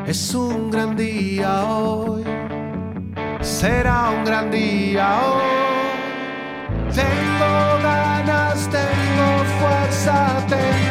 Es 0.07 0.32
un 0.32 0.70
gran 0.70 0.95
día 0.95 1.65
hoy 1.65 2.38
será 3.40 4.10
un 4.10 4.24
gran 4.24 4.51
día 4.51 5.20
hoy. 5.27 5.43
Tengo 6.94 7.82
ganas, 7.82 8.69
tengo 8.69 9.44
fuerza, 9.60 10.44
tengo 10.48 10.88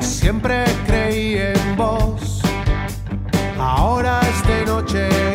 Siempre 0.00 0.64
creí 0.86 1.34
en 1.36 1.76
vos, 1.76 2.40
ahora 3.58 4.20
es 4.20 4.46
de 4.46 4.64
noche. 4.66 5.25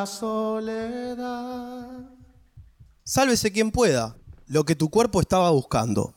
la 0.00 0.06
soledad. 0.06 1.88
Sálvese 3.04 3.52
quien 3.52 3.70
pueda, 3.70 4.16
lo 4.46 4.64
que 4.64 4.74
tu 4.74 4.88
cuerpo 4.88 5.20
estaba 5.20 5.50
buscando. 5.50 6.14